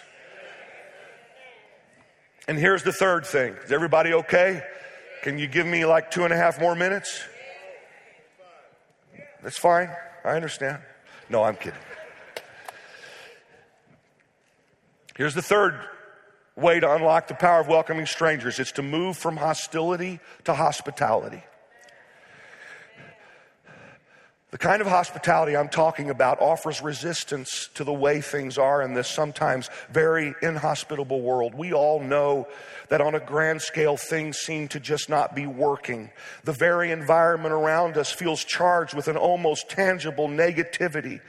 And 2.48 2.58
here's 2.58 2.82
the 2.82 2.92
third 2.92 3.28
thing. 3.28 3.54
Is 3.64 3.72
everybody 3.72 4.12
okay? 4.12 4.64
Can 5.22 5.38
you 5.38 5.46
give 5.46 5.68
me 5.68 5.86
like 5.86 6.10
two 6.10 6.24
and 6.24 6.34
a 6.34 6.36
half 6.36 6.60
more 6.60 6.74
minutes? 6.74 7.24
That's 9.44 9.60
fine. 9.60 9.92
I 10.26 10.30
understand. 10.30 10.80
No, 11.30 11.44
I'm 11.44 11.58
kidding. 11.58 11.80
Here's 15.16 15.36
the 15.36 15.44
third 15.44 15.80
way 16.56 16.80
to 16.80 16.92
unlock 16.92 17.28
the 17.28 17.36
power 17.36 17.60
of 17.60 17.68
welcoming 17.68 18.08
strangers 18.08 18.58
it's 18.58 18.72
to 18.74 18.82
move 18.82 19.16
from 19.16 19.38
hostility 19.38 20.20
to 20.46 20.56
hospitality. 20.56 21.44
The 24.50 24.58
kind 24.58 24.82
of 24.82 24.88
hospitality 24.88 25.58
I'm 25.58 25.68
talking 25.68 26.10
about 26.10 26.42
offers 26.42 26.82
resistance 26.82 27.70
to 27.74 27.84
the 27.84 27.92
way 27.92 28.22
things 28.22 28.58
are 28.58 28.82
in 28.82 28.94
this 28.94 29.10
sometimes 29.10 29.70
very 29.92 30.36
inhospitable 30.42 31.22
world. 31.22 31.54
We 31.54 31.74
all 31.74 32.00
know 32.00 32.48
that 32.88 33.02
on 33.02 33.14
a 33.14 33.20
grand 33.20 33.62
scale, 33.62 33.98
things 33.98 34.38
seem 34.38 34.70
to 34.70 34.80
just 34.80 35.10
not 35.10 35.36
be 35.36 35.48
working. 35.48 36.12
The 36.46 36.54
very 36.54 36.92
environment 36.92 37.54
around 37.54 37.98
us 37.98 38.10
feels 38.10 38.46
charged 38.46 38.94
with 38.94 39.10
an 39.10 39.18
almost 39.18 39.68
tangible 39.70 40.30
negativity. 40.30 41.20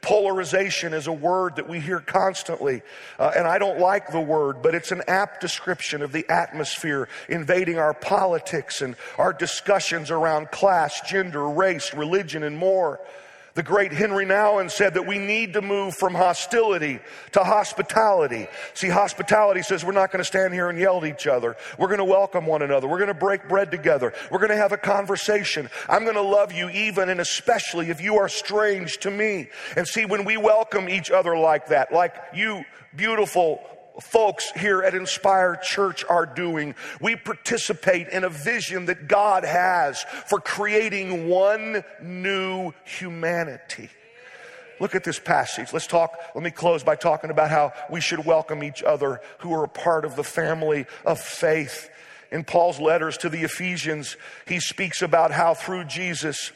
Polarization 0.00 0.94
is 0.94 1.08
a 1.08 1.12
word 1.12 1.56
that 1.56 1.68
we 1.68 1.80
hear 1.80 1.98
constantly, 1.98 2.82
uh, 3.18 3.32
and 3.36 3.48
I 3.48 3.58
don't 3.58 3.80
like 3.80 4.12
the 4.12 4.20
word, 4.20 4.62
but 4.62 4.74
it's 4.74 4.92
an 4.92 5.02
apt 5.08 5.40
description 5.40 6.02
of 6.02 6.12
the 6.12 6.24
atmosphere 6.28 7.08
invading 7.28 7.78
our 7.78 7.92
politics 7.92 8.80
and 8.80 8.94
our 9.18 9.32
discussions 9.32 10.10
around 10.10 10.52
class, 10.52 11.00
gender, 11.00 11.48
race, 11.48 11.92
religion, 11.94 12.44
and 12.44 12.56
more. 12.56 13.00
The 13.58 13.64
great 13.64 13.92
Henri 13.92 14.24
Nouwen 14.24 14.70
said 14.70 14.94
that 14.94 15.04
we 15.04 15.18
need 15.18 15.54
to 15.54 15.60
move 15.60 15.96
from 15.96 16.14
hostility 16.14 17.00
to 17.32 17.42
hospitality. 17.42 18.46
See, 18.74 18.88
hospitality 18.88 19.62
says 19.62 19.84
we're 19.84 19.90
not 19.90 20.12
going 20.12 20.20
to 20.20 20.24
stand 20.24 20.54
here 20.54 20.68
and 20.68 20.78
yell 20.78 20.98
at 20.98 21.10
each 21.10 21.26
other. 21.26 21.56
We're 21.76 21.88
going 21.88 21.98
to 21.98 22.04
welcome 22.04 22.46
one 22.46 22.62
another. 22.62 22.86
We're 22.86 22.98
going 22.98 23.08
to 23.08 23.14
break 23.14 23.48
bread 23.48 23.72
together. 23.72 24.14
We're 24.30 24.38
going 24.38 24.52
to 24.52 24.56
have 24.56 24.70
a 24.70 24.76
conversation. 24.76 25.70
I'm 25.88 26.04
going 26.04 26.14
to 26.14 26.22
love 26.22 26.52
you 26.52 26.70
even 26.70 27.08
and 27.08 27.20
especially 27.20 27.90
if 27.90 28.00
you 28.00 28.18
are 28.18 28.28
strange 28.28 28.98
to 28.98 29.10
me. 29.10 29.48
And 29.76 29.88
see, 29.88 30.04
when 30.04 30.24
we 30.24 30.36
welcome 30.36 30.88
each 30.88 31.10
other 31.10 31.36
like 31.36 31.66
that, 31.66 31.92
like 31.92 32.14
you 32.32 32.64
beautiful 32.94 33.60
folks 34.00 34.50
here 34.52 34.82
at 34.82 34.94
Inspire 34.94 35.56
Church 35.56 36.04
are 36.08 36.26
doing. 36.26 36.74
We 37.00 37.16
participate 37.16 38.08
in 38.08 38.24
a 38.24 38.28
vision 38.28 38.86
that 38.86 39.08
God 39.08 39.44
has 39.44 40.02
for 40.26 40.40
creating 40.40 41.28
one 41.28 41.84
new 42.02 42.72
humanity. 42.84 43.90
Look 44.80 44.94
at 44.94 45.04
this 45.04 45.18
passage. 45.18 45.72
Let's 45.72 45.86
talk. 45.86 46.16
Let 46.34 46.44
me 46.44 46.50
close 46.50 46.84
by 46.84 46.96
talking 46.96 47.30
about 47.30 47.50
how 47.50 47.72
we 47.90 48.00
should 48.00 48.24
welcome 48.24 48.62
each 48.62 48.82
other 48.82 49.20
who 49.38 49.52
are 49.54 49.64
a 49.64 49.68
part 49.68 50.04
of 50.04 50.16
the 50.16 50.24
family 50.24 50.86
of 51.04 51.20
faith. 51.20 51.90
In 52.30 52.44
Paul's 52.44 52.78
letters 52.78 53.16
to 53.18 53.28
the 53.28 53.42
Ephesians, 53.42 54.16
he 54.46 54.60
speaks 54.60 55.02
about 55.02 55.32
how 55.32 55.54
through 55.54 55.84
Jesus, 55.84 56.52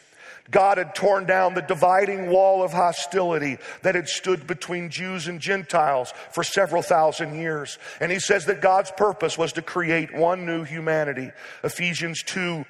God 0.50 0.78
had 0.78 0.94
torn 0.94 1.24
down 1.24 1.54
the 1.54 1.62
dividing 1.62 2.28
wall 2.28 2.62
of 2.62 2.72
hostility 2.72 3.58
that 3.82 3.94
had 3.94 4.08
stood 4.08 4.46
between 4.46 4.90
Jews 4.90 5.28
and 5.28 5.40
Gentiles 5.40 6.12
for 6.32 6.42
several 6.42 6.82
thousand 6.82 7.38
years. 7.38 7.78
And 8.00 8.10
he 8.10 8.18
says 8.18 8.46
that 8.46 8.60
God's 8.60 8.90
purpose 8.90 9.38
was 9.38 9.52
to 9.52 9.62
create 9.62 10.14
one 10.14 10.44
new 10.44 10.64
humanity. 10.64 11.30
Ephesians 11.62 12.22
2 12.24 12.64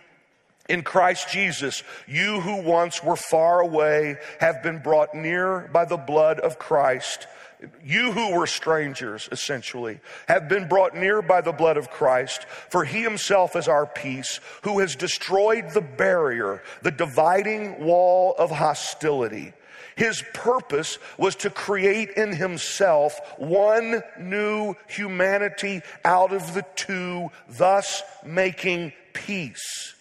in 0.68 0.82
Christ 0.82 1.28
Jesus, 1.28 1.82
you 2.06 2.40
who 2.40 2.62
once 2.62 3.02
were 3.02 3.16
far 3.16 3.60
away 3.60 4.16
have 4.38 4.62
been 4.62 4.78
brought 4.78 5.14
near 5.14 5.68
by 5.72 5.84
the 5.84 5.96
blood 5.96 6.38
of 6.38 6.58
Christ. 6.58 7.26
You 7.84 8.12
who 8.12 8.34
were 8.34 8.46
strangers, 8.46 9.28
essentially, 9.32 10.00
have 10.28 10.48
been 10.48 10.68
brought 10.68 10.96
near 10.96 11.22
by 11.22 11.40
the 11.40 11.52
blood 11.52 11.76
of 11.76 11.90
Christ, 11.90 12.44
for 12.68 12.84
he 12.84 13.02
himself 13.02 13.56
is 13.56 13.68
our 13.68 13.86
peace, 13.86 14.40
who 14.62 14.78
has 14.80 14.96
destroyed 14.96 15.70
the 15.70 15.80
barrier, 15.80 16.62
the 16.82 16.90
dividing 16.90 17.84
wall 17.84 18.34
of 18.38 18.50
hostility. 18.50 19.52
His 19.96 20.24
purpose 20.32 20.98
was 21.18 21.36
to 21.36 21.50
create 21.50 22.10
in 22.10 22.32
himself 22.32 23.20
one 23.38 24.02
new 24.18 24.74
humanity 24.88 25.82
out 26.04 26.32
of 26.32 26.54
the 26.54 26.64
two, 26.74 27.30
thus 27.48 28.02
making 28.24 28.92
peace. 29.12 29.94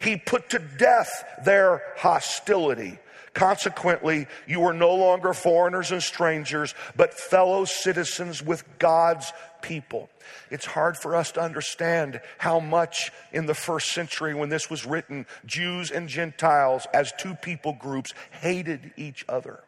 He 0.00 0.16
put 0.16 0.50
to 0.50 0.58
death 0.58 1.24
their 1.44 1.82
hostility 1.96 2.98
Consequently, 3.34 4.26
you 4.46 4.64
are 4.64 4.74
no 4.74 4.94
longer 4.94 5.32
foreigners 5.32 5.90
and 5.90 6.02
strangers, 6.02 6.74
but 6.96 7.14
fellow 7.14 7.64
citizens 7.64 8.42
with 8.42 8.64
God's 8.78 9.32
people. 9.62 10.10
It's 10.50 10.66
hard 10.66 10.98
for 10.98 11.16
us 11.16 11.32
to 11.32 11.40
understand 11.40 12.20
how 12.36 12.60
much 12.60 13.10
in 13.32 13.46
the 13.46 13.54
first 13.54 13.92
century 13.92 14.34
when 14.34 14.50
this 14.50 14.68
was 14.68 14.84
written, 14.84 15.26
Jews 15.46 15.90
and 15.90 16.08
Gentiles 16.08 16.86
as 16.92 17.12
two 17.18 17.34
people 17.34 17.72
groups 17.72 18.12
hated 18.42 18.92
each 18.96 19.24
other. 19.28 19.60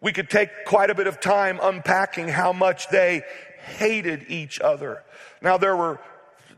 We 0.00 0.12
could 0.12 0.30
take 0.30 0.64
quite 0.64 0.90
a 0.90 0.94
bit 0.94 1.06
of 1.08 1.20
time 1.20 1.58
unpacking 1.60 2.28
how 2.28 2.52
much 2.52 2.88
they 2.88 3.22
hated 3.76 4.26
each 4.28 4.60
other. 4.60 5.02
Now, 5.42 5.58
there 5.58 5.76
were 5.76 6.00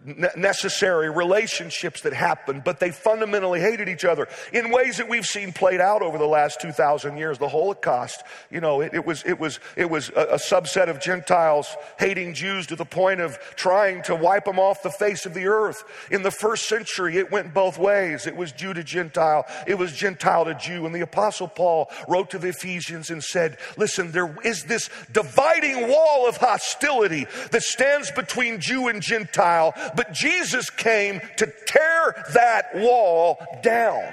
necessary 0.05 1.11
relationships 1.11 2.03
that 2.03 2.13
happened, 2.13 2.65
but 2.65 2.81
they 2.81 2.91
fundamentally 2.91 3.61
hated 3.61 3.89
each 3.89 4.05
other 4.05 4.29
in 4.53 4.71
ways 4.71 4.97
that 4.97 5.09
we've 5.09 5.27
seen 5.27 5.53
played 5.53 5.81
out 5.81 6.03
over 6.03 6.19
the 6.19 6.27
last 6.27 6.61
2,000 6.61 7.17
years. 7.17 7.39
The 7.39 7.49
Holocaust, 7.49 8.23
you 8.51 8.61
know, 8.61 8.81
it, 8.81 8.95
it 8.95 9.07
was, 9.07 9.23
it 9.25 9.39
was, 9.39 9.61
it 9.77 9.89
was 9.89 10.11
a, 10.11 10.23
a, 10.33 10.39
subset 10.39 10.89
of 10.89 11.01
Gentiles 11.01 11.77
hating 11.99 12.35
Jews 12.35 12.67
to 12.69 12.77
the 12.77 12.85
point 12.85 13.21
of 13.21 13.39
trying 13.55 14.03
to 14.03 14.17
wipe 14.17 14.45
them 14.45 14.59
off 14.59 14.83
the 14.83 14.91
face 14.91 15.25
of 15.25 15.35
the 15.35 15.47
earth. 15.47 15.85
In 16.11 16.23
the 16.23 16.31
first 16.31 16.69
century, 16.69 17.17
it 17.17 17.31
went 17.31 17.55
both 17.55 17.79
ways. 17.79 18.27
It 18.27 18.37
was 18.37 18.53
Jew 18.53 18.75
to 18.75 18.83
Gentile. 18.83 19.47
It 19.67 19.79
was 19.79 19.93
Gentile 19.93 20.45
to 20.47 20.55
Jew. 20.55 20.85
And 20.85 20.95
the 20.95 21.01
apostle 21.01 21.49
Paul 21.49 21.91
wrote 22.09 22.31
to 22.31 22.39
the 22.39 22.49
Ephesians 22.49 23.11
and 23.11 23.23
said, 23.23 23.59
listen, 23.77 24.11
there 24.11 24.37
is 24.45 24.65
this 24.65 24.91
dividing 25.13 25.89
wall 25.89 26.27
of 26.27 26.37
hostility 26.37 27.27
that 27.51 27.63
stands 27.63 28.11
between 28.11 28.61
Jew 28.61 28.89
and 28.89 29.01
Gentile 29.01 29.75
but 29.95 30.13
Jesus 30.13 30.71
came 30.71 31.21
to 31.37 31.53
tear 31.67 32.25
that 32.35 32.71
wall 32.75 33.39
down. 33.63 34.13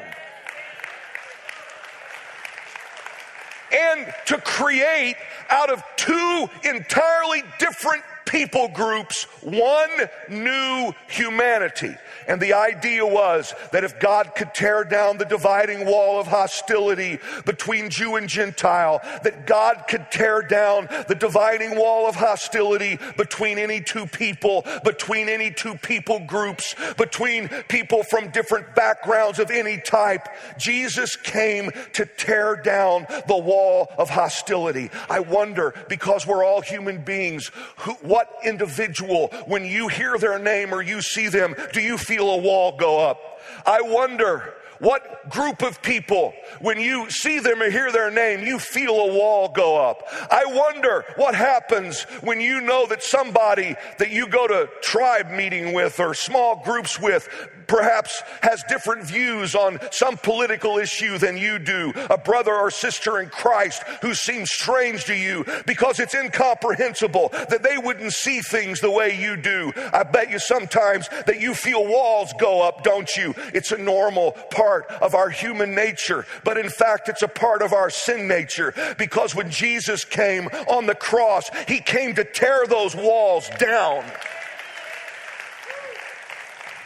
And 3.71 4.11
to 4.25 4.39
create 4.41 5.15
out 5.49 5.69
of 5.69 5.83
two 5.95 6.49
entirely 6.63 7.43
different 7.59 8.03
people 8.25 8.69
groups 8.69 9.23
one 9.41 9.89
new 10.29 10.93
humanity. 11.07 11.95
And 12.29 12.39
the 12.39 12.53
idea 12.53 13.03
was 13.03 13.55
that 13.71 13.83
if 13.83 13.99
God 13.99 14.35
could 14.35 14.53
tear 14.53 14.83
down 14.83 15.17
the 15.17 15.25
dividing 15.25 15.87
wall 15.87 16.19
of 16.19 16.27
hostility 16.27 17.17
between 17.43 17.89
Jew 17.89 18.17
and 18.17 18.29
Gentile, 18.29 19.01
that 19.23 19.47
God 19.47 19.85
could 19.89 20.11
tear 20.11 20.43
down 20.43 20.87
the 21.07 21.15
dividing 21.15 21.75
wall 21.75 22.07
of 22.07 22.15
hostility 22.15 22.99
between 23.17 23.57
any 23.57 23.81
two 23.81 24.05
people, 24.05 24.63
between 24.83 25.27
any 25.27 25.49
two 25.49 25.73
people 25.73 26.19
groups, 26.19 26.75
between 26.97 27.47
people 27.67 28.03
from 28.03 28.29
different 28.29 28.75
backgrounds 28.75 29.39
of 29.39 29.49
any 29.49 29.79
type. 29.81 30.27
Jesus 30.59 31.15
came 31.15 31.71
to 31.93 32.05
tear 32.05 32.55
down 32.55 33.07
the 33.27 33.37
wall 33.37 33.91
of 33.97 34.11
hostility. 34.11 34.91
I 35.09 35.19
wonder, 35.21 35.73
because 35.89 36.27
we're 36.27 36.45
all 36.45 36.61
human 36.61 37.03
beings, 37.03 37.49
who, 37.77 37.93
what 37.93 38.29
individual, 38.45 39.29
when 39.47 39.65
you 39.65 39.87
hear 39.87 40.19
their 40.19 40.37
name 40.37 40.71
or 40.71 40.83
you 40.83 41.01
see 41.01 41.27
them, 41.27 41.55
do 41.73 41.81
you 41.81 41.97
feel 41.97 42.18
feel 42.19 42.31
a 42.31 42.37
wall 42.37 42.75
go 42.75 42.99
up. 42.99 43.39
I 43.65 43.79
wonder 43.81 44.53
what 44.79 45.29
group 45.29 45.61
of 45.61 45.81
people, 45.81 46.33
when 46.59 46.77
you 46.77 47.09
see 47.09 47.39
them 47.39 47.61
or 47.61 47.69
hear 47.69 47.93
their 47.93 48.11
name, 48.11 48.45
you 48.45 48.59
feel 48.59 48.93
a 48.99 49.13
wall 49.13 49.47
go 49.49 49.77
up? 49.77 50.03
I 50.29 50.43
wonder 50.45 51.05
what 51.15 51.33
happens 51.33 52.03
when 52.21 52.41
you 52.41 52.59
know 52.59 52.87
that 52.87 53.03
somebody 53.03 53.75
that 53.99 54.09
you 54.09 54.27
go 54.27 54.47
to 54.47 54.69
tribe 54.81 55.31
meeting 55.31 55.73
with 55.73 55.97
or 55.99 56.13
small 56.13 56.61
groups 56.63 56.99
with 56.99 57.29
perhaps 57.69 58.21
has 58.41 58.63
different 58.67 59.05
views 59.05 59.55
on 59.55 59.79
some 59.91 60.17
political 60.17 60.77
issue 60.77 61.17
than 61.17 61.37
you 61.37 61.59
do, 61.59 61.93
a 62.09 62.17
brother 62.17 62.53
or 62.53 62.71
sister 62.71 63.19
in 63.19 63.29
Christ 63.29 63.83
who 64.01 64.13
seems 64.13 64.51
strange 64.51 65.05
to 65.05 65.15
you 65.15 65.45
because 65.65 65.99
it's 65.99 66.15
incomprehensible 66.15 67.29
that 67.31 67.63
they 67.63 67.77
wouldn't 67.77 68.11
see 68.11 68.41
things 68.41 68.81
the 68.81 68.91
way 68.91 69.17
you 69.17 69.37
do. 69.37 69.71
I 69.93 70.03
bet 70.03 70.31
you 70.31 70.39
sometimes 70.39 71.07
that 71.27 71.39
you 71.39 71.53
feel 71.53 71.87
walls 71.87 72.33
go 72.39 72.61
up, 72.61 72.83
don't 72.83 73.15
you? 73.15 73.33
It's 73.53 73.71
a 73.71 73.77
normal 73.77 74.31
part 74.31 74.87
of 75.01 75.13
our 75.13 75.29
human 75.29 75.75
nature, 75.75 76.25
but 76.43 76.57
in 76.57 76.69
fact, 76.69 77.07
it's 77.07 77.21
a 77.21 77.27
part 77.27 77.61
of 77.61 77.71
our 77.71 77.89
sin 77.89 78.27
nature 78.27 78.73
because 78.97 79.35
when 79.35 79.51
Jesus 79.51 80.03
came 80.03 80.47
on 80.67 80.87
the 80.87 80.95
cross, 80.95 81.49
he 81.67 81.79
came 81.79 82.15
to 82.15 82.23
tear 82.23 82.65
those 82.65 82.95
walls 82.95 83.47
down. 83.59 84.03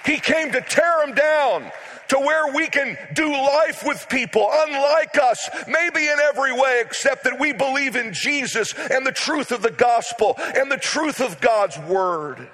He 0.05 0.19
came 0.19 0.51
to 0.51 0.61
tear 0.61 1.05
them 1.05 1.15
down 1.15 1.71
to 2.09 2.19
where 2.19 2.53
we 2.53 2.67
can 2.67 2.97
do 3.13 3.31
life 3.31 3.83
with 3.85 4.07
people 4.09 4.47
unlike 4.51 5.17
us, 5.17 5.49
maybe 5.67 6.07
in 6.07 6.19
every 6.19 6.53
way 6.53 6.81
except 6.85 7.23
that 7.23 7.39
we 7.39 7.53
believe 7.53 7.95
in 7.95 8.13
Jesus 8.13 8.73
and 8.73 9.05
the 9.05 9.11
truth 9.11 9.51
of 9.51 9.61
the 9.61 9.71
gospel 9.71 10.35
and 10.37 10.71
the 10.71 10.77
truth 10.77 11.21
of 11.21 11.39
God's 11.39 11.77
word. 11.79 12.49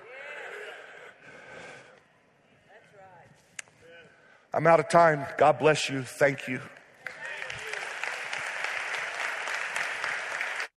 I'm 4.54 4.66
out 4.66 4.80
of 4.80 4.89
time. 4.89 5.26
God 5.38 5.60
bless 5.60 5.89
you. 5.89 6.04
Thank 6.04 6.47
you. 6.47 6.62